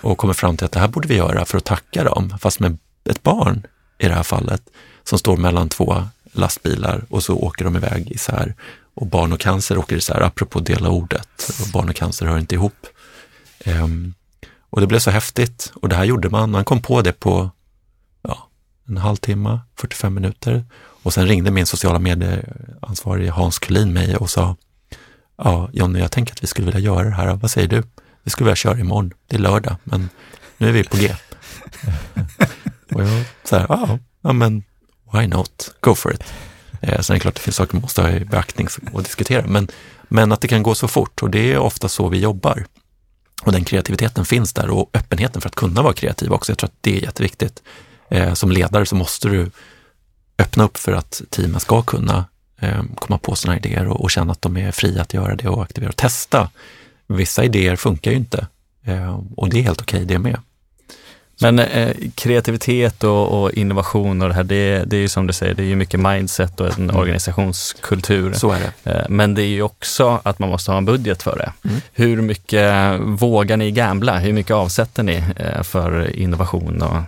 Och 0.00 0.18
kommer 0.18 0.34
fram 0.34 0.56
till 0.56 0.64
att 0.64 0.72
det 0.72 0.80
här 0.80 0.88
borde 0.88 1.08
vi 1.08 1.16
göra 1.16 1.44
för 1.44 1.58
att 1.58 1.64
tacka 1.64 2.04
dem, 2.04 2.34
fast 2.40 2.60
med 2.60 2.78
ett 3.10 3.22
barn 3.22 3.66
i 3.98 4.08
det 4.08 4.14
här 4.14 4.22
fallet, 4.22 4.62
som 5.08 5.18
står 5.18 5.36
mellan 5.36 5.68
två 5.68 6.04
lastbilar 6.32 7.04
och 7.08 7.22
så 7.22 7.36
åker 7.36 7.64
de 7.64 7.76
iväg 7.76 8.10
isär. 8.10 8.54
Och 8.94 9.06
barn 9.06 9.32
och 9.32 9.40
cancer 9.40 9.78
åker 9.78 9.96
isär, 9.96 10.20
apropå 10.20 10.60
dela 10.60 10.88
ordet. 10.88 11.50
Och 11.60 11.68
barn 11.72 11.88
och 11.88 11.94
cancer 11.94 12.26
hör 12.26 12.38
inte 12.38 12.54
ihop. 12.54 12.86
Um, 13.66 14.14
och 14.70 14.80
det 14.80 14.86
blev 14.86 14.98
så 14.98 15.10
häftigt 15.10 15.72
och 15.74 15.88
det 15.88 15.96
här 15.96 16.04
gjorde 16.04 16.30
man. 16.30 16.50
Man 16.50 16.64
kom 16.64 16.82
på 16.82 17.02
det 17.02 17.12
på 17.12 17.50
ja, 18.22 18.48
en 18.88 18.96
halvtimme, 18.96 19.60
45 19.76 20.14
minuter. 20.14 20.64
Och 21.02 21.14
sen 21.14 21.26
ringde 21.26 21.50
min 21.50 21.66
sociala 21.66 21.98
medieansvarige 21.98 23.30
Hans 23.30 23.58
Kulin 23.58 23.92
mig 23.92 24.16
och 24.16 24.30
sa, 24.30 24.56
ja 25.36 25.70
Jonny, 25.72 25.98
jag 25.98 26.12
tänker 26.12 26.32
att 26.32 26.42
vi 26.42 26.46
skulle 26.46 26.66
vilja 26.66 26.80
göra 26.80 27.04
det 27.04 27.14
här. 27.14 27.34
Vad 27.34 27.50
säger 27.50 27.68
du? 27.68 27.82
Vi 28.22 28.30
skulle 28.30 28.44
vilja 28.44 28.56
köra 28.56 28.78
imorgon. 28.78 29.12
Det 29.26 29.36
är 29.36 29.40
lördag, 29.40 29.76
men 29.84 30.08
nu 30.58 30.68
är 30.68 30.72
vi 30.72 30.84
på 30.84 30.96
G. 30.96 31.14
och 32.94 33.02
jag 33.02 33.24
sa, 33.44 33.66
ja, 33.68 33.98
ja 34.20 34.32
men 34.32 34.62
why 35.16 35.26
not? 35.26 35.74
Go 35.80 35.94
for 35.94 36.14
it. 36.14 36.22
Eh, 36.80 37.00
sen 37.00 37.14
är 37.14 37.18
det 37.18 37.20
klart, 37.20 37.34
det 37.34 37.40
finns 37.40 37.56
saker 37.56 37.74
man 37.74 37.82
måste 37.82 38.02
ha 38.02 38.10
i 38.10 38.24
beaktning 38.24 38.68
och 38.92 39.02
diskutera, 39.02 39.46
men, 39.46 39.68
men 40.08 40.32
att 40.32 40.40
det 40.40 40.48
kan 40.48 40.62
gå 40.62 40.74
så 40.74 40.88
fort 40.88 41.22
och 41.22 41.30
det 41.30 41.52
är 41.52 41.58
ofta 41.58 41.88
så 41.88 42.08
vi 42.08 42.18
jobbar. 42.18 42.66
Och 43.42 43.52
den 43.52 43.64
kreativiteten 43.64 44.24
finns 44.24 44.52
där 44.52 44.70
och 44.70 44.90
öppenheten 44.94 45.40
för 45.40 45.48
att 45.48 45.54
kunna 45.54 45.82
vara 45.82 45.92
kreativ 45.92 46.32
också. 46.32 46.52
Jag 46.52 46.58
tror 46.58 46.68
att 46.68 46.76
det 46.80 46.96
är 46.96 47.02
jätteviktigt. 47.02 47.62
Eh, 48.10 48.34
som 48.34 48.50
ledare 48.50 48.86
så 48.86 48.94
måste 48.94 49.28
du 49.28 49.50
öppna 50.38 50.64
upp 50.64 50.76
för 50.76 50.92
att 50.92 51.22
teamen 51.30 51.60
ska 51.60 51.82
kunna 51.82 52.24
eh, 52.60 52.82
komma 52.94 53.18
på 53.18 53.34
sina 53.34 53.56
idéer 53.56 53.88
och, 53.88 54.00
och, 54.00 54.10
känna 54.10 54.32
att 54.32 54.42
de 54.42 54.56
är 54.56 54.72
fria 54.72 55.02
att 55.02 55.14
göra 55.14 55.36
det 55.36 55.48
och 55.48 55.62
aktivera 55.62 55.88
och 55.88 55.96
testa. 55.96 56.50
Vissa 57.06 57.44
idéer 57.44 57.76
funkar 57.76 58.10
ju 58.10 58.16
inte 58.16 58.46
eh, 58.84 59.20
och 59.36 59.48
det 59.48 59.58
är 59.58 59.62
helt 59.62 59.80
okej 59.80 60.04
okay 60.04 60.14
det 60.14 60.18
med. 60.18 60.40
Men 61.40 61.58
eh, 61.58 61.96
kreativitet 62.14 63.04
och, 63.04 63.42
och, 63.42 63.52
innovation 63.52 64.22
och 64.22 64.28
det 64.28 64.34
här, 64.34 64.44
det, 64.44 64.84
det 64.84 64.96
är 64.96 65.00
ju 65.00 65.08
som 65.08 65.26
du 65.26 65.32
säger, 65.32 65.54
det 65.54 65.62
är 65.62 65.66
ju 65.66 65.76
mycket 65.76 66.00
mindset 66.00 66.60
och 66.60 66.66
en 66.66 66.84
mm. 66.84 66.96
organisationskultur. 66.96 68.32
Så 68.32 68.50
är 68.52 68.60
det. 68.60 68.90
Eh, 68.90 69.06
men 69.08 69.34
det 69.34 69.42
är 69.42 69.46
ju 69.46 69.62
också 69.62 70.20
att 70.22 70.38
man 70.38 70.48
måste 70.48 70.70
ha 70.70 70.78
en 70.78 70.84
budget 70.84 71.22
för 71.22 71.38
det. 71.38 71.68
Mm. 71.68 71.80
Hur 71.92 72.22
mycket 72.22 73.00
vågar 73.00 73.56
ni 73.56 73.70
gambla? 73.70 74.18
Hur 74.18 74.32
mycket 74.32 74.52
avsätter 74.52 75.02
ni 75.02 75.24
eh, 75.36 75.62
för 75.62 76.16
innovation? 76.16 76.82
Och... 76.82 77.02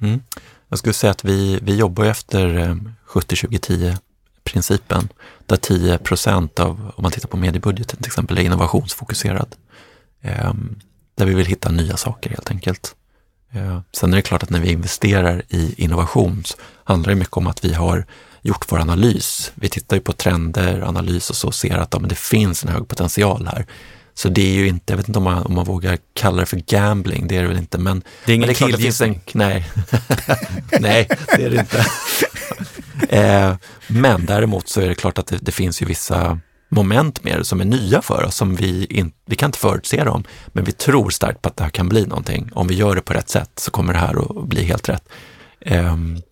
Mm. 0.00 0.20
Jag 0.68 0.78
skulle 0.78 0.92
säga 0.92 1.10
att 1.10 1.24
vi, 1.24 1.58
vi 1.62 1.76
jobbar 1.76 2.04
efter 2.04 2.76
70-20-10 3.08 3.96
principen, 4.44 5.08
där 5.46 5.56
10 5.56 5.98
procent 5.98 6.60
av, 6.60 6.92
om 6.96 7.02
man 7.02 7.12
tittar 7.12 7.28
på 7.28 7.36
mediebudgeten 7.36 7.96
till 7.96 8.06
exempel, 8.06 8.38
är 8.38 8.42
innovationsfokuserad. 8.42 9.54
Ehm, 10.22 10.80
där 11.14 11.26
vi 11.26 11.34
vill 11.34 11.46
hitta 11.46 11.70
nya 11.70 11.96
saker 11.96 12.30
helt 12.30 12.50
enkelt. 12.50 12.94
Sen 13.92 14.12
är 14.12 14.16
det 14.16 14.22
klart 14.22 14.42
att 14.42 14.50
när 14.50 14.60
vi 14.60 14.72
investerar 14.72 15.42
i 15.48 15.74
innovation 15.76 16.42
så 16.44 16.56
handlar 16.84 17.10
det 17.10 17.16
mycket 17.16 17.36
om 17.36 17.46
att 17.46 17.64
vi 17.64 17.74
har 17.74 18.06
gjort 18.42 18.72
vår 18.72 18.78
analys. 18.78 19.52
Vi 19.54 19.68
tittar 19.68 19.96
ju 19.96 20.02
på 20.02 20.12
trender, 20.12 20.80
analys 20.80 21.30
och 21.30 21.36
så 21.36 21.46
och 21.46 21.54
ser 21.54 21.78
att 21.78 21.88
ja, 21.92 21.98
det 21.98 22.18
finns 22.18 22.64
en 22.64 22.72
hög 22.72 22.88
potential 22.88 23.48
här. 23.52 23.66
Så 24.14 24.28
det 24.28 24.42
är 24.42 24.54
ju 24.54 24.68
inte, 24.68 24.92
jag 24.92 24.96
vet 24.96 25.08
inte 25.08 25.18
om 25.18 25.24
man, 25.24 25.42
om 25.42 25.54
man 25.54 25.64
vågar 25.64 25.98
kalla 26.14 26.40
det 26.40 26.46
för 26.46 26.56
gambling, 26.56 27.28
det 27.28 27.36
är 27.36 27.42
det 27.42 27.48
väl 27.48 27.58
inte, 27.58 27.78
men 27.78 28.02
det 28.24 28.32
är 28.32 28.34
ingen 28.36 28.46
men 28.46 28.48
det 28.48 28.54
killgissning? 28.54 29.20
Nej, 29.32 29.68
nej, 30.80 31.08
det 31.36 31.44
är 31.44 31.50
det 31.50 31.60
inte. 31.60 31.86
eh, 33.16 33.56
men 33.86 34.26
däremot 34.26 34.68
så 34.68 34.80
är 34.80 34.88
det 34.88 34.94
klart 34.94 35.18
att 35.18 35.26
det, 35.26 35.38
det 35.42 35.52
finns 35.52 35.82
ju 35.82 35.86
vissa 35.86 36.38
moment 36.74 37.24
med 37.24 37.38
det 37.38 37.44
som 37.44 37.60
är 37.60 37.64
nya 37.64 38.02
för 38.02 38.24
oss, 38.24 38.36
som 38.36 38.56
vi, 38.56 38.84
in, 38.84 39.12
vi 39.26 39.36
kan 39.36 39.48
inte 39.48 39.58
förutse 39.58 40.04
dem, 40.04 40.24
men 40.46 40.64
vi 40.64 40.72
tror 40.72 41.10
starkt 41.10 41.42
på 41.42 41.48
att 41.48 41.56
det 41.56 41.62
här 41.62 41.70
kan 41.70 41.88
bli 41.88 42.06
någonting. 42.06 42.50
Om 42.52 42.68
vi 42.68 42.74
gör 42.74 42.94
det 42.94 43.02
på 43.02 43.12
rätt 43.12 43.28
sätt 43.28 43.50
så 43.56 43.70
kommer 43.70 43.92
det 43.92 43.98
här 43.98 44.40
att 44.40 44.48
bli 44.48 44.64
helt 44.64 44.88
rätt. 44.88 45.08
Um, 45.66 46.22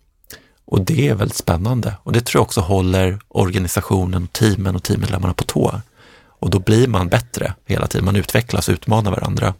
och 0.65 0.81
det 0.81 1.07
är 1.07 1.15
väldigt 1.15 1.37
spännande 1.37 1.93
och 2.03 2.11
det 2.11 2.21
tror 2.21 2.39
jag 2.39 2.43
också 2.43 2.61
håller 2.61 3.19
organisationen, 3.27 4.27
teamen 4.27 4.75
och 4.75 4.83
teammedlemmarna 4.83 5.33
på 5.33 5.43
tå. 5.43 5.81
Och 6.25 6.49
då 6.49 6.59
blir 6.59 6.87
man 6.87 7.09
bättre 7.09 7.53
hela 7.65 7.87
tiden, 7.87 8.05
man 8.05 8.15
utvecklas, 8.15 8.69
och 8.69 8.73
utmanar 8.73 9.11
varandra 9.11 9.53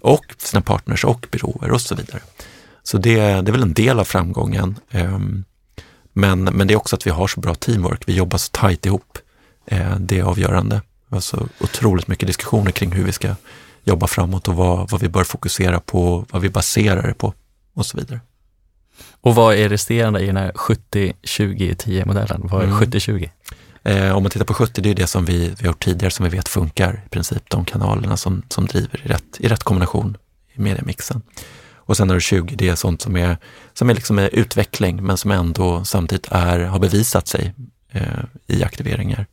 och 0.00 0.24
sina 0.38 0.62
partners 0.62 1.04
och 1.04 1.26
byråer 1.30 1.70
och 1.70 1.80
så 1.80 1.94
vidare. 1.94 2.20
Så 2.82 2.98
det, 2.98 3.16
det 3.16 3.50
är 3.50 3.52
väl 3.52 3.62
en 3.62 3.74
del 3.74 4.00
av 4.00 4.04
framgången. 4.04 4.78
Um, 4.92 5.44
men, 6.12 6.44
men 6.44 6.66
det 6.66 6.74
är 6.74 6.78
också 6.78 6.96
att 6.96 7.06
vi 7.06 7.10
har 7.10 7.26
så 7.26 7.40
bra 7.40 7.54
teamwork, 7.54 8.02
vi 8.06 8.14
jobbar 8.14 8.38
så 8.38 8.50
tajt 8.52 8.86
ihop. 8.86 9.18
Eh, 9.70 9.96
det 9.98 10.18
är 10.18 10.22
avgörande. 10.22 10.82
Vi 11.08 11.16
har 11.16 11.20
så 11.20 11.48
otroligt 11.60 12.08
mycket 12.08 12.26
diskussioner 12.26 12.70
kring 12.70 12.92
hur 12.92 13.04
vi 13.04 13.12
ska 13.12 13.34
jobba 13.84 14.06
framåt 14.06 14.48
och 14.48 14.54
vad, 14.54 14.90
vad 14.90 15.00
vi 15.00 15.08
bör 15.08 15.24
fokusera 15.24 15.80
på, 15.80 16.26
vad 16.30 16.42
vi 16.42 16.48
baserar 16.48 17.06
det 17.06 17.14
på 17.14 17.34
och 17.74 17.86
så 17.86 17.96
vidare. 17.96 18.20
Och 19.20 19.34
vad 19.34 19.54
är 19.54 19.68
resterande 19.68 20.20
i 20.20 20.26
den 20.26 20.36
här 20.36 20.52
70-20-10-modellen? 20.52 22.48
Vad 22.48 22.62
är 22.62 22.66
Mm. 22.66 22.78
70-20? 22.80 23.30
Eh, 23.82 24.16
om 24.16 24.22
man 24.22 24.30
tittar 24.30 24.44
på 24.44 24.54
70, 24.54 24.80
det 24.80 24.90
är 24.90 24.94
det 24.94 25.06
som 25.06 25.24
vi, 25.24 25.38
vi 25.48 25.56
har 25.60 25.66
gjort 25.66 25.84
tidigare 25.84 26.10
som 26.10 26.24
vi 26.24 26.30
vet 26.30 26.48
funkar 26.48 27.02
i 27.06 27.08
princip, 27.08 27.50
de 27.50 27.64
kanalerna 27.64 28.16
som, 28.16 28.42
som 28.48 28.66
driver 28.66 29.00
i 29.04 29.08
rätt, 29.08 29.36
i 29.38 29.48
rätt 29.48 29.62
kombination 29.62 30.16
i 30.54 30.60
mediamixen. 30.60 31.22
Och 31.74 31.96
sen 31.96 32.08
har 32.08 32.14
du 32.14 32.20
20, 32.20 32.56
det 32.56 32.68
är 32.68 32.74
sånt 32.74 33.02
som 33.02 33.16
är, 33.16 33.38
som 33.74 33.90
är 33.90 33.94
liksom 33.94 34.18
är 34.18 34.34
utveckling 34.34 35.02
men 35.02 35.16
som 35.16 35.30
ändå 35.30 35.84
samtidigt 35.84 36.26
är, 36.30 36.58
har 36.58 36.78
bevisat 36.78 37.28
sig 37.28 37.54
eh, 37.90 38.24
i 38.46 38.64
aktiveringar. 38.64 39.26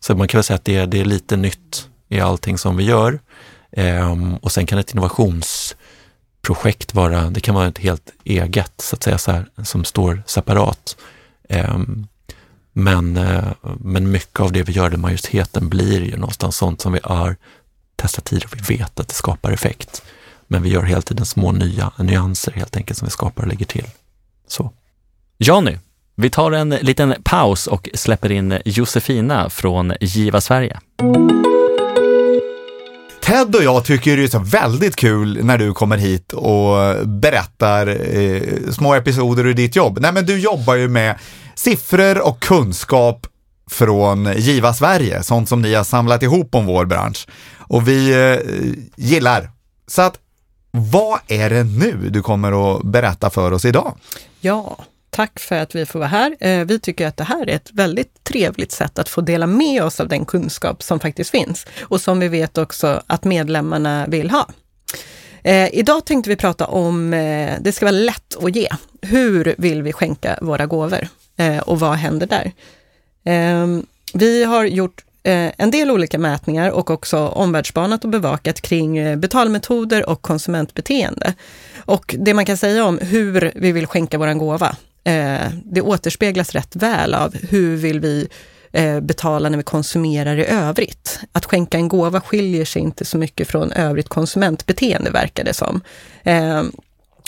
Så 0.00 0.14
man 0.14 0.28
kan 0.28 0.38
väl 0.38 0.44
säga 0.44 0.54
att 0.54 0.64
det, 0.64 0.86
det 0.86 1.00
är 1.00 1.04
lite 1.04 1.36
nytt 1.36 1.88
i 2.08 2.20
allting 2.20 2.58
som 2.58 2.76
vi 2.76 2.84
gör. 2.84 3.20
Um, 3.76 4.36
och 4.36 4.52
sen 4.52 4.66
kan 4.66 4.78
ett 4.78 4.92
innovationsprojekt 4.92 6.94
vara, 6.94 7.30
det 7.30 7.40
kan 7.40 7.54
vara 7.54 7.68
ett 7.68 7.78
helt 7.78 8.12
eget, 8.24 8.72
så 8.76 8.96
att 8.96 9.02
säga, 9.02 9.18
så 9.18 9.32
här, 9.32 9.46
som 9.64 9.84
står 9.84 10.22
separat. 10.26 10.96
Um, 11.48 12.06
men, 12.72 13.16
uh, 13.16 13.52
men 13.80 14.10
mycket 14.10 14.40
av 14.40 14.52
det 14.52 14.62
vi 14.62 14.72
gör, 14.72 14.90
den 14.90 15.00
majoriteten, 15.00 15.68
blir 15.68 16.02
ju 16.02 16.16
någonstans 16.16 16.56
sånt 16.56 16.80
som 16.80 16.92
vi 16.92 17.00
har 17.02 17.36
testat 17.96 18.24
tidigare 18.24 18.48
och 18.52 18.70
vi 18.70 18.76
vet 18.76 19.00
att 19.00 19.08
det 19.08 19.14
skapar 19.14 19.52
effekt. 19.52 20.02
Men 20.46 20.62
vi 20.62 20.68
gör 20.68 20.82
hela 20.82 21.02
tiden 21.02 21.26
små 21.26 21.52
nya 21.52 21.92
nyanser 21.98 22.52
helt 22.52 22.76
enkelt 22.76 22.98
som 22.98 23.06
vi 23.06 23.10
skapar 23.10 23.42
och 23.42 23.48
lägger 23.48 23.66
till. 23.66 23.86
Så. 24.46 24.72
Johnny, 25.38 25.78
vi 26.20 26.30
tar 26.30 26.52
en 26.52 26.70
liten 26.70 27.14
paus 27.24 27.66
och 27.66 27.88
släpper 27.94 28.32
in 28.32 28.58
Josefina 28.64 29.50
från 29.50 29.92
Giva 30.00 30.40
Sverige. 30.40 30.80
Ted 33.22 33.56
och 33.56 33.62
jag 33.62 33.84
tycker 33.84 34.16
det 34.16 34.22
är 34.22 34.28
så 34.28 34.38
väldigt 34.38 34.96
kul 34.96 35.44
när 35.44 35.58
du 35.58 35.72
kommer 35.72 35.96
hit 35.96 36.32
och 36.32 37.06
berättar 37.06 37.86
eh, 38.16 38.42
små 38.70 38.94
episoder 38.94 39.46
ur 39.46 39.54
ditt 39.54 39.76
jobb. 39.76 39.98
Nej 40.00 40.12
men 40.12 40.26
du 40.26 40.38
jobbar 40.38 40.74
ju 40.74 40.88
med 40.88 41.18
siffror 41.54 42.26
och 42.26 42.40
kunskap 42.40 43.26
från 43.70 44.32
Giva 44.36 44.74
Sverige, 44.74 45.22
sånt 45.22 45.48
som 45.48 45.62
ni 45.62 45.74
har 45.74 45.84
samlat 45.84 46.22
ihop 46.22 46.54
om 46.54 46.66
vår 46.66 46.84
bransch. 46.84 47.28
Och 47.58 47.88
vi 47.88 48.12
eh, 48.12 48.38
gillar. 48.96 49.50
Så 49.86 50.02
att, 50.02 50.18
vad 50.70 51.20
är 51.26 51.50
det 51.50 51.64
nu 51.64 52.08
du 52.10 52.22
kommer 52.22 52.76
att 52.76 52.82
berätta 52.82 53.30
för 53.30 53.52
oss 53.52 53.64
idag? 53.64 53.94
Ja, 54.40 54.78
tack 55.10 55.40
för 55.40 55.56
att 55.56 55.74
vi 55.74 55.86
får 55.86 55.98
vara 55.98 56.08
här. 56.08 56.36
Eh, 56.40 56.64
vi 56.64 56.78
tycker 56.78 57.06
att 57.06 57.16
det 57.16 57.24
här 57.24 57.48
är 57.48 57.54
ett 57.56 57.70
väldigt 57.72 58.24
trevligt 58.24 58.72
sätt 58.72 58.98
att 58.98 59.08
få 59.08 59.20
dela 59.20 59.46
med 59.46 59.82
oss 59.82 60.00
av 60.00 60.08
den 60.08 60.24
kunskap 60.24 60.82
som 60.82 61.00
faktiskt 61.00 61.30
finns 61.30 61.66
och 61.80 62.00
som 62.00 62.20
vi 62.20 62.28
vet 62.28 62.58
också 62.58 63.02
att 63.06 63.24
medlemmarna 63.24 64.06
vill 64.08 64.30
ha. 64.30 64.48
Eh, 65.42 65.74
idag 65.74 66.04
tänkte 66.04 66.30
vi 66.30 66.36
prata 66.36 66.66
om, 66.66 67.14
eh, 67.14 67.54
det 67.60 67.72
ska 67.72 67.86
vara 67.86 67.96
lätt 67.96 68.44
att 68.44 68.56
ge. 68.56 68.68
Hur 69.02 69.54
vill 69.58 69.82
vi 69.82 69.92
skänka 69.92 70.38
våra 70.42 70.66
gåvor 70.66 71.08
och 71.64 71.80
vad 71.80 71.94
händer 71.94 72.26
där? 72.26 72.52
Ehm, 73.24 73.86
vi 74.14 74.44
har 74.44 74.64
gjort 74.64 75.04
en 75.22 75.70
del 75.70 75.90
olika 75.90 76.18
mätningar 76.18 76.70
och 76.70 76.90
också 76.90 77.18
omvärldsspanat 77.18 78.04
och 78.04 78.10
bevakat 78.10 78.60
kring 78.60 79.20
betalmetoder 79.20 80.08
och 80.08 80.22
konsumentbeteende. 80.22 81.34
Och 81.78 82.14
det 82.18 82.34
man 82.34 82.44
kan 82.44 82.56
säga 82.56 82.84
om 82.84 82.98
hur 82.98 83.52
vi 83.54 83.72
vill 83.72 83.86
skänka 83.86 84.18
våran 84.18 84.38
gåva, 84.38 84.76
eh, 85.04 85.48
det 85.64 85.80
återspeglas 85.80 86.52
rätt 86.52 86.76
väl 86.76 87.14
av 87.14 87.34
hur 87.34 87.76
vill 87.76 88.00
vi 88.00 88.28
eh, 88.72 89.00
betala 89.00 89.48
när 89.48 89.56
vi 89.56 89.62
konsumerar 89.62 90.36
i 90.36 90.46
övrigt. 90.46 91.20
Att 91.32 91.44
skänka 91.44 91.78
en 91.78 91.88
gåva 91.88 92.20
skiljer 92.20 92.64
sig 92.64 92.82
inte 92.82 93.04
så 93.04 93.18
mycket 93.18 93.48
från 93.48 93.72
övrigt 93.72 94.08
konsumentbeteende, 94.08 95.10
verkar 95.10 95.44
det 95.44 95.54
som. 95.54 95.80
Eh, 96.22 96.62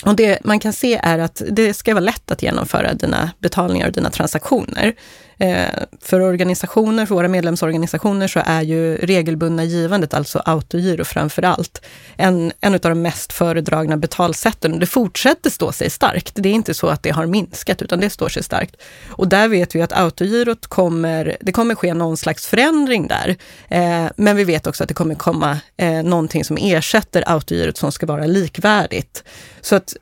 och 0.05 0.15
det 0.15 0.39
man 0.43 0.59
kan 0.59 0.73
se 0.73 0.99
är 1.03 1.19
att 1.19 1.41
det 1.51 1.73
ska 1.73 1.93
vara 1.93 2.03
lätt 2.03 2.31
att 2.31 2.41
genomföra 2.43 2.93
dina 2.93 3.31
betalningar 3.39 3.87
och 3.87 3.93
dina 3.93 4.09
transaktioner. 4.09 4.93
Eh, 5.37 5.67
för 6.01 6.19
organisationer, 6.19 7.05
för 7.05 7.15
våra 7.15 7.27
medlemsorganisationer, 7.27 8.27
så 8.27 8.41
är 8.45 8.61
ju 8.61 8.95
regelbundna 8.95 9.63
givandet, 9.63 10.13
alltså 10.13 10.41
autogiro 10.45 11.03
framför 11.03 11.43
allt, 11.43 11.81
en, 12.17 12.51
en 12.61 12.73
av 12.73 12.79
de 12.79 13.01
mest 13.01 13.33
föredragna 13.33 13.97
betalsätten. 13.97 14.79
Det 14.79 14.85
fortsätter 14.85 15.49
stå 15.49 15.71
sig 15.71 15.89
starkt. 15.89 16.31
Det 16.35 16.49
är 16.49 16.53
inte 16.53 16.73
så 16.73 16.87
att 16.87 17.03
det 17.03 17.09
har 17.09 17.25
minskat, 17.25 17.81
utan 17.81 17.99
det 17.99 18.09
står 18.09 18.29
sig 18.29 18.43
starkt. 18.43 18.75
Och 19.09 19.27
där 19.27 19.47
vet 19.47 19.75
vi 19.75 19.81
att 19.81 19.93
autogirot 19.93 20.67
kommer, 20.67 21.37
det 21.41 21.51
kommer 21.51 21.75
ske 21.75 21.93
någon 21.93 22.17
slags 22.17 22.47
förändring 22.47 23.07
där. 23.07 23.35
Eh, 23.67 24.11
men 24.15 24.35
vi 24.35 24.43
vet 24.43 24.67
också 24.67 24.83
att 24.83 24.87
det 24.87 24.93
kommer 24.93 25.15
komma 25.15 25.59
eh, 25.77 26.03
någonting 26.03 26.43
som 26.45 26.57
ersätter 26.57 27.23
autogirot 27.27 27.77
som 27.77 27.91
ska 27.91 28.05
vara 28.05 28.25
likvärdigt. 28.25 29.23
Så 29.61 29.75
att 29.75 29.95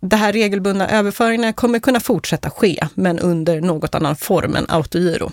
det 0.00 0.16
här 0.16 0.32
regelbundna 0.32 0.90
överföringarna 0.90 1.52
kommer 1.52 1.78
kunna 1.78 2.00
fortsätta 2.00 2.50
ske, 2.50 2.86
men 2.94 3.18
under 3.18 3.60
något 3.60 3.94
annan 3.94 4.16
form 4.16 4.56
än 4.56 4.66
autogiro. 4.68 5.32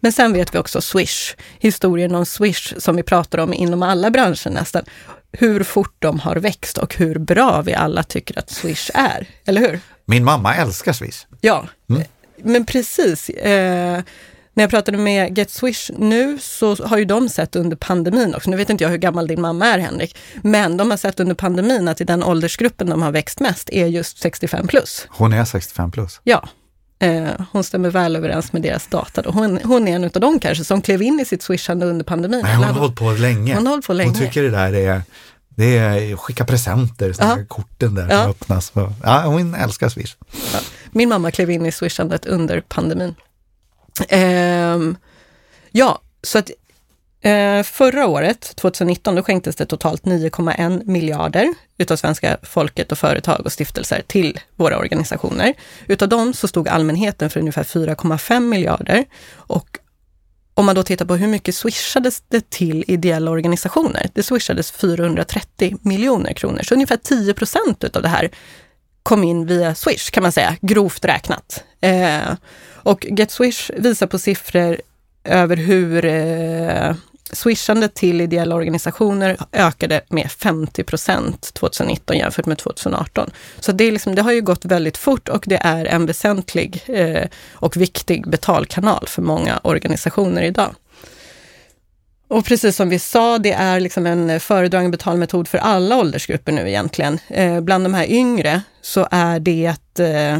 Men 0.00 0.12
sen 0.12 0.32
vet 0.32 0.54
vi 0.54 0.58
också 0.58 0.80
Swish, 0.80 1.36
historien 1.58 2.14
om 2.14 2.26
Swish 2.26 2.74
som 2.78 2.96
vi 2.96 3.02
pratar 3.02 3.38
om 3.38 3.54
inom 3.54 3.82
alla 3.82 4.10
branscher 4.10 4.50
nästan. 4.50 4.84
Hur 5.32 5.62
fort 5.64 5.96
de 5.98 6.20
har 6.20 6.36
växt 6.36 6.78
och 6.78 6.96
hur 6.96 7.18
bra 7.18 7.62
vi 7.62 7.74
alla 7.74 8.02
tycker 8.02 8.38
att 8.38 8.50
Swish 8.50 8.90
är, 8.94 9.26
eller 9.44 9.60
hur? 9.60 9.80
Min 10.04 10.24
mamma 10.24 10.54
älskar 10.54 10.92
Swish. 10.92 11.26
Ja, 11.40 11.68
men 12.36 12.66
precis. 12.66 13.28
Eh, 13.28 14.02
när 14.54 14.62
jag 14.64 14.70
pratade 14.70 14.98
med 14.98 15.38
Get 15.38 15.50
Swish 15.50 15.90
nu 15.98 16.38
så 16.40 16.74
har 16.86 16.98
ju 16.98 17.04
de 17.04 17.28
sett 17.28 17.56
under 17.56 17.76
pandemin 17.76 18.34
också, 18.34 18.50
nu 18.50 18.56
vet 18.56 18.70
inte 18.70 18.84
jag 18.84 18.88
hur 18.90 18.96
gammal 18.98 19.26
din 19.26 19.40
mamma 19.40 19.66
är 19.66 19.78
Henrik, 19.78 20.16
men 20.42 20.76
de 20.76 20.90
har 20.90 20.96
sett 20.96 21.20
under 21.20 21.34
pandemin 21.34 21.88
att 21.88 22.00
i 22.00 22.04
den 22.04 22.22
åldersgruppen 22.22 22.90
de 22.90 23.02
har 23.02 23.12
växt 23.12 23.40
mest 23.40 23.70
är 23.70 23.86
just 23.86 24.18
65 24.18 24.66
plus. 24.66 25.06
Hon 25.10 25.32
är 25.32 25.44
65 25.44 25.90
plus. 25.90 26.20
Ja, 26.24 26.48
eh, 26.98 27.24
hon 27.52 27.64
stämmer 27.64 27.90
väl 27.90 28.16
överens 28.16 28.52
med 28.52 28.62
deras 28.62 28.86
data. 28.86 29.22
Då. 29.22 29.30
Hon, 29.30 29.58
hon 29.64 29.88
är 29.88 29.96
en 29.96 30.04
av 30.04 30.10
dem 30.10 30.38
kanske 30.38 30.64
som 30.64 30.82
klev 30.82 31.02
in 31.02 31.20
i 31.20 31.24
sitt 31.24 31.42
swishande 31.42 31.86
under 31.86 32.04
pandemin. 32.04 32.40
Nej, 32.42 32.54
hon 32.56 32.64
har 32.64 32.72
hållit 32.72 32.96
på 32.96 33.10
länge. 33.10 33.54
Hon 33.56 33.82
på 33.82 33.92
länge. 33.92 34.10
Hon 34.10 34.18
tycker 34.20 34.42
det 34.42 34.50
där 34.50 34.72
är, 34.74 35.02
det 35.48 35.78
är 35.78 36.16
skicka 36.16 36.44
presenter, 36.44 37.14
Ja. 37.18 37.38
korten 37.48 37.94
där 37.94 38.08
Ja. 38.10 38.22
som 38.22 38.30
öppnas. 38.30 38.72
Ja, 39.02 39.22
hon 39.26 39.54
älskar 39.54 39.88
Swish. 39.88 40.16
Min 40.90 41.08
mamma 41.08 41.30
klev 41.30 41.50
in 41.50 41.66
i 41.66 41.72
swishandet 41.72 42.26
under 42.26 42.60
pandemin. 42.60 43.14
Ehm, 44.08 44.96
ja, 45.70 46.00
så 46.22 46.38
att 46.38 46.50
eh, 47.20 47.62
förra 47.62 48.06
året, 48.06 48.56
2019, 48.56 49.14
då 49.14 49.22
skänktes 49.22 49.56
det 49.56 49.66
totalt 49.66 50.02
9,1 50.02 50.84
miljarder 50.84 51.54
utav 51.78 51.96
svenska 51.96 52.38
folket 52.42 52.92
och 52.92 52.98
företag 52.98 53.40
och 53.44 53.52
stiftelser 53.52 54.02
till 54.06 54.40
våra 54.56 54.78
organisationer. 54.78 55.54
Utav 55.86 56.08
dem 56.08 56.34
så 56.34 56.48
stod 56.48 56.68
allmänheten 56.68 57.30
för 57.30 57.40
ungefär 57.40 57.64
4,5 57.64 58.40
miljarder 58.40 59.04
och 59.34 59.78
om 60.56 60.66
man 60.66 60.74
då 60.74 60.82
tittar 60.82 61.04
på 61.04 61.16
hur 61.16 61.28
mycket 61.28 61.54
swishades 61.54 62.22
det 62.28 62.50
till 62.50 62.84
ideella 62.86 63.30
organisationer, 63.30 64.06
det 64.14 64.22
swishades 64.22 64.70
430 64.70 65.76
miljoner 65.82 66.32
kronor, 66.32 66.62
så 66.62 66.74
ungefär 66.74 66.96
10 66.96 67.34
procent 67.34 67.84
utav 67.84 68.02
det 68.02 68.08
här 68.08 68.30
kom 69.02 69.24
in 69.24 69.46
via 69.46 69.74
Swish 69.74 70.10
kan 70.10 70.22
man 70.22 70.32
säga, 70.32 70.56
grovt 70.60 71.04
räknat. 71.04 71.64
Eh, 71.80 72.32
och 72.84 73.06
Get 73.10 73.30
Swish 73.30 73.70
visar 73.76 74.06
på 74.06 74.18
siffror 74.18 74.80
över 75.24 75.56
hur 75.56 76.04
eh, 76.04 76.94
swishandet 77.32 77.94
till 77.94 78.20
ideella 78.20 78.54
organisationer 78.54 79.36
ökade 79.52 80.00
med 80.08 80.30
50 80.30 80.84
procent 80.84 81.54
2019 81.54 82.16
jämfört 82.16 82.46
med 82.46 82.58
2018. 82.58 83.30
Så 83.60 83.72
det, 83.72 83.84
är 83.84 83.92
liksom, 83.92 84.14
det 84.14 84.22
har 84.22 84.32
ju 84.32 84.40
gått 84.40 84.64
väldigt 84.64 84.96
fort 84.96 85.28
och 85.28 85.44
det 85.46 85.58
är 85.62 85.84
en 85.84 86.06
väsentlig 86.06 86.84
eh, 86.86 87.28
och 87.52 87.76
viktig 87.76 88.28
betalkanal 88.28 89.04
för 89.06 89.22
många 89.22 89.60
organisationer 89.62 90.42
idag. 90.42 90.74
Och 92.28 92.44
precis 92.44 92.76
som 92.76 92.88
vi 92.88 92.98
sa, 92.98 93.38
det 93.38 93.52
är 93.52 93.80
liksom 93.80 94.06
en 94.06 94.40
föredragen 94.40 94.90
betalmetod 94.90 95.48
för 95.48 95.58
alla 95.58 95.96
åldersgrupper 95.96 96.52
nu 96.52 96.68
egentligen. 96.68 97.18
Eh, 97.28 97.60
bland 97.60 97.84
de 97.84 97.94
här 97.94 98.10
yngre 98.10 98.62
så 98.82 99.08
är 99.10 99.40
det 99.40 99.74
eh, 99.98 100.38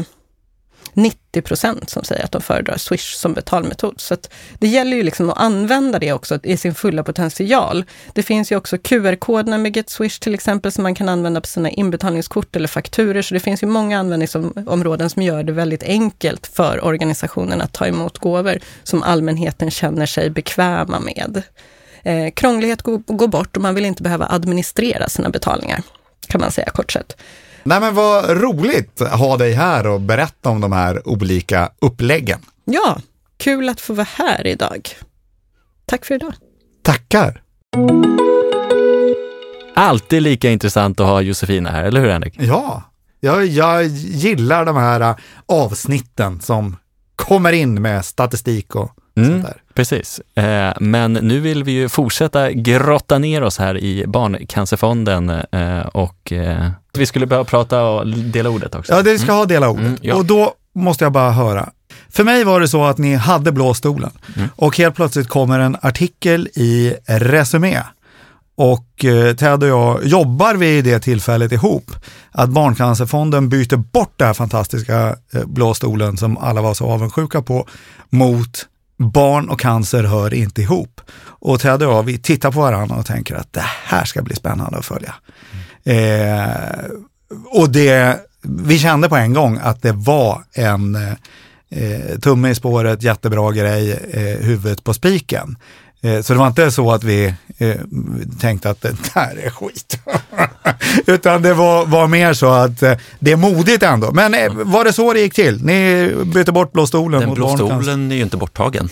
90 0.95 1.41
procent 1.41 1.89
som 1.89 2.03
säger 2.03 2.23
att 2.23 2.31
de 2.31 2.41
föredrar 2.41 2.77
Swish 2.77 3.15
som 3.15 3.33
betalmetod. 3.33 3.93
Så 3.97 4.13
att 4.13 4.33
det 4.59 4.67
gäller 4.67 4.97
ju 4.97 5.03
liksom 5.03 5.29
att 5.29 5.37
använda 5.37 5.99
det 5.99 6.13
också 6.13 6.39
i 6.43 6.57
sin 6.57 6.75
fulla 6.75 7.03
potential. 7.03 7.83
Det 8.13 8.23
finns 8.23 8.51
ju 8.51 8.55
också 8.55 8.77
QR-koderna 8.77 9.57
med 9.57 9.75
Get 9.75 9.89
Swish 9.89 10.19
till 10.19 10.33
exempel 10.33 10.71
som 10.71 10.83
man 10.83 10.95
kan 10.95 11.09
använda 11.09 11.41
på 11.41 11.47
sina 11.47 11.69
inbetalningskort 11.69 12.55
eller 12.55 12.67
fakturer. 12.67 13.21
Så 13.21 13.33
det 13.33 13.39
finns 13.39 13.63
ju 13.63 13.67
många 13.67 13.99
användningsområden 13.99 15.09
som 15.09 15.21
gör 15.21 15.43
det 15.43 15.51
väldigt 15.51 15.83
enkelt 15.83 16.47
för 16.47 16.85
organisationen 16.85 17.61
att 17.61 17.73
ta 17.73 17.87
emot 17.87 18.17
gåvor 18.17 18.59
som 18.83 19.03
allmänheten 19.03 19.71
känner 19.71 20.05
sig 20.05 20.29
bekväma 20.29 20.99
med. 20.99 21.43
Eh, 22.03 22.31
krånglighet 22.31 22.81
går, 22.81 22.97
går 22.97 23.27
bort 23.27 23.55
och 23.55 23.61
man 23.61 23.75
vill 23.75 23.85
inte 23.85 24.03
behöva 24.03 24.27
administrera 24.29 25.09
sina 25.09 25.29
betalningar, 25.29 25.81
kan 26.27 26.41
man 26.41 26.51
säga 26.51 26.69
kort 26.69 26.91
sett. 26.91 27.17
Nej 27.67 27.79
men 27.79 27.95
vad 27.95 28.29
roligt 28.29 29.01
att 29.01 29.19
ha 29.19 29.37
dig 29.37 29.53
här 29.53 29.87
och 29.87 30.01
berätta 30.01 30.49
om 30.49 30.61
de 30.61 30.71
här 30.71 31.07
olika 31.07 31.69
uppläggen. 31.79 32.39
Ja, 32.65 32.97
kul 33.37 33.69
att 33.69 33.81
få 33.81 33.93
vara 33.93 34.07
här 34.15 34.47
idag. 34.47 34.89
Tack 35.85 36.05
för 36.05 36.15
idag. 36.15 36.33
Tackar! 36.81 37.41
Alltid 39.75 40.21
lika 40.21 40.49
intressant 40.49 40.99
att 40.99 41.07
ha 41.07 41.21
Josefina 41.21 41.71
här, 41.71 41.83
eller 41.83 42.01
hur 42.01 42.09
Henrik? 42.09 42.33
Ja, 42.37 42.83
jag, 43.19 43.45
jag 43.45 43.85
gillar 43.85 44.65
de 44.65 44.77
här 44.77 45.01
äh, 45.01 45.15
avsnitten 45.45 46.41
som 46.41 46.77
kommer 47.15 47.53
in 47.53 47.81
med 47.81 48.05
statistik 48.05 48.75
och 48.75 48.91
Mm. 49.15 49.43
Precis, 49.73 50.21
eh, 50.35 50.73
men 50.79 51.13
nu 51.13 51.39
vill 51.39 51.63
vi 51.63 51.71
ju 51.71 51.89
fortsätta 51.89 52.51
grotta 52.51 53.17
ner 53.17 53.43
oss 53.43 53.57
här 53.57 53.77
i 53.77 54.05
Barncancerfonden 54.07 55.29
eh, 55.29 55.79
och 55.79 56.31
eh, 56.31 56.69
vi 56.93 57.05
skulle 57.05 57.25
behöva 57.25 57.45
prata 57.45 57.83
och 57.83 58.07
dela 58.07 58.49
ordet 58.49 58.75
också. 58.75 58.93
Ja, 58.93 59.01
det 59.01 59.19
ska 59.19 59.31
ha 59.31 59.45
dela 59.45 59.69
ordet. 59.69 59.85
Mm, 59.85 59.97
ja. 60.01 60.15
Och 60.15 60.25
då 60.25 60.53
måste 60.75 61.05
jag 61.05 61.11
bara 61.11 61.31
höra. 61.31 61.69
För 62.09 62.23
mig 62.23 62.43
var 62.43 62.59
det 62.59 62.67
så 62.67 62.85
att 62.85 62.97
ni 62.97 63.15
hade 63.15 63.51
blå 63.51 63.73
stolen 63.73 64.11
Mm. 64.37 64.49
och 64.55 64.77
helt 64.77 64.95
plötsligt 64.95 65.27
kommer 65.27 65.59
en 65.59 65.77
artikel 65.81 66.47
i 66.53 66.93
Resumé. 67.07 67.79
Och 68.57 69.05
eh, 69.05 69.35
Ted 69.35 69.63
och 69.63 69.69
jag 69.69 70.05
jobbar 70.05 70.55
vid 70.55 70.83
det 70.85 70.99
tillfället 70.99 71.51
ihop. 71.51 71.91
Att 72.31 72.49
Barncancerfonden 72.49 73.49
byter 73.49 73.75
bort 73.75 74.13
den 74.17 74.27
här 74.27 74.33
fantastiska 74.33 75.15
eh, 75.33 75.45
blå 75.45 75.73
stolen 75.73 76.17
som 76.17 76.37
alla 76.37 76.61
var 76.61 76.73
så 76.73 76.85
avundsjuka 76.85 77.41
på 77.41 77.67
mot 78.09 78.65
barn 78.97 79.49
och 79.49 79.59
cancer 79.59 80.03
hör 80.03 80.33
inte 80.33 80.61
ihop. 80.61 81.01
Och 81.17 81.59
Ted 81.59 81.83
och 81.83 81.93
jag, 81.93 82.03
vi 82.03 82.17
tittar 82.17 82.51
på 82.51 82.59
varandra 82.59 82.95
och 82.95 83.05
tänker 83.05 83.35
att 83.35 83.53
det 83.53 83.65
här 83.83 84.05
ska 84.05 84.21
bli 84.21 84.35
spännande 84.35 84.77
att 84.77 84.85
följa. 84.85 85.15
Eh, 85.83 86.85
och 87.45 87.69
det, 87.69 88.19
vi 88.41 88.79
kände 88.79 89.09
på 89.09 89.15
en 89.15 89.33
gång 89.33 89.59
att 89.63 89.81
det 89.81 89.91
var 89.91 90.43
en 90.53 90.95
eh, 91.69 92.19
tumme 92.21 92.49
i 92.49 92.55
spåret, 92.55 93.03
jättebra 93.03 93.51
grej, 93.51 93.91
eh, 93.91 94.45
huvudet 94.45 94.83
på 94.83 94.93
spiken. 94.93 95.57
Eh, 96.05 96.21
så 96.21 96.33
det 96.33 96.39
var 96.39 96.47
inte 96.47 96.71
så 96.71 96.91
att 96.91 97.03
vi 97.03 97.33
eh, 97.57 97.75
tänkte 98.39 98.69
att 98.69 98.81
det 98.81 98.95
där 99.13 99.37
är 99.43 99.49
skit. 99.49 99.99
Utan 101.05 101.41
det 101.41 101.53
var, 101.53 101.85
var 101.85 102.07
mer 102.07 102.33
så 102.33 102.47
att 102.47 102.83
eh, 102.83 102.93
det 103.19 103.31
är 103.31 103.35
modigt 103.35 103.83
ändå. 103.83 104.11
Men 104.11 104.33
eh, 104.33 104.53
var 104.53 104.83
det 104.83 104.93
så 104.93 105.13
det 105.13 105.19
gick 105.19 105.33
till? 105.33 105.65
Ni 105.65 106.11
bytte 106.25 106.51
bort 106.51 106.71
blå 106.71 106.87
stolen 106.87 107.21
Den 107.21 107.33
blå 107.33 107.55
stolen 107.55 108.11
är 108.11 108.15
ju 108.15 108.21
inte 108.21 108.37
borttagen. 108.37 108.89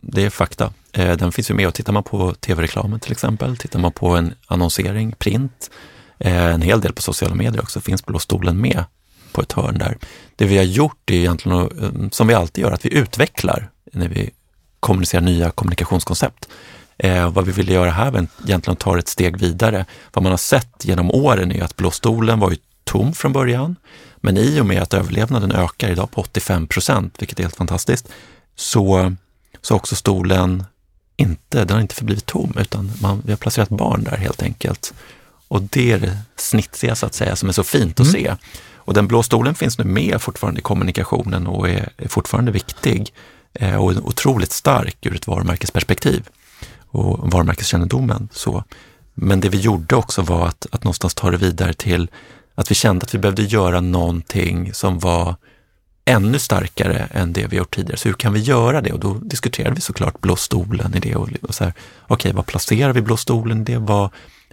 Det 0.00 0.24
är 0.24 0.30
fakta. 0.30 0.72
Den 0.92 1.32
finns 1.32 1.50
ju 1.50 1.54
med 1.54 1.68
och 1.68 1.74
tittar 1.74 1.92
man 1.92 2.02
på 2.02 2.34
tv-reklamen 2.34 3.00
till 3.00 3.12
exempel, 3.12 3.56
tittar 3.56 3.78
man 3.78 3.92
på 3.92 4.08
en 4.08 4.34
annonsering, 4.46 5.12
print, 5.12 5.70
en 6.18 6.62
hel 6.62 6.80
del 6.80 6.92
på 6.92 7.02
sociala 7.02 7.34
medier 7.34 7.62
också, 7.62 7.80
finns 7.80 8.06
blå 8.06 8.18
stolen 8.18 8.60
med 8.60 8.84
på 9.32 9.42
ett 9.42 9.52
hörn 9.52 9.78
där. 9.78 9.98
Det 10.36 10.44
vi 10.44 10.56
har 10.56 10.64
gjort 10.64 11.10
är 11.10 11.14
egentligen, 11.14 12.10
som 12.12 12.26
vi 12.26 12.34
alltid 12.34 12.64
gör, 12.64 12.72
att 12.72 12.84
vi 12.84 12.94
utvecklar 12.94 13.70
när 13.92 14.08
vi 14.08 14.30
kommunicerar 14.80 15.22
nya 15.22 15.50
kommunikationskoncept. 15.50 16.48
Eh, 16.98 17.30
vad 17.30 17.44
vi 17.44 17.52
ville 17.52 17.72
göra 17.72 17.90
här 17.90 18.10
var 18.10 18.26
egentligen 18.44 18.72
att 18.72 18.78
ta 18.78 18.98
ett 18.98 19.08
steg 19.08 19.36
vidare. 19.36 19.84
Vad 20.12 20.22
man 20.22 20.32
har 20.32 20.36
sett 20.36 20.84
genom 20.84 21.10
åren 21.10 21.52
är 21.52 21.62
att 21.62 21.76
blå 21.76 21.90
stolen 21.90 22.40
var 22.40 22.50
ju 22.50 22.56
tom 22.84 23.12
från 23.12 23.32
början, 23.32 23.76
men 24.16 24.36
i 24.36 24.60
och 24.60 24.66
med 24.66 24.82
att 24.82 24.94
överlevnaden 24.94 25.52
ökar 25.52 25.90
idag 25.90 26.10
på 26.10 26.20
85 26.20 26.66
procent, 26.66 27.14
vilket 27.18 27.38
är 27.38 27.42
helt 27.42 27.56
fantastiskt, 27.56 28.08
så, 28.56 29.14
så 29.60 29.74
har 29.74 29.78
också 29.78 29.96
stolen 29.96 30.64
inte, 31.16 31.64
den 31.64 31.74
har 31.74 31.80
inte 31.80 31.94
förblivit 31.94 32.26
tom, 32.26 32.52
utan 32.58 32.92
man, 33.02 33.22
vi 33.24 33.32
har 33.32 33.36
placerat 33.36 33.68
barn 33.68 34.04
där 34.04 34.16
helt 34.16 34.42
enkelt. 34.42 34.94
Och 35.48 35.62
det 35.62 35.92
är 35.92 35.98
det 35.98 36.18
snitsiga 36.36 36.94
så 36.94 37.06
att 37.06 37.14
säga, 37.14 37.36
som 37.36 37.48
är 37.48 37.52
så 37.52 37.64
fint 37.64 38.00
att 38.00 38.06
se. 38.06 38.34
Och 38.74 38.94
den 38.94 39.06
blå 39.08 39.22
stolen 39.22 39.54
finns 39.54 39.78
nu 39.78 39.84
med 39.84 40.22
fortfarande 40.22 40.60
i 40.60 40.62
kommunikationen 40.62 41.46
och 41.46 41.68
är, 41.68 41.88
är 41.96 42.08
fortfarande 42.08 42.52
viktig 42.52 43.12
Eh, 43.60 43.76
och 43.76 43.92
är 43.92 44.06
otroligt 44.06 44.52
stark 44.52 45.06
ur 45.06 45.14
ett 45.14 45.26
varumärkesperspektiv 45.26 46.28
och 46.86 47.30
varumärkeskännedomen. 47.30 48.28
Så. 48.32 48.64
Men 49.14 49.40
det 49.40 49.48
vi 49.48 49.58
gjorde 49.58 49.96
också 49.96 50.22
var 50.22 50.48
att, 50.48 50.66
att 50.70 50.84
någonstans 50.84 51.14
ta 51.14 51.30
det 51.30 51.36
vidare 51.36 51.72
till 51.72 52.10
att 52.54 52.70
vi 52.70 52.74
kände 52.74 53.04
att 53.04 53.14
vi 53.14 53.18
behövde 53.18 53.42
göra 53.42 53.80
någonting 53.80 54.74
som 54.74 54.98
var 54.98 55.36
ännu 56.04 56.38
starkare 56.38 57.08
än 57.12 57.32
det 57.32 57.46
vi 57.46 57.56
gjort 57.56 57.74
tidigare. 57.74 57.96
Så 57.96 58.08
hur 58.08 58.14
kan 58.14 58.32
vi 58.32 58.40
göra 58.40 58.80
det? 58.80 58.92
Och 58.92 59.00
då 59.00 59.14
diskuterade 59.14 59.74
vi 59.74 59.80
såklart 59.80 60.20
blå 60.20 60.36
stolen 60.36 60.94
i 60.94 61.00
det. 61.00 61.16
Och, 61.16 61.28
och 61.42 61.54
så 61.54 61.64
här, 61.64 61.72
okej, 62.06 62.32
vad 62.32 62.46
placerar 62.46 62.92
vi 62.92 63.02
blå 63.02 63.16
stolen 63.16 63.60
i 63.60 63.64
det? 63.64 63.78
Vad, 63.78 64.10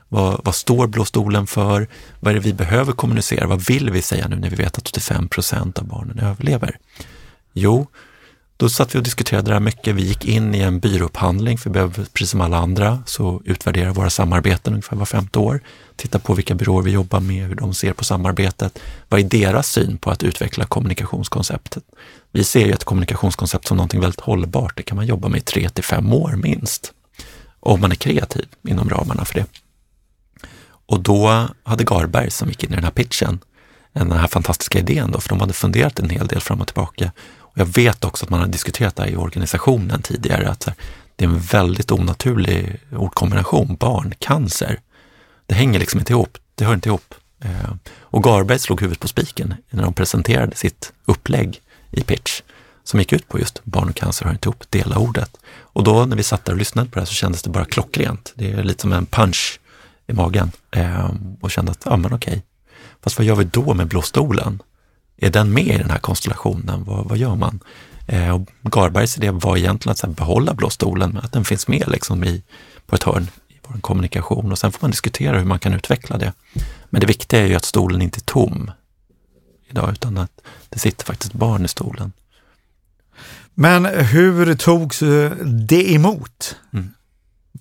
vad, 0.10 0.41
vad 0.43 0.56
står 0.56 0.88
blå 0.88 1.06
stolen 1.06 1.47
för? 1.47 1.88
Vad 2.20 2.32
är 2.32 2.34
det 2.34 2.39
vi 2.39 2.54
behöver 2.54 2.93
kommunicera? 2.93 3.47
Vad 3.47 3.66
vill 3.66 3.89
vi 3.89 4.01
säga 4.01 4.28
nu 4.28 4.36
när 4.36 4.49
vi 4.49 4.56
vet 4.56 4.78
att 4.78 4.88
85 4.88 5.30
procent 5.30 5.80
av 5.80 5.86
barnen 5.86 6.20
överlever? 6.20 6.78
Jo, 7.54 7.88
då 8.58 8.70
satt 8.70 8.95
vi 8.95 8.99
och 8.99 9.04
diskuterade 9.04 9.47
det 9.47 9.54
här 9.54 9.60
mycket. 9.60 9.95
Vi 9.95 10.01
gick 10.01 10.26
in 10.26 10.56
i 10.56 10.60
en 10.60 10.80
byråupphandling, 10.80 11.58
för 11.58 11.70
vi 11.70 11.74
behöver, 11.74 12.06
precis 12.14 12.30
som 12.30 12.41
alla 12.41 12.58
andra, 12.58 13.04
så 13.06 13.41
utvärderar 13.45 13.91
våra 13.91 14.10
samarbeten 14.10 14.74
ungefär 14.74 14.95
var 14.95 15.06
femte 15.06 15.39
år. 15.39 15.62
Titta 15.95 16.20
på 16.20 16.34
vilka 16.34 16.56
byråer 16.56 16.84
vi 16.84 16.91
jobbar 16.91 17.20
med, 17.20 17.47
hur 17.47 17.56
de 17.56 17.74
ser 17.74 17.93
på 17.93 18.04
samarbetet. 18.04 18.80
Vad 19.10 19.20
är 19.20 19.24
deras 19.24 19.68
syn 19.68 19.97
på 19.97 20.12
att 20.12 20.24
utveckla 20.24 20.66
kommunikationskonceptet? 20.66 21.84
Vi 22.32 22.43
ser 22.43 22.66
ju 22.66 22.72
ett 22.72 22.84
kommunikationskoncept 22.84 23.68
som 23.68 23.78
någonting 23.78 24.01
väldigt 24.01 24.22
hållbart. 24.22 24.78
Det 24.78 24.84
kan 24.84 24.95
man 24.95 25.06
jobba 25.06 25.28
med 25.28 25.38
i 25.38 25.41
tre 25.41 25.70
till 25.70 25.84
fem 25.84 26.14
år 26.14 26.36
minst. 26.36 26.93
Om 27.60 27.82
man 27.82 27.91
är 27.91 27.95
kreativ 27.95 28.45
inom 28.68 28.89
ramarna 28.89 29.26
för 29.26 29.34
det. 29.34 29.45
Och 30.86 30.99
då 30.99 31.47
hade 31.64 31.84
Garberg, 31.84 32.32
som 32.32 32.49
gick 32.49 32.64
in 32.64 32.72
i 32.72 32.76
den 32.76 32.84
här 32.84 32.91
pitchen, 32.91 33.39
den 33.93 34.12
här 34.12 34.28
fantastiska 34.28 34.80
idén 34.80 35.12
då, 35.12 35.20
för 35.20 35.30
de 35.30 35.39
hade 35.39 35.54
funderat 35.54 35.99
en 35.99 36.10
hel 36.10 36.28
del 36.28 36.41
fram 36.41 36.62
och 36.62 36.68
tillbaka. 36.68 37.12
Och 37.54 37.60
jag 37.60 37.66
vet 37.66 38.04
också 38.04 38.26
att 38.26 38.30
man 38.30 38.39
har 38.39 38.47
diskuterat 38.47 38.95
det 38.95 39.04
här 39.04 39.10
i 39.10 39.16
organisationen 39.16 40.01
tidigare, 40.01 40.49
att 40.49 40.68
det 41.16 41.26
är 41.26 41.30
en 41.30 41.39
väldigt 41.39 41.91
onaturlig 41.91 42.80
ordkombination, 42.91 43.76
barn, 43.76 44.14
cancer. 44.20 44.80
Det 45.45 45.56
hänger 45.56 45.80
liksom 45.80 45.99
inte 45.99 46.14
ihop, 46.14 46.38
det 46.56 46.66
hör 46.66 46.74
inte 46.74 46.89
ihop. 46.89 47.16
Eh, 47.39 47.74
och 47.99 48.24
Garberg 48.24 48.60
slog 48.60 48.82
huvudet 48.82 48.99
på 48.99 49.08
spiken 49.08 49.54
när 49.70 49.84
de 49.84 49.93
presenterade 49.93 50.56
sitt 50.56 50.93
upplägg 51.06 51.62
i 51.91 52.04
pitch, 52.04 52.41
som 52.84 52.99
gick 52.99 53.14
ut 53.14 53.28
på 53.28 53.39
just 53.39 53.64
barn 53.64 53.89
och 53.89 53.95
cancer 53.95 54.26
hör 54.26 54.32
inte 54.32 54.49
ihop, 54.49 54.64
dela 54.70 54.97
ordet. 54.97 55.38
Och 55.60 55.84
då 55.84 56.06
när 56.06 56.18
vi 56.18 56.24
satt 56.24 56.45
där 56.45 56.54
och 56.54 56.60
lyssnade 56.60 56.89
på 56.89 56.95
det 56.95 57.01
här 57.01 57.06
så 57.06 57.14
kändes 57.14 57.43
det 57.43 57.49
bara 57.49 57.66
klockrent. 57.66 58.34
Det 58.36 58.51
är 58.51 58.64
lite 58.64 58.82
som 58.82 58.93
en 58.93 59.06
punch 59.06 59.60
i 60.08 60.14
magen 60.14 60.51
eh, 60.72 61.12
och 61.41 61.51
kände 61.51 61.72
att, 61.72 61.82
ja 61.86 61.97
men 61.97 62.14
okej, 62.14 62.43
fast 63.01 63.18
vad 63.18 63.28
gör 63.28 63.36
vi 63.36 63.43
då 63.43 63.74
med 63.74 63.88
blå 63.88 64.01
stolen? 64.01 64.62
Är 65.24 65.30
den 65.30 65.53
med 65.53 65.67
i 65.67 65.78
den 65.78 65.89
här 65.89 65.99
konstellationen? 65.99 66.84
Vad, 66.84 67.05
vad 67.05 67.17
gör 67.17 67.36
man? 67.36 67.59
Eh, 68.07 68.36
och 68.36 68.71
Garbergs 68.71 69.17
idé 69.17 69.32
var 69.32 69.57
egentligen 69.57 69.91
att 69.91 70.01
här, 70.01 70.09
behålla 70.09 70.53
blå 70.53 70.69
stolen, 70.69 71.11
men 71.11 71.24
att 71.26 71.32
den 71.32 71.45
finns 71.45 71.67
med 71.67 71.84
liksom 71.88 72.24
i, 72.24 72.43
på 72.86 72.95
ett 72.95 73.03
hörn 73.03 73.28
i 73.47 73.53
vår 73.67 73.80
kommunikation 73.82 74.51
och 74.51 74.59
sen 74.59 74.71
får 74.71 74.80
man 74.82 74.91
diskutera 74.91 75.38
hur 75.38 75.45
man 75.45 75.59
kan 75.59 75.74
utveckla 75.74 76.17
det. 76.17 76.34
Men 76.89 77.01
det 77.01 77.07
viktiga 77.07 77.41
är 77.41 77.45
ju 77.45 77.55
att 77.55 77.65
stolen 77.65 78.01
inte 78.01 78.17
är 78.17 78.21
tom 78.21 78.71
idag, 79.69 79.91
utan 79.91 80.17
att 80.17 80.41
det 80.69 80.80
sitter 80.80 81.05
faktiskt 81.05 81.34
barn 81.34 81.65
i 81.65 81.67
stolen. 81.67 82.11
Men 83.53 83.86
hur 83.86 84.55
togs 84.55 85.01
eh, 85.01 85.32
det 85.45 85.93
emot? 85.93 86.55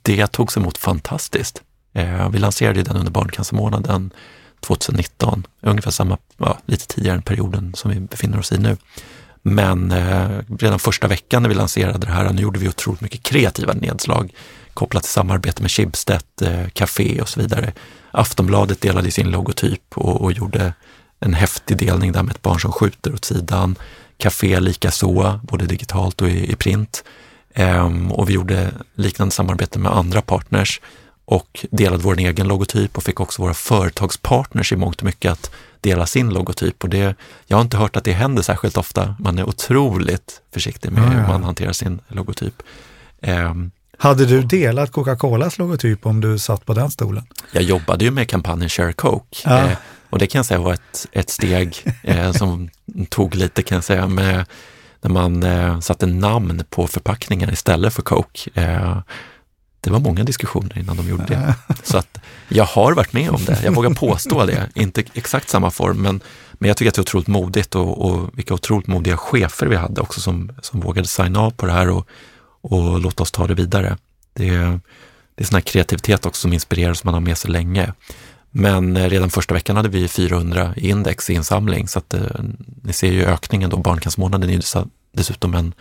Det 0.03 0.27
togs 0.27 0.57
emot 0.57 0.79
fantastiskt. 0.79 1.63
Eh, 1.93 2.31
vi 2.31 2.39
lanserade 2.39 2.83
den 2.83 2.97
under 2.97 3.13
barncancermånaden 3.13 4.13
2019, 4.67 5.47
ungefär 5.61 5.91
samma, 5.91 6.19
ja, 6.37 6.59
lite 6.67 6.87
tidigare 6.87 7.17
än 7.17 7.23
perioden 7.23 7.75
som 7.75 7.91
vi 7.91 8.01
befinner 8.01 8.39
oss 8.39 8.53
i 8.53 8.59
nu. 8.59 8.77
Men 9.43 9.93
eh, 9.93 10.29
redan 10.59 10.79
första 10.79 11.09
veckan 11.09 11.43
när 11.43 11.49
vi 11.49 11.55
lanserade 11.55 12.07
det 12.07 12.13
här, 12.13 12.33
nu 12.33 12.43
gjorde 12.43 12.59
vi 12.59 12.69
otroligt 12.69 13.01
mycket 13.01 13.23
kreativa 13.23 13.73
nedslag 13.73 14.33
kopplat 14.75 15.03
till 15.03 15.13
samarbete 15.13 15.63
med 15.63 15.71
Schibsted, 15.71 16.23
eh, 16.43 16.69
Café 16.69 17.21
och 17.21 17.29
så 17.29 17.41
vidare. 17.41 17.73
Aftonbladet 18.11 18.81
delade 18.81 19.11
sin 19.11 19.31
logotyp 19.31 19.83
och, 19.95 20.21
och 20.21 20.33
gjorde 20.33 20.75
en 21.21 21.35
häftig 21.35 21.77
delning 21.77 22.13
där 22.13 22.23
med 22.23 22.35
ett 22.35 22.43
barn 22.43 22.61
som 22.61 22.73
skjuter 22.73 23.15
åt 23.15 23.25
sidan. 23.25 23.77
Café 24.19 24.61
likaså, 24.61 25.41
både 25.43 25.67
digitalt 25.67 26.23
och 26.23 26.29
i, 26.29 26.53
i 26.53 26.57
print. 26.57 27.05
Ehm, 27.55 28.13
och 28.13 28.29
vi 28.29 28.33
gjorde 28.33 28.73
liknande 28.95 29.35
samarbete 29.35 29.79
med 29.79 29.93
andra 29.93 30.23
partners 30.23 30.81
och 31.25 31.67
delade 31.71 32.03
vår 32.03 32.19
egen 32.19 32.49
logotyp 32.49 32.97
och 32.97 33.03
fick 33.05 33.21
också 33.21 33.43
våra 33.43 33.55
företagspartners 33.55 34.73
i 34.73 34.77
mångt 34.77 34.97
och 34.99 35.05
mycket 35.05 35.33
att 35.33 35.51
dela 35.81 36.07
sin 36.07 36.29
logotyp. 36.31 36.83
Och 36.85 36.91
det, 36.91 37.15
jag 37.47 37.57
har 37.57 37.63
inte 37.63 37.77
hört 37.77 37.97
att 37.97 38.05
det 38.05 38.13
händer 38.13 38.43
särskilt 38.43 38.77
ofta. 38.77 39.17
Man 39.19 39.39
är 39.39 39.49
otroligt 39.49 40.41
försiktig 40.55 40.93
med 40.93 41.03
Ja, 41.03 41.07
ja. 41.07 41.21
hur 41.21 41.29
man 41.29 41.45
hanterar 41.45 41.73
sin 41.73 42.01
logotyp. 42.09 42.63
Ehm, 43.23 43.71
Hade 43.99 44.27
du 44.27 44.43
delat 44.43 44.93
Coca-Colas 44.93 45.59
logotyp 45.59 46.07
om 46.07 46.21
du 46.21 46.39
satt 46.39 46.67
på 46.67 46.75
den 46.75 46.91
stolen? 46.91 47.25
jag 47.53 47.63
jobbade 47.63 48.05
ju 48.05 48.11
med 48.11 48.29
kampanjen 48.29 48.69
Share 48.69 48.93
Coke 48.93 49.37
Ja. 49.45 49.59
eh, 49.67 49.77
och 50.11 50.19
det 50.19 50.27
kan 50.27 50.39
jag 50.39 50.47
säga 50.47 50.61
var 50.61 50.73
ett, 50.75 51.07
ett 51.13 51.31
steg 51.31 51.77
eh, 52.03 52.33
som 52.33 52.71
tog 53.09 53.35
lite 53.35 53.63
kan 53.63 53.77
jag 53.77 53.85
säga 53.85 54.07
med 54.07 54.45
när 55.01 55.11
man 55.11 55.43
eh, 55.43 55.81
satte 55.81 56.07
namn 56.07 56.65
på 56.71 56.87
förpackningar 56.87 57.53
istället 57.53 57.95
för 57.95 58.03
Coke. 58.03 58.51
Det 59.85 59.91
var 59.91 60.01
många 60.01 60.25
diskussioner 60.25 60.79
innan 60.79 60.97
de 60.97 61.09
gjorde 61.09 61.25
det. 61.25 61.55
Så 61.83 61.99
att 61.99 62.19
jag 62.49 62.65
har 62.65 62.93
varit 62.93 63.13
med 63.13 63.31
om 63.31 63.45
det, 63.45 63.59
jag 63.65 63.75
vågar 63.75 63.91
påstå 63.91 64.47
det. 64.47 64.69
Inte 64.75 65.05
exakt 65.15 65.49
samma 65.49 65.71
form, 65.71 66.03
men, 66.03 66.21
men 66.53 66.69
jag 66.69 66.77
tycker 66.77 66.89
att 66.89 66.95
det 66.95 66.99
är 66.99 67.03
otroligt 67.03 67.29
modigt 67.29 67.75
och, 67.75 68.07
och 68.07 68.31
vilka 68.39 68.55
otroligt 68.55 68.87
modiga 68.87 69.17
chefer 69.17 69.67
vi 69.67 69.77
hade 69.77 70.01
också 70.01 70.21
som, 70.21 70.53
som 70.63 70.81
vågade 70.81 71.09
signa 71.09 71.41
av 71.41 71.51
på 71.51 71.67
det 71.67 71.73
här 71.73 71.89
och, 71.91 72.09
och 72.61 73.01
låta 73.01 73.23
oss 73.23 73.31
ta 73.33 73.47
det 73.47 73.55
vidare. 73.55 73.97
Det, 74.35 74.49
det 75.35 75.43
är 75.43 75.45
sån 75.45 75.57
här 75.57 75.61
kreativitet 75.61 76.27
också 76.27 76.41
som 76.41 76.53
inspirerar 76.53 76.95
som 76.95 77.09
man 77.09 77.15
har 77.15 77.21
med 77.21 77.39
sig 77.39 77.51
länge. 77.51 77.93
Men 78.51 78.97
eh, 78.97 79.09
redan 79.09 79.31
första 79.31 79.55
veckan 79.55 79.77
hade 79.77 79.89
vi 79.89 80.09
400 80.09 80.75
i 80.77 80.89
index 80.89 81.31
i 81.31 81.35
insamling, 81.35 81.89
så 81.89 81.99
att 81.99 82.15
eh, 82.15 82.23
ni 82.83 82.93
ser 82.93 83.13
ju 83.13 83.25
ökningen 83.25 83.71
då. 83.71 83.77
Barncancermånaden 83.77 84.51
är 84.51 84.55
ju 84.55 84.85
dessutom 85.13 85.55
en, 85.55 85.75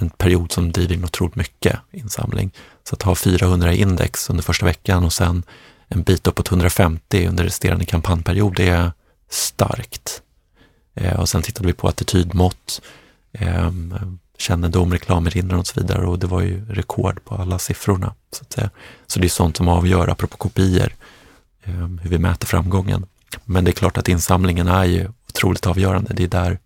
en 0.00 0.10
period 0.10 0.52
som 0.52 0.72
driver 0.72 0.94
in 0.94 1.04
otroligt 1.04 1.36
mycket 1.36 1.78
insamling. 1.90 2.50
Så 2.84 2.94
att 2.94 3.02
ha 3.02 3.14
400 3.14 3.72
i 3.72 3.80
index 3.80 4.30
under 4.30 4.42
första 4.42 4.66
veckan 4.66 5.04
och 5.04 5.12
sen 5.12 5.42
en 5.88 6.02
bit 6.02 6.26
uppåt 6.26 6.48
150 6.48 7.26
under 7.26 7.44
resterande 7.44 7.84
kampanjperiod, 7.84 8.56
det 8.56 8.68
är 8.68 8.92
starkt. 9.30 10.22
Eh, 10.94 11.20
och 11.20 11.28
sen 11.28 11.42
tittade 11.42 11.66
vi 11.66 11.72
på 11.72 11.88
attitydmått, 11.88 12.80
eh, 13.32 13.72
kännedom, 14.38 14.92
reklamerinner 14.92 15.56
och 15.56 15.66
så 15.66 15.80
vidare 15.80 16.06
och 16.06 16.18
det 16.18 16.26
var 16.26 16.40
ju 16.40 16.64
rekord 16.68 17.24
på 17.24 17.34
alla 17.34 17.58
siffrorna. 17.58 18.14
Så, 18.32 18.42
att 18.42 18.52
säga. 18.52 18.70
så 19.06 19.20
det 19.20 19.26
är 19.26 19.28
sånt 19.28 19.56
som 19.56 19.68
avgör, 19.68 20.08
apropå 20.08 20.36
kopior, 20.36 20.94
eh, 21.62 21.72
hur 21.74 22.10
vi 22.10 22.18
mäter 22.18 22.46
framgången. 22.46 23.06
Men 23.44 23.64
det 23.64 23.70
är 23.70 23.72
klart 23.72 23.98
att 23.98 24.08
insamlingen 24.08 24.68
är 24.68 24.84
ju 24.84 25.08
otroligt 25.28 25.66
avgörande. 25.66 26.14
Det 26.14 26.24
är 26.24 26.28
där 26.28 26.58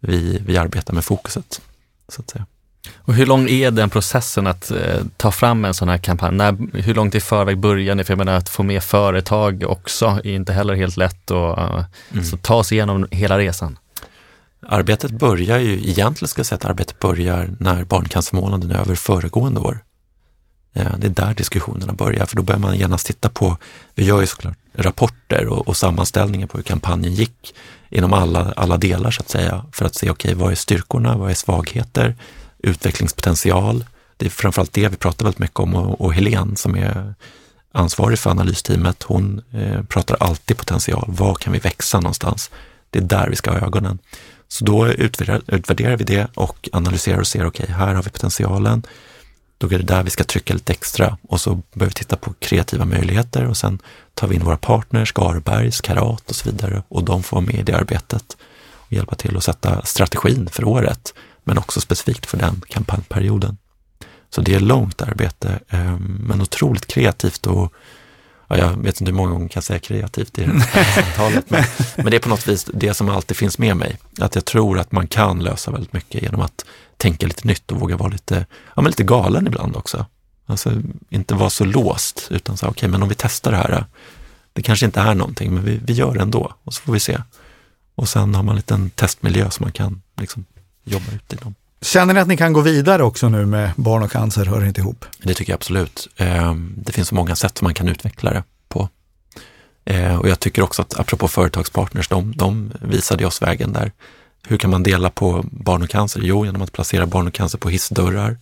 vi, 0.00 0.38
vi 0.46 0.56
arbetar 0.56 0.94
med 0.94 1.04
fokuset. 1.04 1.60
Så 2.08 2.20
att 2.20 2.30
säga. 2.30 2.46
Och 2.96 3.14
hur 3.14 3.26
lång 3.26 3.48
är 3.48 3.70
den 3.70 3.90
processen 3.90 4.46
att 4.46 4.70
eh, 4.70 5.02
ta 5.16 5.30
fram 5.30 5.64
en 5.64 5.74
sån 5.74 5.88
här 5.88 5.98
kampanj? 5.98 6.36
När, 6.36 6.78
hur 6.82 6.94
långt 6.94 7.14
i 7.14 7.20
förväg 7.20 7.58
börjar 7.58 7.94
ni? 7.94 8.04
För 8.04 8.12
jag 8.12 8.18
menar 8.18 8.36
att 8.36 8.48
få 8.48 8.62
med 8.62 8.82
företag 8.82 9.64
också 9.66 10.20
är 10.24 10.34
inte 10.34 10.52
heller 10.52 10.74
helt 10.74 10.96
lätt 10.96 11.30
och 11.30 11.58
uh, 11.58 11.84
mm. 12.12 12.24
så 12.24 12.36
ta 12.36 12.64
sig 12.64 12.76
igenom 12.76 13.06
hela 13.10 13.38
resan. 13.38 13.78
Arbetet 14.66 15.10
börjar 15.10 15.58
ju, 15.58 15.72
egentligen 15.72 16.28
ska 16.28 16.38
jag 16.38 16.46
säga 16.46 16.56
att 16.56 16.64
arbetet 16.64 16.98
börjar 16.98 17.50
när 17.58 17.84
barncancermånaden 17.84 18.70
är 18.70 18.80
över 18.80 18.94
föregående 18.94 19.60
år. 19.60 19.78
Ja, 20.72 20.82
det 20.98 21.06
är 21.06 21.10
där 21.10 21.34
diskussionerna 21.34 21.92
börjar, 21.92 22.26
för 22.26 22.36
då 22.36 22.42
börjar 22.42 22.58
man 22.58 22.76
genast 22.76 23.06
titta 23.06 23.28
på, 23.28 23.56
vi 23.94 24.04
gör 24.04 24.20
ju 24.20 24.26
såklart 24.26 24.56
rapporter 24.74 25.46
och, 25.46 25.68
och 25.68 25.76
sammanställningar 25.76 26.46
på 26.46 26.58
hur 26.58 26.62
kampanjen 26.62 27.14
gick 27.14 27.54
inom 27.88 28.12
alla, 28.12 28.52
alla 28.56 28.76
delar 28.76 29.10
så 29.10 29.20
att 29.20 29.28
säga, 29.28 29.64
för 29.72 29.84
att 29.84 29.94
se, 29.94 30.10
okej, 30.10 30.34
okay, 30.34 30.42
vad 30.42 30.52
är 30.52 30.56
styrkorna, 30.56 31.16
vad 31.16 31.30
är 31.30 31.34
svagheter, 31.34 32.16
utvecklingspotential. 32.64 33.84
Det 34.16 34.26
är 34.26 34.30
framförallt 34.30 34.72
det 34.72 34.88
vi 34.88 34.96
pratar 34.96 35.24
väldigt 35.24 35.38
mycket 35.38 35.60
om 35.60 35.74
och, 35.74 36.00
och 36.00 36.14
Helene 36.14 36.56
som 36.56 36.76
är 36.76 37.14
ansvarig 37.72 38.18
för 38.18 38.30
analysteamet, 38.30 39.02
hon 39.02 39.42
eh, 39.52 39.82
pratar 39.82 40.16
alltid 40.20 40.56
potential. 40.56 41.04
Var 41.08 41.34
kan 41.34 41.52
vi 41.52 41.58
växa 41.58 42.00
någonstans? 42.00 42.50
Det 42.90 42.98
är 42.98 43.02
där 43.02 43.28
vi 43.28 43.36
ska 43.36 43.50
ha 43.50 43.58
ögonen. 43.58 43.98
Så 44.48 44.64
då 44.64 44.88
utvärderar, 44.88 45.42
utvärderar 45.46 45.96
vi 45.96 46.04
det 46.04 46.26
och 46.34 46.68
analyserar 46.72 47.18
och 47.18 47.26
ser, 47.26 47.46
okej, 47.46 47.64
okay, 47.64 47.76
här 47.76 47.94
har 47.94 48.02
vi 48.02 48.10
potentialen. 48.10 48.82
Då 49.58 49.66
är 49.66 49.78
det 49.78 49.84
där 49.84 50.02
vi 50.02 50.10
ska 50.10 50.24
trycka 50.24 50.54
lite 50.54 50.72
extra 50.72 51.18
och 51.28 51.40
så 51.40 51.62
börjar 51.72 51.88
vi 51.88 51.94
titta 51.94 52.16
på 52.16 52.32
kreativa 52.38 52.84
möjligheter 52.84 53.46
och 53.46 53.56
sen 53.56 53.78
tar 54.14 54.28
vi 54.28 54.34
in 54.34 54.44
våra 54.44 54.56
partners, 54.56 55.12
Garbergs, 55.12 55.80
Karat 55.80 56.30
och 56.30 56.36
så 56.36 56.50
vidare 56.50 56.82
och 56.88 57.04
de 57.04 57.22
får 57.22 57.36
vara 57.36 57.46
med 57.46 57.54
i 57.54 57.62
det 57.62 57.76
arbetet 57.76 58.36
hjälpa 58.94 59.14
till 59.14 59.36
att 59.36 59.44
sätta 59.44 59.82
strategin 59.82 60.48
för 60.52 60.64
året 60.64 61.14
men 61.44 61.58
också 61.58 61.80
specifikt 61.80 62.26
för 62.26 62.38
den 62.38 62.62
kampanjperioden. 62.68 63.56
Så 64.30 64.40
det 64.40 64.54
är 64.54 64.60
långt 64.60 65.02
arbete, 65.02 65.60
eh, 65.68 65.96
men 65.98 66.40
otroligt 66.40 66.86
kreativt 66.86 67.46
och 67.46 67.72
ja, 68.48 68.56
jag 68.56 68.82
vet 68.82 69.00
inte 69.00 69.10
hur 69.10 69.16
många 69.16 69.30
gånger 69.30 69.44
jag 69.44 69.50
kan 69.50 69.62
säga 69.62 69.78
kreativt 69.78 70.38
i 70.38 70.44
det 70.44 70.52
här 70.52 70.84
samtalet, 71.02 71.50
men, 71.50 71.64
men 71.96 72.06
det 72.06 72.16
är 72.16 72.20
på 72.20 72.28
något 72.28 72.48
vis 72.48 72.70
det 72.74 72.94
som 72.94 73.08
alltid 73.08 73.36
finns 73.36 73.58
med 73.58 73.76
mig. 73.76 73.98
Att 74.20 74.34
jag 74.34 74.44
tror 74.44 74.78
att 74.78 74.92
man 74.92 75.06
kan 75.06 75.38
lösa 75.42 75.70
väldigt 75.70 75.92
mycket 75.92 76.22
genom 76.22 76.40
att 76.40 76.64
tänka 76.96 77.26
lite 77.26 77.46
nytt 77.46 77.72
och 77.72 77.80
våga 77.80 77.96
vara 77.96 78.08
lite, 78.08 78.46
ja, 78.74 78.82
men 78.82 78.84
lite 78.84 79.04
galen 79.04 79.46
ibland 79.46 79.76
också. 79.76 80.06
Alltså 80.46 80.72
inte 81.08 81.34
vara 81.34 81.50
så 81.50 81.64
låst, 81.64 82.28
utan 82.30 82.56
så 82.56 82.66
okej, 82.66 82.70
okay, 82.70 82.88
men 82.88 83.02
om 83.02 83.08
vi 83.08 83.14
testar 83.14 83.50
det 83.50 83.56
här, 83.56 83.84
det 84.52 84.62
kanske 84.62 84.86
inte 84.86 85.00
är 85.00 85.14
någonting, 85.14 85.54
men 85.54 85.64
vi, 85.64 85.80
vi 85.84 85.92
gör 85.92 86.14
det 86.14 86.22
ändå 86.22 86.54
och 86.64 86.74
så 86.74 86.82
får 86.82 86.92
vi 86.92 87.00
se. 87.00 87.18
Och 87.94 88.08
sen 88.08 88.34
har 88.34 88.42
man 88.42 88.52
en 88.52 88.56
liten 88.56 88.90
testmiljö 88.90 89.50
som 89.50 89.64
man 89.64 89.72
kan 89.72 90.02
liksom 90.16 90.44
jobba 90.84 91.12
ut 91.12 91.32
inom. 91.32 91.54
Känner 91.84 92.14
ni 92.14 92.20
att 92.20 92.28
ni 92.28 92.36
kan 92.36 92.52
gå 92.52 92.60
vidare 92.60 93.02
också 93.02 93.28
nu 93.28 93.46
med 93.46 93.70
barn 93.76 94.02
och 94.02 94.10
cancer 94.10 94.44
hör 94.44 94.64
inte 94.64 94.80
ihop? 94.80 95.04
Det 95.22 95.34
tycker 95.34 95.52
jag 95.52 95.56
absolut. 95.56 96.08
Ehm, 96.16 96.74
det 96.76 96.92
finns 96.92 97.08
så 97.08 97.14
många 97.14 97.36
sätt 97.36 97.58
som 97.58 97.66
man 97.66 97.74
kan 97.74 97.88
utveckla 97.88 98.32
det 98.32 98.42
på. 98.68 98.88
Ehm, 99.84 100.18
och 100.18 100.28
jag 100.28 100.40
tycker 100.40 100.62
också 100.62 100.82
att 100.82 101.00
apropå 101.00 101.28
företagspartners, 101.28 102.08
de, 102.08 102.36
de 102.36 102.72
visade 102.80 103.26
oss 103.26 103.42
vägen 103.42 103.72
där. 103.72 103.92
Hur 104.46 104.56
kan 104.56 104.70
man 104.70 104.82
dela 104.82 105.10
på 105.10 105.44
barn 105.50 105.82
och 105.82 105.88
cancer? 105.88 106.20
Jo, 106.24 106.46
genom 106.46 106.62
att 106.62 106.72
placera 106.72 107.06
barn 107.06 107.26
och 107.26 107.34
cancer 107.34 107.58
på 107.58 107.68
hissdörrar, 107.68 108.38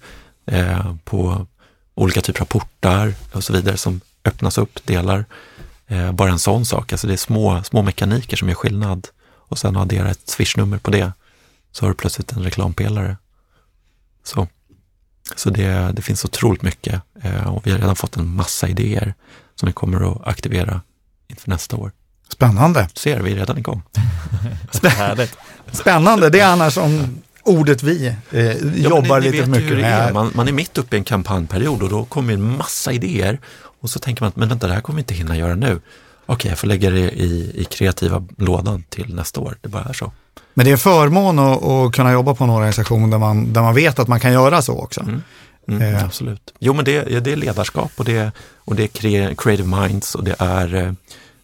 ehm, 0.46 0.98
på 1.05 1.46
olika 1.94 2.20
typer 2.20 2.40
av 2.40 2.46
portar 2.46 3.14
och 3.32 3.44
så 3.44 3.53
vidare 3.53 3.76
som 3.76 4.00
öppnas 4.24 4.59
upp, 4.59 4.86
delar. 4.86 5.24
Bara 6.12 6.30
en 6.30 6.38
sån 6.38 6.66
sak, 6.66 6.92
alltså 6.92 7.07
det 7.07 7.12
är 7.12 7.16
små, 7.16 7.62
små 7.62 7.82
mekaniker 7.82 8.36
som 8.36 8.48
gör 8.48 8.55
skillnad 8.55 9.09
och 9.53 9.59
sen 9.59 9.76
addera 9.76 10.11
ett 10.11 10.30
swishnummer 10.30 10.78
på 10.78 10.90
det 10.90 11.12
så 11.72 11.84
har 11.84 11.90
du 11.90 11.94
plötsligt 11.94 12.32
en 12.32 12.42
reklampelare. 12.42 13.16
Så, 14.24 14.48
så 15.36 15.50
det, 15.50 15.92
det 15.92 16.03
finns 16.03 16.24
otroligt 16.24 16.62
mycket 16.62 17.03
eh, 17.22 17.48
och 17.48 17.66
vi 17.66 17.70
har 17.70 17.78
redan 17.78 17.96
fått 17.96 18.16
en 18.16 18.34
massa 18.34 18.68
idéer 18.68 19.14
som 19.55 19.66
vi 19.66 19.72
kommer 19.72 20.12
att 20.12 20.26
aktivera 20.26 20.80
inför 21.28 21.50
nästa 21.50 21.76
år. 21.76 21.92
Spännande. 22.28 22.88
Ser, 22.94 23.20
vi 23.20 23.32
är 23.32 23.36
redan 23.36 23.59
igång. 23.59 23.82
Spännande, 25.72 26.30
det 26.30 26.40
är 26.40 26.46
annars 26.46 26.76
om 26.76 27.22
ordet 27.42 27.82
vi 27.82 28.16
eh, 28.30 28.76
jobbar 28.76 29.20
ni, 29.20 29.30
ni 29.30 29.32
lite 29.32 29.50
mycket 29.50 29.78
med. 29.78 30.14
Man, 30.14 30.30
man, 30.34 30.48
är 30.48 30.53
mitt 30.53 30.78
uppe 30.78 30.96
i 30.96 30.98
en 30.98 31.05
kampanjperiod 31.05 31.82
och 31.82 31.88
då 31.88 32.05
kommer 32.05 32.34
en 32.34 32.57
massa 32.57 32.92
idéer 32.92 33.40
och 33.80 33.90
så 33.90 33.98
tänker 33.98 34.22
man 34.22 34.28
att 34.28 34.36
men 34.36 34.48
vänta, 34.48 34.66
det 34.66 34.74
här 34.74 34.80
kommer 34.80 34.96
vi 34.96 35.00
inte 35.00 35.14
hinna 35.14 35.36
göra 35.36 35.55
nu. 35.55 35.80
Okej, 36.33 36.49
jag 36.51 36.59
får 36.59 36.68
lägga 36.68 36.91
det 36.91 37.11
i, 37.11 37.53
i 37.55 37.64
kreativa 37.64 38.24
lådan 38.39 38.85
till 38.89 39.14
nästa 39.14 39.41
år. 39.41 39.57
Det 39.61 39.68
bara 39.68 39.85
är 39.85 39.93
så. 39.93 40.12
Men 40.55 40.64
det 40.64 40.70
är 40.70 40.72
en 40.72 40.78
förmån 40.78 41.39
att, 41.39 41.62
att, 41.62 41.93
kunna 41.93 42.12
jobba 42.12 42.35
på 42.35 42.45
en 42.45 42.51
organisation 42.51 43.11
där 43.11 43.18
man, 43.18 43.53
där 43.53 43.62
man 43.62 43.74
vet 43.74 43.99
att 43.99 44.09
man 44.09 44.20
kan 44.20 44.33
göra 44.33 44.62
så 44.62 44.78
också. 44.78 45.01
Mm. 45.01 45.22
Mm, 45.68 45.95
eh. 45.95 46.05
Absolut. 46.05 46.55
Jo, 46.59 46.72
men 46.74 46.85
det, 46.85 47.20
det 47.20 47.33
är 47.33 47.37
ledarskap 47.37 47.93
och 47.97 48.05
det, 48.05 48.33
och 48.57 48.76
det 48.76 48.83
är 48.83 49.35
creative 49.35 49.68
minds 49.68 50.14
och 50.14 50.24
det 50.24 50.37
är, 50.39 50.74
eh, 50.74 50.93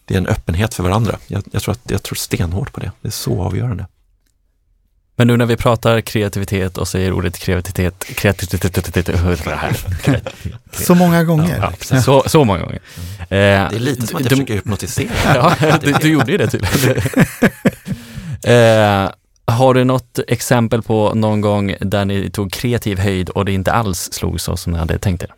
det 0.05 0.13
är 0.13 0.17
en 0.17 0.27
öppenhet 0.27 0.73
för 0.73 0.83
varandra. 0.83 1.17
Jag, 1.27 1.43
jag, 1.51 1.61
tror 1.61 1.71
att, 1.71 1.91
jag 1.91 2.03
tror 2.03 2.15
stenhårt 2.15 2.73
på 2.73 2.79
det. 2.79 2.91
Det 3.01 3.07
är 3.07 3.11
så 3.11 3.41
avgörande. 3.43 3.85
Men 5.19 5.27
nu 5.27 5.37
när 5.37 5.45
vi 5.45 5.57
pratar 5.57 6.01
kreativitet 6.01 6.77
och 6.77 6.87
säger 6.87 7.11
ordet 7.13 7.39
kreativitet, 7.39 8.03
kreativitet, 8.03 9.09
så 10.71 10.95
många 10.95 11.23
gånger. 11.23 11.71
Ja, 11.89 12.01
så, 12.01 12.23
så 12.27 12.43
många 12.43 12.59
gånger. 12.59 12.79
Mm. 13.29 13.69
det 13.69 13.75
är 13.75 13.79
lite 13.79 14.07
som 14.07 14.17
att 14.17 14.21
jag 14.21 14.29
du, 14.29 14.35
försöker 14.35 14.53
hypnotisera. 14.53 15.09
ja, 15.61 15.77
du, 15.81 15.91
du 15.91 16.09
gjorde 16.09 16.31
ju 16.31 16.37
det 16.37 16.47
tydligen. 16.47 17.01
Eh, 18.43 19.11
har 19.45 19.73
du 19.73 19.83
något 19.83 20.19
exempel 20.27 20.81
på 20.81 21.13
någon 21.13 21.41
gång 21.41 21.75
där 21.79 22.05
ni 22.05 22.29
tog 22.29 22.51
kreativ 22.51 22.99
höjd 22.99 23.29
och 23.29 23.45
det 23.45 23.51
inte 23.51 23.71
alls 23.71 24.09
slog 24.11 24.41
så 24.41 24.57
som 24.57 24.73
ni 24.73 24.79
hade 24.79 24.99
tänkt 24.99 25.23
er? 25.23 25.33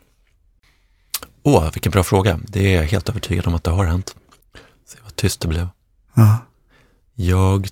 Åh, 1.44 1.58
oh, 1.58 1.72
vilken 1.74 1.92
bra 1.92 2.04
fråga. 2.04 2.40
Det 2.48 2.74
är 2.74 2.76
jag 2.76 2.84
helt 2.84 3.10
övertygad 3.10 3.48
om 3.48 3.56
att 3.56 3.64
det 3.64 3.72
har 3.72 3.86
hänt. 3.86 4.16
Se 4.88 4.98
vad 5.04 5.16
tyst 5.16 5.42
det 5.42 5.48
blev. 5.48 5.68
Ja. 6.14 6.38
Jag, 7.16 7.68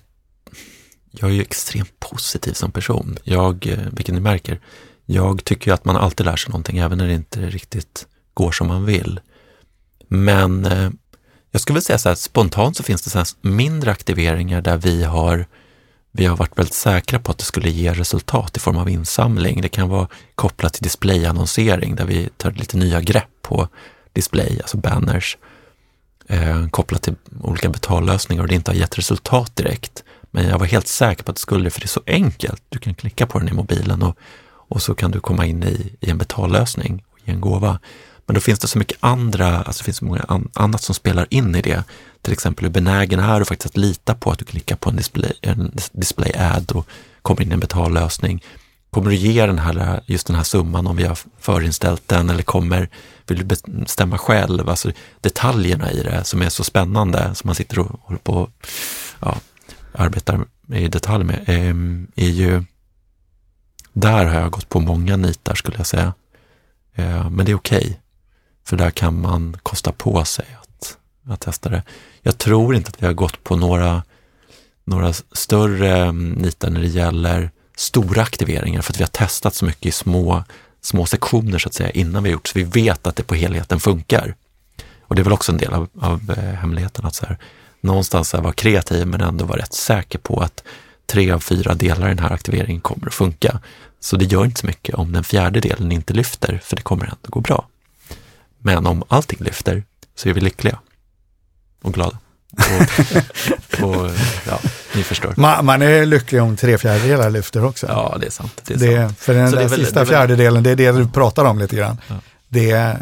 jag 1.10 1.30
är 1.30 1.34
ju 1.34 1.40
extremt 1.40 2.00
positiv 2.00 2.52
som 2.52 2.72
person. 2.72 3.18
Jag, 3.24 3.66
eh, 3.66 3.78
vilket 3.92 4.14
ni 4.14 4.20
märker, 4.20 4.60
jag 5.06 5.44
tycker 5.44 5.70
ju 5.70 5.74
att 5.74 5.84
man 5.84 5.96
alltid 5.96 6.26
lär 6.26 6.36
sig 6.36 6.50
någonting, 6.50 6.78
även 6.78 6.98
när 6.98 7.06
det 7.06 7.14
inte 7.14 7.40
riktigt 7.40 8.06
går 8.34 8.52
som 8.52 8.66
man 8.66 8.84
vill. 8.84 9.20
Men 10.08 10.64
eh, 10.64 10.90
jag 11.50 11.60
skulle 11.60 11.74
vilja 11.74 11.86
säga 11.86 11.98
så 11.98 12.08
här, 12.08 12.16
spontant 12.16 12.76
så 12.76 12.82
finns 12.82 13.02
det 13.02 13.10
så 13.10 13.36
mindre 13.40 13.90
aktiveringar 13.90 14.62
där 14.62 14.76
vi 14.76 15.04
har, 15.04 15.46
vi 16.12 16.26
har 16.26 16.36
varit 16.36 16.58
väldigt 16.58 16.74
säkra 16.74 17.18
på 17.18 17.30
att 17.30 17.38
det 17.38 17.44
skulle 17.44 17.70
ge 17.70 17.92
resultat 17.92 18.56
i 18.56 18.60
form 18.60 18.76
av 18.76 18.88
insamling. 18.88 19.60
Det 19.60 19.68
kan 19.68 19.88
vara 19.88 20.08
kopplat 20.34 20.72
till 20.72 20.82
displayannonsering 20.82 21.94
där 21.94 22.04
vi 22.04 22.28
tar 22.36 22.50
lite 22.50 22.76
nya 22.76 23.00
grepp 23.00 23.42
på 23.42 23.68
display, 24.12 24.58
alltså 24.60 24.76
banners, 24.76 25.38
eh, 26.28 26.68
kopplat 26.68 27.02
till 27.02 27.14
olika 27.40 27.68
betallösningar 27.68 28.42
och 28.42 28.48
det 28.48 28.54
inte 28.54 28.70
har 28.70 28.76
gett 28.76 28.98
resultat 28.98 29.56
direkt. 29.56 30.04
Men 30.30 30.48
jag 30.48 30.58
var 30.58 30.66
helt 30.66 30.88
säker 30.88 31.22
på 31.24 31.30
att 31.30 31.36
det 31.36 31.40
skulle, 31.40 31.70
för 31.70 31.80
det 31.80 31.86
är 31.86 31.88
så 31.88 32.02
enkelt. 32.06 32.62
Du 32.68 32.78
kan 32.78 32.94
klicka 32.94 33.26
på 33.26 33.38
den 33.38 33.48
i 33.48 33.52
mobilen 33.52 34.02
och, 34.02 34.16
och 34.46 34.82
så 34.82 34.94
kan 34.94 35.10
du 35.10 35.20
komma 35.20 35.46
in 35.46 35.62
i, 35.62 35.92
i 36.00 36.10
en 36.10 36.18
betallösning 36.18 37.04
och 37.10 37.18
ge 37.24 37.32
en 37.32 37.40
gåva. 37.40 37.78
Men 38.30 38.34
då 38.34 38.40
finns 38.40 38.58
det 38.58 38.68
så 38.68 38.78
mycket 38.78 38.98
andra, 39.00 39.62
alltså 39.62 39.80
det 39.80 39.84
finns 39.84 39.96
så 39.96 40.04
många 40.04 40.24
an, 40.28 40.50
annat 40.54 40.82
som 40.82 40.94
spelar 40.94 41.26
in 41.30 41.54
i 41.54 41.62
det. 41.62 41.84
Till 42.22 42.32
exempel 42.32 42.64
hur 42.64 42.72
benägen 42.72 43.20
är 43.20 43.38
du 43.38 43.44
faktiskt 43.44 43.66
att 43.66 43.76
lita 43.76 44.14
på 44.14 44.30
att 44.30 44.38
du 44.38 44.44
klickar 44.44 44.76
på 44.76 44.90
en 44.90 44.96
display, 44.96 45.32
en 45.42 45.72
display 45.92 46.32
ad 46.36 46.74
och 46.74 46.86
kommer 47.22 47.42
in 47.42 47.50
i 47.50 47.54
en 47.54 47.60
betallösning. 47.60 48.44
kommer 48.90 49.10
du 49.10 49.16
ge 49.16 49.46
den 49.46 49.58
här, 49.58 50.00
just 50.06 50.26
den 50.26 50.36
här 50.36 50.42
summan 50.42 50.86
om 50.86 50.96
vi 50.96 51.04
har 51.04 51.18
förinställt 51.38 52.08
den 52.08 52.30
eller 52.30 52.42
kommer, 52.42 52.88
vill 53.26 53.38
du 53.38 53.44
bestämma 53.44 54.18
själv? 54.18 54.68
Alltså 54.68 54.92
detaljerna 55.20 55.92
i 55.92 56.02
det 56.02 56.24
som 56.24 56.42
är 56.42 56.48
så 56.48 56.64
spännande 56.64 57.34
som 57.34 57.48
man 57.48 57.54
sitter 57.54 57.78
och 57.78 58.00
håller 58.02 58.20
på 58.20 58.32
och 58.32 58.50
ja, 59.20 59.36
arbetar 59.92 60.44
i 60.74 60.88
detalj 60.88 61.24
med, 61.24 61.44
ehm, 61.46 62.06
är 62.16 62.28
ju, 62.28 62.64
där 63.92 64.26
har 64.26 64.40
jag 64.40 64.50
gått 64.50 64.68
på 64.68 64.80
många 64.80 65.16
nitar 65.16 65.54
skulle 65.54 65.76
jag 65.76 65.86
säga. 65.86 66.14
Eh, 66.94 67.30
men 67.30 67.46
det 67.46 67.52
är 67.52 67.56
okej, 67.56 67.78
okay, 67.78 67.94
för 68.64 68.76
där 68.76 68.90
kan 68.90 69.20
man 69.20 69.56
kosta 69.62 69.92
på 69.92 70.24
sig 70.24 70.46
att, 70.62 70.98
att 71.26 71.40
testa 71.40 71.68
det. 71.68 71.82
Jag 72.22 72.38
tror 72.38 72.74
inte 72.74 72.88
att 72.88 73.02
vi 73.02 73.06
har 73.06 73.14
gått 73.14 73.44
på 73.44 73.56
några, 73.56 74.02
några 74.84 75.12
större 75.12 75.96
mm, 75.96 76.32
nitar 76.32 76.70
när 76.70 76.80
det 76.80 76.88
gäller 76.88 77.50
stora 77.76 78.22
aktiveringar 78.22 78.82
för 78.82 78.92
att 78.92 79.00
vi 79.00 79.02
har 79.02 79.08
testat 79.08 79.54
så 79.54 79.64
mycket 79.64 79.86
i 79.86 79.90
små, 79.90 80.44
små 80.80 81.06
sektioner 81.06 81.58
så 81.58 81.68
att 81.68 81.74
säga 81.74 81.90
innan 81.90 82.22
vi 82.22 82.28
har 82.30 82.32
gjort 82.32 82.48
så 82.48 82.58
vi 82.58 82.64
vet 82.64 83.06
att 83.06 83.16
det 83.16 83.22
på 83.22 83.34
helheten 83.34 83.80
funkar. 83.80 84.34
Och 85.00 85.14
det 85.14 85.22
är 85.22 85.24
väl 85.24 85.32
också 85.32 85.52
en 85.52 85.58
del 85.58 85.72
av, 85.72 85.88
av 86.00 86.30
eh, 86.30 86.54
hemligheten 86.54 87.06
att 87.06 87.14
så 87.14 87.26
här, 87.26 87.38
någonstans 87.80 88.34
vara 88.34 88.52
kreativ 88.52 89.06
men 89.06 89.20
ändå 89.20 89.44
vara 89.44 89.58
rätt 89.58 89.72
säker 89.72 90.18
på 90.18 90.40
att 90.40 90.62
tre 91.06 91.30
av 91.30 91.40
fyra 91.40 91.74
delar 91.74 92.06
i 92.06 92.08
den 92.08 92.18
här 92.18 92.32
aktiveringen 92.32 92.80
kommer 92.80 93.06
att 93.06 93.14
funka. 93.14 93.60
Så 94.00 94.16
det 94.16 94.24
gör 94.24 94.44
inte 94.44 94.60
så 94.60 94.66
mycket 94.66 94.94
om 94.94 95.12
den 95.12 95.24
fjärde 95.24 95.60
delen 95.60 95.92
inte 95.92 96.12
lyfter, 96.14 96.60
för 96.64 96.76
det 96.76 96.82
kommer 96.82 97.04
ändå 97.04 97.16
gå 97.22 97.40
bra. 97.40 97.68
Men 98.58 98.86
om 98.86 99.04
allting 99.08 99.38
lyfter 99.40 99.84
så 100.14 100.28
är 100.28 100.32
vi 100.32 100.40
lyckliga 100.40 100.78
och 101.82 101.94
glada. 101.94 102.18
Och, 102.52 103.84
och 103.84 104.10
ja, 104.46 104.60
ni 104.94 105.02
förstår. 105.02 105.34
Man, 105.36 105.64
man, 105.64 105.82
är 105.82 106.06
lycklig 106.06 106.42
om 106.42 106.56
tre 106.56 106.78
fjärdedelar 106.78 107.30
lyfter 107.30 107.64
också. 107.64 107.86
Ja, 107.86 108.16
det 108.20 108.26
är 108.26 108.30
sant. 108.30 108.62
Det 108.64 108.74
är 108.74 108.78
det, 108.78 109.06
sant. 109.06 109.18
För 109.18 109.34
den 109.34 109.50
där 109.50 109.68
väl, 109.68 109.80
sista 109.80 110.06
fjärdedelen, 110.06 110.62
det 110.62 110.70
är 110.70 110.76
det 110.76 110.92
du 110.92 111.08
pratar 111.08 111.44
om 111.44 111.58
lite 111.58 111.76
grann. 111.76 112.00
Ja. 112.08 112.14
Det, 112.52 112.96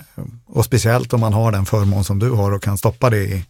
och 0.47 0.65
speciellt 0.65 1.13
om 1.13 1.21
man 1.21 1.33
har 1.33 1.53
den 1.53 1.67
förmån 1.67 2.05
som 2.05 2.19
du 2.19 2.31
har 2.31 2.53
och 2.53 2.63
kan 2.63 2.79
stoppa 2.79 3.11
det 3.11 3.19
i 3.19 3.45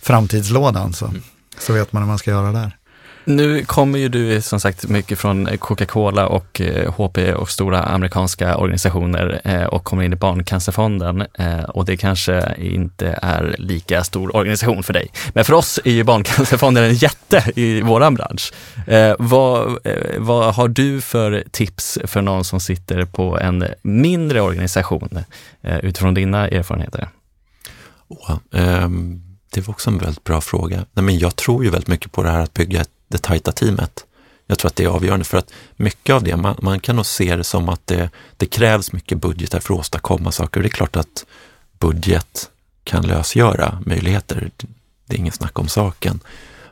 framtidslådan 0.00 0.92
så, 0.92 1.06
mm. 1.06 1.22
så 1.58 1.72
vet 1.72 1.92
man 1.92 2.02
hur 2.02 2.08
man 2.08 2.18
ska 2.18 2.30
göra 2.30 2.52
där. 2.52 2.76
Nu 3.24 3.64
kommer 3.64 3.98
ju 3.98 4.08
du 4.08 4.40
som 4.40 4.60
sagt 4.60 4.88
mycket 4.88 5.18
från 5.18 5.58
Coca-Cola 5.58 6.26
och 6.26 6.60
eh, 6.60 6.92
HP 6.92 7.18
och 7.18 7.50
stora 7.50 7.82
amerikanska 7.82 8.56
organisationer 8.56 9.40
eh, 9.44 9.64
och 9.64 9.84
kommer 9.84 10.02
in 10.02 10.12
i 10.12 10.16
Barncancerfonden 10.16 11.24
eh, 11.34 11.62
och 11.62 11.84
det 11.84 11.96
kanske 11.96 12.54
inte 12.58 13.18
är 13.22 13.54
lika 13.58 14.04
stor 14.04 14.36
organisation 14.36 14.82
för 14.82 14.92
dig. 14.92 15.08
Men 15.32 15.44
för 15.44 15.52
oss 15.52 15.80
är 15.84 15.90
ju 15.90 16.04
Barncancerfonden 16.04 16.84
en 16.84 16.94
jätte 16.94 17.44
i 17.56 17.80
våran 17.80 18.14
bransch. 18.14 18.52
Vad, 19.18 19.78
vad 20.18 20.54
har 20.54 20.68
du 20.68 21.00
för 21.00 21.44
tips 21.50 21.98
för 22.04 22.22
någon 22.22 22.44
som 22.44 22.60
sitter 22.60 23.04
på 23.04 23.38
en 23.38 23.64
mindre 23.82 24.40
organisation 24.40 25.18
utifrån 25.62 26.14
dina 26.14 26.48
erfarenheter? 26.48 27.08
Oh, 28.08 28.38
um, 28.50 29.31
det 29.52 29.60
var 29.60 29.74
också 29.74 29.90
en 29.90 29.98
väldigt 29.98 30.24
bra 30.24 30.40
fråga. 30.40 30.86
Nej, 30.92 31.04
men 31.04 31.18
jag 31.18 31.36
tror 31.36 31.64
ju 31.64 31.70
väldigt 31.70 31.88
mycket 31.88 32.12
på 32.12 32.22
det 32.22 32.30
här 32.30 32.40
att 32.40 32.54
bygga 32.54 32.84
det 33.08 33.18
tajta 33.18 33.52
teamet. 33.52 34.06
Jag 34.46 34.58
tror 34.58 34.68
att 34.68 34.76
det 34.76 34.84
är 34.84 34.88
avgörande 34.88 35.24
för 35.24 35.38
att 35.38 35.52
mycket 35.76 36.14
av 36.14 36.22
det, 36.22 36.36
man, 36.36 36.56
man 36.62 36.80
kan 36.80 36.96
nog 36.96 37.06
se 37.06 37.36
det 37.36 37.44
som 37.44 37.68
att 37.68 37.86
det, 37.86 38.10
det 38.36 38.46
krävs 38.46 38.92
mycket 38.92 39.18
budgetar 39.18 39.60
för 39.60 39.74
att 39.74 39.80
åstadkomma 39.80 40.32
saker. 40.32 40.60
Och 40.60 40.62
det 40.62 40.68
är 40.68 40.70
klart 40.70 40.96
att 40.96 41.26
budget 41.78 42.50
kan 42.84 43.06
lösgöra 43.06 43.82
möjligheter. 43.86 44.50
Det 45.06 45.16
är 45.16 45.18
ingen 45.18 45.32
snack 45.32 45.58
om 45.58 45.68
saken. 45.68 46.20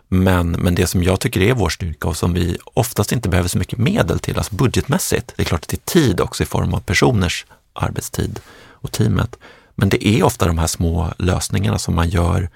Men, 0.08 0.50
men 0.50 0.74
det 0.74 0.86
som 0.86 1.02
jag 1.02 1.20
tycker 1.20 1.40
är 1.40 1.54
vår 1.54 1.68
styrka 1.68 2.08
och 2.08 2.16
som 2.16 2.32
vi 2.32 2.58
oftast 2.64 3.12
inte 3.12 3.28
behöver 3.28 3.48
så 3.48 3.58
mycket 3.58 3.78
medel 3.78 4.18
till, 4.18 4.36
alltså 4.36 4.54
budgetmässigt, 4.54 5.32
det 5.36 5.42
är 5.42 5.44
klart 5.44 5.62
att 5.62 5.68
det 5.68 5.76
är 5.76 5.92
tid 5.92 6.20
också 6.20 6.42
i 6.42 6.46
form 6.46 6.74
av 6.74 6.80
personers 6.80 7.46
arbetstid 7.72 8.40
och 8.68 8.92
teamet. 8.92 9.36
Men 9.74 9.88
det 9.88 10.08
är 10.08 10.22
ofta 10.22 10.46
de 10.46 10.58
här 10.58 10.66
små 10.66 11.12
lösningarna 11.18 11.78
som 11.78 11.94
man 11.94 12.08
gör 12.08 12.50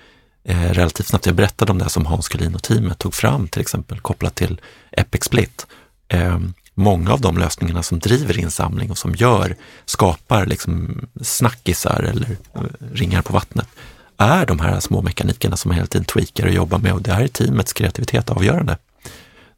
eh, 0.44 0.70
relativt 0.72 1.06
snabbt. 1.06 1.26
Jag 1.26 1.34
berättade 1.34 1.72
om 1.72 1.78
det 1.78 1.88
som 1.88 2.06
Hans 2.06 2.28
Kulin 2.28 2.54
och 2.54 2.62
teamet 2.62 2.98
tog 2.98 3.14
fram, 3.14 3.48
till 3.48 3.60
exempel 3.60 4.00
kopplat 4.00 4.34
till 4.34 4.60
Epic 4.92 5.24
Split. 5.24 5.66
Eh, 6.08 6.38
många 6.74 7.12
av 7.12 7.20
de 7.20 7.38
lösningarna 7.38 7.82
som 7.82 7.98
driver 7.98 8.38
insamling 8.38 8.90
och 8.90 8.98
som 8.98 9.14
gör, 9.14 9.56
skapar 9.84 10.46
liksom 10.46 11.00
snackisar 11.22 12.02
eller 12.02 12.36
eh, 12.54 12.60
ringar 12.92 13.22
på 13.22 13.32
vattnet, 13.32 13.68
är 14.16 14.46
de 14.46 14.60
här 14.60 14.80
små 14.80 15.02
mekanikerna 15.02 15.56
som 15.56 15.68
man 15.68 15.76
hela 15.76 15.86
tiden 15.86 16.04
tweakar 16.04 16.46
och 16.46 16.52
jobbar 16.52 16.78
med 16.78 16.92
och 16.92 17.02
det 17.02 17.12
här 17.12 17.22
är 17.22 17.28
teamets 17.28 17.72
kreativitet 17.72 18.30
avgörande. 18.30 18.78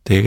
Det, 0.02 0.22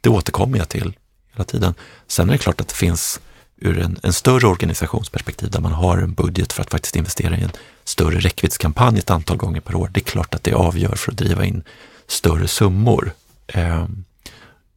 det 0.00 0.08
återkommer 0.08 0.58
jag 0.58 0.68
till 0.68 0.96
hela 1.32 1.44
tiden. 1.44 1.74
Sen 2.06 2.28
är 2.28 2.32
det 2.32 2.38
klart 2.38 2.60
att 2.60 2.68
det 2.68 2.74
finns 2.74 3.20
ur 3.60 3.78
en, 3.78 3.98
en, 4.02 4.12
större 4.12 4.46
organisationsperspektiv 4.46 5.50
där 5.50 5.60
man 5.60 5.72
har 5.72 5.98
en 5.98 6.14
budget 6.14 6.52
för 6.52 6.62
att 6.62 6.70
faktiskt 6.70 6.96
investera 6.96 7.36
i 7.36 7.42
en 7.42 7.52
större 7.84 8.20
räckviddskampanj 8.20 8.98
ett 8.98 9.10
antal 9.10 9.36
gånger 9.36 9.60
per 9.60 9.74
år. 9.74 9.90
Det 9.92 10.00
är 10.00 10.04
klart 10.04 10.34
att 10.34 10.44
det 10.44 10.52
avgör 10.52 10.94
för 10.96 11.12
att 11.12 11.18
driva 11.18 11.44
in 11.44 11.62
större 12.06 12.48
summor, 12.48 13.12
eh, 13.46 13.86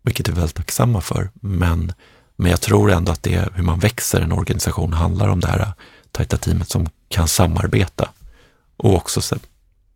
vilket 0.01 0.27
vi 0.27 0.31
är 0.31 0.35
väldigt 0.35 0.55
tacksamma 0.55 1.01
för. 1.01 1.29
Men, 1.33 1.93
men 2.35 2.51
jag 2.51 2.61
tror 2.61 2.91
ändå 2.91 3.11
att 3.11 3.23
det 3.23 3.33
är 3.33 3.49
hur 3.55 3.63
man 3.63 3.79
växer 3.79 4.21
en 4.21 4.31
organisation 4.31 4.93
handlar 4.93 5.27
om 5.27 5.39
det 5.39 5.47
här 5.47 5.73
tajta 6.11 6.37
teamet 6.37 6.69
som 6.69 6.89
kan 7.07 7.27
samarbeta 7.27 8.09
och 8.77 8.95
också 8.95 9.21
se, 9.21 9.35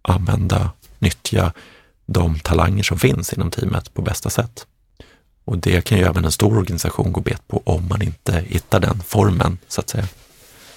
använda, 0.01 0.71
nyttja 0.99 1.53
de 2.05 2.39
talanger 2.39 2.83
som 2.83 2.99
finns 2.99 3.33
inom 3.33 3.51
teamet 3.51 3.93
på 3.93 4.01
bästa 4.01 4.29
sätt. 4.29 4.65
Och 5.47 5.57
det 5.57 5.81
kan 5.81 5.97
ju 5.97 6.03
även 6.03 6.25
en 6.25 6.31
stor 6.31 6.57
organisation 6.57 7.11
gå 7.11 7.21
bet 7.21 7.47
på 7.47 7.61
om 7.65 7.87
man 7.87 8.01
inte 8.01 8.43
hittar 8.47 8.79
den 8.79 8.99
formen, 8.99 9.57
så 9.67 9.81
att 9.81 9.89
säga. 9.89 10.07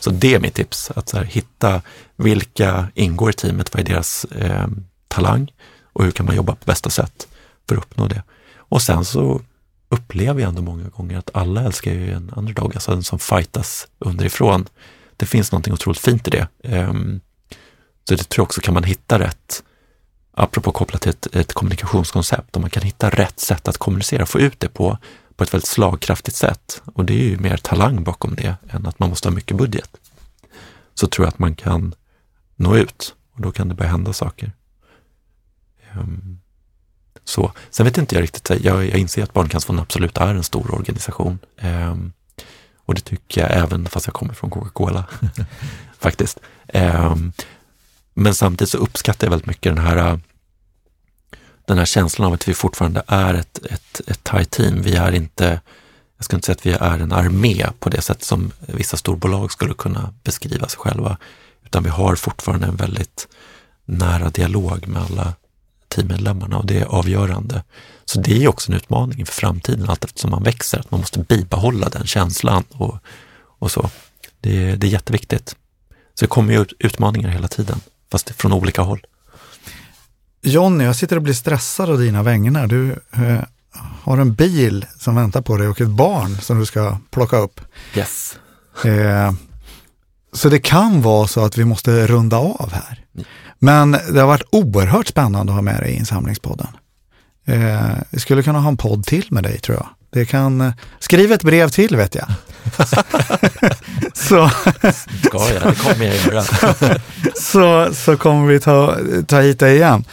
Så 0.00 0.10
det 0.10 0.34
är 0.34 0.40
mitt 0.40 0.54
tips, 0.54 0.90
att 0.90 1.10
här, 1.10 1.24
hitta 1.24 1.82
vilka 2.16 2.88
ingår 2.94 3.30
i 3.30 3.32
teamet, 3.32 3.74
vad 3.74 3.80
är 3.80 3.84
deras 3.84 4.24
eh, 4.24 4.66
talang 5.08 5.52
och 5.92 6.04
hur 6.04 6.10
kan 6.10 6.26
man 6.26 6.36
jobba 6.36 6.54
på 6.54 6.64
bästa 6.64 6.90
sätt 6.90 7.28
för 7.68 7.76
att 7.76 7.82
uppnå 7.82 8.06
det. 8.06 8.22
Och 8.56 8.82
sen 8.82 9.04
så 9.04 9.40
upplever 9.88 10.40
jag 10.40 10.48
ändå 10.48 10.62
många 10.62 10.88
gånger 10.88 11.18
att 11.18 11.30
alla 11.34 11.62
älskar 11.62 11.92
ju 11.92 12.12
en 12.12 12.32
underdog, 12.36 12.74
alltså 12.74 12.92
en 12.92 13.02
som 13.02 13.18
fightas 13.18 13.88
underifrån. 13.98 14.66
Det 15.16 15.26
finns 15.26 15.52
någonting 15.52 15.72
otroligt 15.72 16.00
fint 16.00 16.28
i 16.28 16.30
det. 16.30 16.48
Eh, 16.62 16.92
så 18.08 18.14
det 18.14 18.28
tror 18.28 18.42
jag 18.42 18.44
också, 18.44 18.60
kan 18.60 18.74
man 18.74 18.84
hitta 18.84 19.18
rätt 19.18 19.62
apropå 20.32 20.72
kopplat 20.72 21.02
till 21.02 21.10
ett, 21.10 21.26
ett 21.34 21.52
kommunikationskoncept, 21.52 22.56
om 22.56 22.62
man 22.62 22.70
kan 22.70 22.82
hitta 22.82 23.10
rätt 23.10 23.40
sätt 23.40 23.68
att 23.68 23.78
kommunicera, 23.78 24.26
få 24.26 24.40
ut 24.40 24.60
det 24.60 24.68
på, 24.68 24.98
på 25.36 25.44
ett 25.44 25.54
väldigt 25.54 25.68
slagkraftigt 25.68 26.36
sätt. 26.36 26.82
Och 26.84 27.04
det 27.04 27.12
är 27.12 27.28
ju 27.28 27.38
mer 27.38 27.56
talang 27.56 28.04
bakom 28.04 28.34
det 28.34 28.56
än 28.68 28.86
att 28.86 28.98
man 28.98 29.08
måste 29.08 29.28
ha 29.28 29.34
mycket 29.34 29.56
budget. 29.56 29.96
Så 30.94 31.06
tror 31.06 31.26
jag 31.26 31.32
att 31.32 31.38
man 31.38 31.54
kan 31.54 31.94
nå 32.56 32.76
ut 32.76 33.14
och 33.32 33.40
då 33.40 33.52
kan 33.52 33.68
det 33.68 33.74
börja 33.74 33.90
hända 33.90 34.12
saker. 34.12 34.52
Um, 35.98 36.40
så. 37.24 37.52
Sen 37.70 37.86
vet 37.86 37.98
inte 37.98 38.14
jag 38.14 38.22
riktigt, 38.22 38.64
jag, 38.64 38.86
jag 38.86 38.98
inser 38.98 39.22
att 39.22 39.32
Barncancerfonden 39.32 39.82
absolut 39.82 40.18
är 40.18 40.34
en 40.34 40.42
stor 40.42 40.74
organisation. 40.74 41.38
Um, 41.62 42.12
och 42.76 42.94
det 42.94 43.00
tycker 43.00 43.40
jag 43.40 43.50
även 43.50 43.88
fast 43.88 44.06
jag 44.06 44.14
kommer 44.14 44.34
från 44.34 44.50
Coca-Cola, 44.50 45.04
faktiskt. 45.98 46.38
Um, 46.74 47.32
men 48.20 48.34
samtidigt 48.34 48.70
så 48.70 48.78
uppskattar 48.78 49.26
jag 49.26 49.30
väldigt 49.30 49.46
mycket 49.46 49.74
den 49.74 49.84
här 49.84 49.96
äh, 49.96 50.18
den 51.64 51.78
här 51.78 51.84
känslan 51.84 52.26
av 52.26 52.32
att 52.32 52.48
vi 52.48 52.54
fortfarande 52.54 53.02
är 53.06 53.34
ett, 53.34 53.58
ett, 53.70 54.00
ett 54.06 54.24
tight 54.24 54.50
team. 54.50 54.82
Vi 54.82 54.94
är 54.96 55.12
inte, 55.12 55.60
jag 56.16 56.24
ska 56.24 56.36
inte 56.36 56.46
säga 56.46 56.56
att 56.56 56.66
vi 56.66 56.72
är 56.72 56.98
en 56.98 57.12
armé 57.12 57.66
på 57.78 57.88
det 57.88 58.00
sätt 58.00 58.24
som 58.24 58.52
vissa 58.60 58.96
storbolag 58.96 59.52
skulle 59.52 59.74
kunna 59.74 60.14
beskriva 60.24 60.68
sig 60.68 60.78
själva, 60.78 61.16
utan 61.64 61.82
vi 61.82 61.90
har 61.90 62.16
fortfarande 62.16 62.66
en 62.66 62.76
väldigt 62.76 63.28
nära 63.84 64.30
dialog 64.30 64.88
med 64.88 65.02
alla 65.02 65.34
teammedlemmarna 65.88 66.58
och 66.58 66.66
det 66.66 66.78
är 66.78 66.84
avgörande. 66.84 67.62
Så 68.04 68.20
det 68.20 68.44
är 68.44 68.48
också 68.48 68.72
en 68.72 68.76
utmaning 68.76 69.20
inför 69.20 69.34
framtiden, 69.34 69.90
allt 69.90 70.04
eftersom 70.04 70.30
man 70.30 70.42
växer, 70.42 70.78
att 70.78 70.90
man 70.90 71.00
måste 71.00 71.18
bibehålla 71.18 71.88
den 71.88 72.06
känslan 72.06 72.64
och, 72.70 72.98
och 73.58 73.70
så. 73.70 73.90
Det, 74.40 74.76
det 74.76 74.86
är 74.86 74.90
jätteviktigt. 74.90 75.56
Så 76.14 76.24
det 76.24 76.28
kommer 76.28 76.52
ju 76.52 76.64
utmaningar 76.78 77.28
hela 77.28 77.48
tiden, 77.48 77.80
fast 78.10 78.30
från 78.30 78.52
olika 78.52 78.82
håll. 78.82 79.06
Jonny, 80.42 80.84
jag 80.84 80.96
sitter 80.96 81.16
och 81.16 81.22
blir 81.22 81.34
stressad 81.34 81.90
av 81.90 81.98
dina 81.98 82.22
vägnar. 82.22 82.66
Du 82.66 82.90
eh, 83.12 83.40
har 84.02 84.18
en 84.18 84.34
bil 84.34 84.86
som 84.98 85.14
väntar 85.14 85.42
på 85.42 85.56
dig 85.56 85.68
och 85.68 85.80
ett 85.80 85.88
barn 85.88 86.36
som 86.40 86.58
du 86.58 86.66
ska 86.66 86.98
plocka 87.10 87.36
upp. 87.36 87.60
Yes. 87.94 88.38
Eh, 88.84 89.32
så 90.32 90.48
det 90.48 90.60
kan 90.60 91.02
vara 91.02 91.26
så 91.26 91.44
att 91.44 91.58
vi 91.58 91.64
måste 91.64 92.06
runda 92.06 92.36
av 92.36 92.72
här. 92.72 93.04
Men 93.58 93.90
det 93.90 94.20
har 94.20 94.26
varit 94.26 94.48
oerhört 94.52 95.06
spännande 95.06 95.52
att 95.52 95.56
ha 95.56 95.62
med 95.62 95.80
dig 95.80 95.92
i 95.92 95.96
insamlingspodden. 95.96 96.68
Eh, 97.46 97.90
vi 98.10 98.20
skulle 98.20 98.42
kunna 98.42 98.60
ha 98.60 98.68
en 98.68 98.76
podd 98.76 99.06
till 99.06 99.26
med 99.30 99.42
dig 99.42 99.58
tror 99.58 99.76
jag. 99.76 99.88
Det 100.12 100.26
kan, 100.26 100.60
eh, 100.60 100.72
skriv 100.98 101.32
ett 101.32 101.42
brev 101.42 101.68
till 101.68 101.96
vet 101.96 102.14
jag. 102.14 102.26
så, 104.14 104.50
Ska 105.24 105.52
jag, 105.54 105.62
det 105.62 105.74
kommer 105.74 106.04
jag 106.04 106.16
göra. 106.16 106.42
så, 107.34 107.94
så 107.94 108.16
kommer 108.16 108.46
vi 108.46 108.60
ta, 108.60 108.96
ta 109.26 109.40
hit 109.40 109.58
dig 109.58 109.76
igen. 109.76 110.04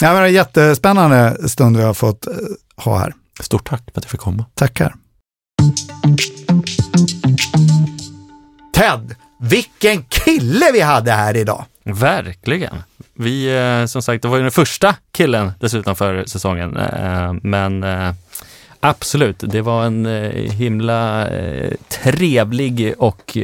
Ja, 0.00 0.14
men 0.14 0.24
en 0.24 0.32
jättespännande 0.32 1.48
stund 1.48 1.76
vi 1.76 1.82
har 1.82 1.94
fått 1.94 2.26
eh, 2.26 2.32
ha 2.76 2.98
här. 2.98 3.14
Stort 3.40 3.68
tack 3.68 3.82
för 3.92 4.00
att 4.00 4.04
jag 4.04 4.10
fick 4.10 4.20
komma. 4.20 4.44
Tackar. 4.54 4.94
Ted, 8.74 9.14
vilken 9.40 10.02
kille 10.02 10.72
vi 10.72 10.80
hade 10.80 11.12
här 11.12 11.36
idag! 11.36 11.64
Verkligen. 11.84 12.82
Vi, 13.14 13.56
eh, 13.56 13.86
som 13.86 14.02
sagt, 14.02 14.22
det 14.22 14.28
var 14.28 14.36
ju 14.36 14.42
den 14.42 14.52
första 14.52 14.96
killen 15.12 15.52
dessutom 15.60 15.96
för 15.96 16.24
säsongen. 16.24 16.70
Men 17.42 17.84
absolut, 18.80 19.38
det 19.38 19.62
var 19.62 19.84
en 19.84 20.06
himla 20.50 21.28
trevlig 21.88 22.94
och 22.98 23.38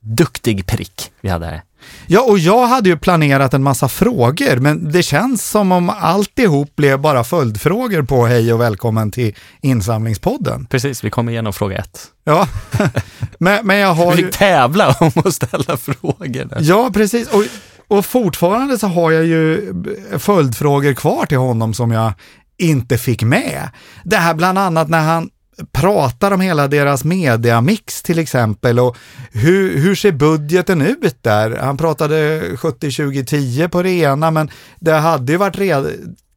duktig 0.00 0.66
prick 0.66 1.12
vi 1.20 1.28
hade 1.28 1.46
här. 1.46 1.62
Ja, 2.06 2.20
och 2.20 2.38
jag 2.38 2.66
hade 2.66 2.88
ju 2.88 2.96
planerat 2.96 3.54
en 3.54 3.62
massa 3.62 3.88
frågor, 3.88 4.56
men 4.56 4.92
det 4.92 5.02
känns 5.02 5.50
som 5.50 5.72
om 5.72 5.90
alltihop 5.90 6.76
blev 6.76 7.00
bara 7.00 7.24
följdfrågor 7.24 8.02
på 8.02 8.26
hej 8.26 8.52
och 8.52 8.60
välkommen 8.60 9.10
till 9.10 9.34
insamlingspodden. 9.60 10.66
Precis, 10.66 11.04
vi 11.04 11.10
kommer 11.10 11.32
igenom 11.32 11.52
fråga 11.52 11.76
ett. 11.76 12.06
Ja, 12.24 12.48
men, 13.38 13.66
men 13.66 13.76
jag 13.76 13.94
har 13.94 14.10
Vi 14.10 14.22
fick 14.22 14.34
tävla 14.34 14.96
om 15.00 15.12
att 15.14 15.34
ställa 15.34 15.76
frågor. 15.76 16.48
Ja, 16.60 16.90
precis. 16.94 17.28
Och, 17.28 17.44
och 17.88 18.06
fortfarande 18.06 18.78
så 18.78 18.86
har 18.86 19.10
jag 19.10 19.24
ju 19.24 19.74
följdfrågor 20.18 20.94
kvar 20.94 21.26
till 21.26 21.38
honom 21.38 21.74
som 21.74 21.90
jag 21.90 22.12
inte 22.58 22.98
fick 22.98 23.22
med. 23.22 23.68
Det 24.04 24.16
här 24.16 24.34
bland 24.34 24.58
annat 24.58 24.88
när 24.88 25.02
han 25.02 25.30
pratar 25.72 26.30
om 26.30 26.40
hela 26.40 26.68
deras 26.68 27.04
mediamix 27.04 28.02
till 28.02 28.18
exempel 28.18 28.78
och 28.78 28.96
hur, 29.32 29.78
hur 29.78 29.94
ser 29.94 30.12
budgeten 30.12 30.82
ut 30.82 31.22
där? 31.22 31.56
Han 31.56 31.76
pratade 31.76 32.40
70-20-10 32.40 33.68
på 33.68 33.82
det 33.82 33.90
ena, 33.90 34.30
men 34.30 34.50
det 34.80 34.92
hade 34.92 35.32
ju 35.32 35.38
varit 35.38 35.58
red, 35.58 35.86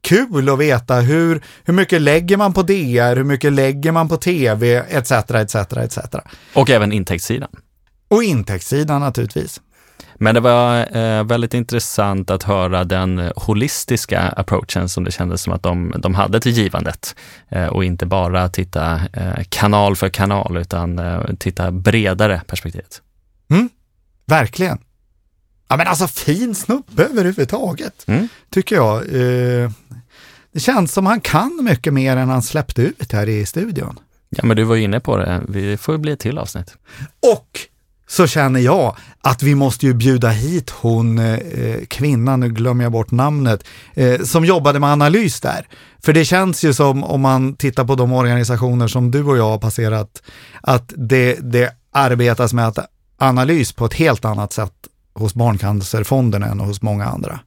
kul 0.01 0.49
att 0.49 0.59
veta 0.59 0.95
hur, 0.95 1.41
hur 1.63 1.73
mycket 1.73 2.01
lägger 2.01 2.37
man 2.37 2.53
på 2.53 2.61
DR, 2.63 3.15
hur 3.15 3.23
mycket 3.23 3.53
lägger 3.53 3.91
man 3.91 4.09
på 4.09 4.17
tv, 4.17 4.75
etc. 4.89 5.11
etc, 5.11 5.55
etc. 5.55 5.97
Och 6.53 6.69
även 6.69 6.91
intäktssidan. 6.91 7.49
Och 8.07 8.23
intäktssidan 8.23 9.01
naturligtvis. 9.01 9.61
Men 10.19 10.35
det 10.35 10.41
var 10.41 10.97
eh, 10.97 11.23
väldigt 11.23 11.53
intressant 11.53 12.31
att 12.31 12.43
höra 12.43 12.83
den 12.83 13.31
holistiska 13.35 14.21
approachen 14.21 14.89
som 14.89 15.03
det 15.03 15.11
kändes 15.11 15.41
som 15.41 15.53
att 15.53 15.63
de, 15.63 15.93
de 15.97 16.15
hade 16.15 16.39
till 16.39 16.51
givandet. 16.51 17.15
Eh, 17.49 17.67
och 17.67 17.83
inte 17.83 18.05
bara 18.05 18.49
titta 18.49 19.01
eh, 19.13 19.43
kanal 19.49 19.95
för 19.95 20.09
kanal 20.09 20.57
utan 20.57 20.99
eh, 20.99 21.21
titta 21.39 21.71
bredare 21.71 22.41
perspektivet. 22.47 23.01
Mm, 23.49 23.69
verkligen. 24.25 24.77
Ja 25.67 25.77
men 25.77 25.87
alltså 25.87 26.07
fin 26.07 26.55
snubbe 26.55 27.03
överhuvudtaget, 27.03 28.07
mm. 28.07 28.27
tycker 28.49 28.75
jag. 28.75 28.97
Eh, 28.97 29.71
det 30.51 30.59
känns 30.59 30.93
som 30.93 31.05
han 31.05 31.21
kan 31.21 31.59
mycket 31.63 31.93
mer 31.93 32.17
än 32.17 32.29
han 32.29 32.41
släppte 32.41 32.81
ut 32.81 33.11
här 33.11 33.29
i 33.29 33.45
studion. 33.45 33.99
Ja 34.29 34.45
men 34.45 34.57
du 34.57 34.63
var 34.63 34.75
inne 34.75 34.99
på 34.99 35.17
det, 35.17 35.41
vi 35.47 35.77
får 35.77 35.97
bli 35.97 36.11
ett 36.11 36.19
till 36.19 36.37
avsnitt. 36.37 36.77
Och 37.33 37.59
så 38.07 38.27
känner 38.27 38.59
jag 38.59 38.95
att 39.21 39.43
vi 39.43 39.55
måste 39.55 39.85
ju 39.85 39.93
bjuda 39.93 40.29
hit 40.29 40.69
hon 40.69 41.19
eh, 41.19 41.85
kvinnan, 41.87 42.39
nu 42.39 42.49
glömmer 42.49 42.83
jag 42.83 42.91
bort 42.91 43.11
namnet, 43.11 43.63
eh, 43.93 44.21
som 44.21 44.45
jobbade 44.45 44.79
med 44.79 44.89
analys 44.89 45.41
där. 45.41 45.67
För 46.03 46.13
det 46.13 46.25
känns 46.25 46.63
ju 46.63 46.73
som, 46.73 47.03
om 47.03 47.21
man 47.21 47.55
tittar 47.55 47.85
på 47.85 47.95
de 47.95 48.13
organisationer 48.13 48.87
som 48.87 49.11
du 49.11 49.23
och 49.23 49.37
jag 49.37 49.49
har 49.49 49.57
passerat, 49.57 50.23
att 50.61 50.93
det, 50.95 51.37
det 51.41 51.73
arbetas 51.91 52.53
med 52.53 52.67
att 52.67 52.79
analys 53.17 53.73
på 53.73 53.85
ett 53.85 53.93
helt 53.93 54.25
annat 54.25 54.53
sätt 54.53 54.73
hos 55.13 55.33
Barncancerfonden 55.33 56.43
än 56.43 56.59
hos 56.59 56.81
många 56.81 57.05
andra. 57.05 57.39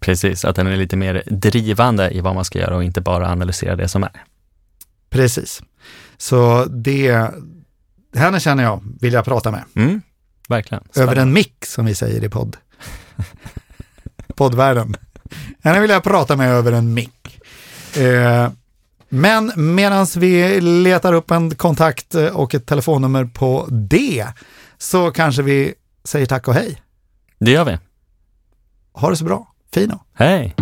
Precis, 0.00 0.44
att 0.44 0.56
den 0.56 0.66
är 0.66 0.76
lite 0.76 0.96
mer 0.96 1.22
drivande 1.26 2.10
i 2.10 2.20
vad 2.20 2.34
man 2.34 2.44
ska 2.44 2.58
göra 2.58 2.76
och 2.76 2.84
inte 2.84 3.00
bara 3.00 3.32
analysera 3.32 3.76
det 3.76 3.88
som 3.88 4.02
är. 4.02 4.24
Precis. 5.10 5.62
Så 6.18 6.64
det, 6.64 7.30
henne 8.14 8.40
känner 8.40 8.62
jag, 8.62 8.82
vill 9.00 9.12
jag 9.12 9.24
prata 9.24 9.50
med. 9.50 9.64
Mm, 9.74 10.02
verkligen. 10.48 10.84
Spännande. 10.90 11.12
Över 11.12 11.22
en 11.22 11.32
mick 11.32 11.64
som 11.66 11.84
vi 11.84 11.94
säger 11.94 12.24
i 12.24 12.28
podd. 12.28 12.56
Poddvärlden. 14.36 14.96
Henne 15.62 15.80
vill 15.80 15.90
jag 15.90 16.02
prata 16.02 16.36
med 16.36 16.50
över 16.50 16.72
en 16.72 16.94
mick. 16.94 17.40
Eh, 17.96 18.50
men 19.08 19.52
medan 19.56 20.06
vi 20.16 20.60
letar 20.60 21.12
upp 21.12 21.30
en 21.30 21.54
kontakt 21.54 22.14
och 22.14 22.54
ett 22.54 22.66
telefonnummer 22.66 23.24
på 23.24 23.66
det, 23.70 24.26
så 24.78 25.10
kanske 25.10 25.42
vi 25.42 25.74
säger 26.04 26.26
tack 26.26 26.48
och 26.48 26.54
hej. 26.54 26.82
Det 27.38 27.50
gör 27.50 27.64
vi. 27.64 27.78
Ha 28.92 29.10
det 29.10 29.16
så 29.16 29.24
bra. 29.24 29.54
Fino. 29.72 30.00
Hej. 30.14 30.54